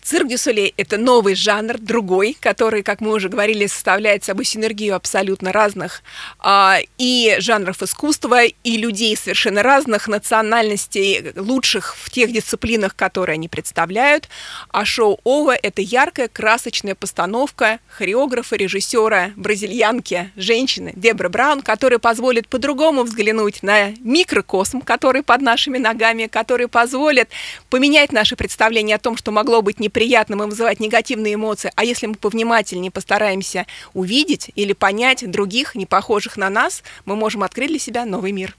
Cirque 0.02 0.28
du 0.28 0.30
Soleil 0.30 0.36
это 0.76 0.98
новый 0.98 1.34
жанр, 1.34 1.76
другой, 1.78 2.36
который, 2.40 2.84
как 2.84 3.00
мы 3.00 3.12
уже 3.12 3.28
говорили, 3.28 3.66
составляет 3.66 4.22
собой 4.22 4.44
синергию 4.44 4.94
абсолютно 4.94 5.52
разных 5.52 6.02
а, 6.38 6.78
и 6.96 7.36
жанров 7.40 7.82
искусства, 7.82 8.44
и 8.44 8.76
людей 8.76 9.16
совершенно 9.16 9.64
разных 9.64 10.06
национальностей, 10.06 11.32
лучших 11.34 11.96
в 11.96 12.08
тех 12.10 12.32
дисциплинах, 12.32 12.94
которые 12.94 13.34
они 13.34 13.48
представляют. 13.48 14.28
А 14.70 14.84
шоу 14.84 15.18
«Ова»– 15.24 15.56
это 15.62 15.82
яркая, 15.82 16.28
красочная 16.28 16.94
постановка 16.94 17.80
хореографа, 17.88 18.54
режиссера, 18.54 19.32
бразильянки, 19.34 20.30
женщины 20.36 20.92
Дебра 20.94 21.28
Браун, 21.28 21.62
которая 21.62 21.98
позволит 21.98 22.46
по-другому 22.48 23.02
взглянуть 23.02 23.64
на 23.64 23.90
микрокосм, 24.00 24.82
который 24.82 25.24
под 25.24 25.42
нашими 25.42 25.78
ногами, 25.78 26.26
который 26.26 26.68
позволит 26.68 27.28
поменять 27.70 28.12
наше 28.12 28.36
представление 28.36 28.96
о 28.96 29.00
том, 29.00 29.16
что 29.16 29.32
могло 29.32 29.62
быть 29.62 29.79
неприятным 29.80 30.42
и 30.42 30.46
вызывать 30.46 30.80
негативные 30.80 31.34
эмоции, 31.34 31.72
а 31.74 31.84
если 31.84 32.06
мы 32.06 32.14
повнимательнее 32.14 32.90
постараемся 32.90 33.66
увидеть 33.94 34.50
или 34.54 34.72
понять 34.72 35.28
других, 35.30 35.74
не 35.74 35.86
похожих 35.86 36.36
на 36.36 36.50
нас, 36.50 36.82
мы 37.04 37.16
можем 37.16 37.42
открыть 37.42 37.70
для 37.70 37.78
себя 37.78 38.04
новый 38.04 38.32
мир. 38.32 38.54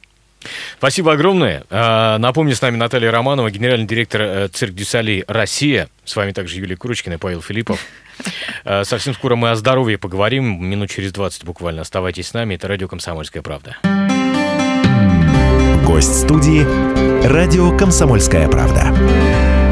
Спасибо 0.78 1.14
огромное. 1.14 1.64
А, 1.70 2.18
напомню, 2.18 2.56
с 2.56 2.62
нами 2.62 2.76
Наталья 2.76 3.12
Романова, 3.12 3.52
генеральный 3.52 3.86
директор 3.86 4.22
э, 4.22 4.48
цирк 4.48 4.74
Дюсали 4.74 5.24
Россия. 5.28 5.90
С 6.04 6.16
вами 6.16 6.32
также 6.32 6.58
Юлия 6.58 6.76
Курочкина 6.76 7.14
и 7.14 7.18
Павел 7.18 7.42
Филиппов. 7.42 7.80
А, 8.64 8.84
совсем 8.84 9.16
скоро 9.16 9.36
мы 9.36 9.50
о 9.50 9.56
здоровье 9.56 9.98
поговорим. 9.98 10.64
Минут 10.64 10.92
через 10.92 11.12
20 11.12 11.44
буквально. 11.44 11.82
Оставайтесь 11.82 12.28
с 12.28 12.34
нами. 12.36 12.54
Это 12.54 12.68
радио 12.68 12.88
«Комсомольская 12.88 13.42
правда». 13.42 13.78
Гость 15.88 16.22
студии 16.22 16.64
«Радио 17.26 17.76
Комсомольская 17.76 18.48
правда». 18.48 19.71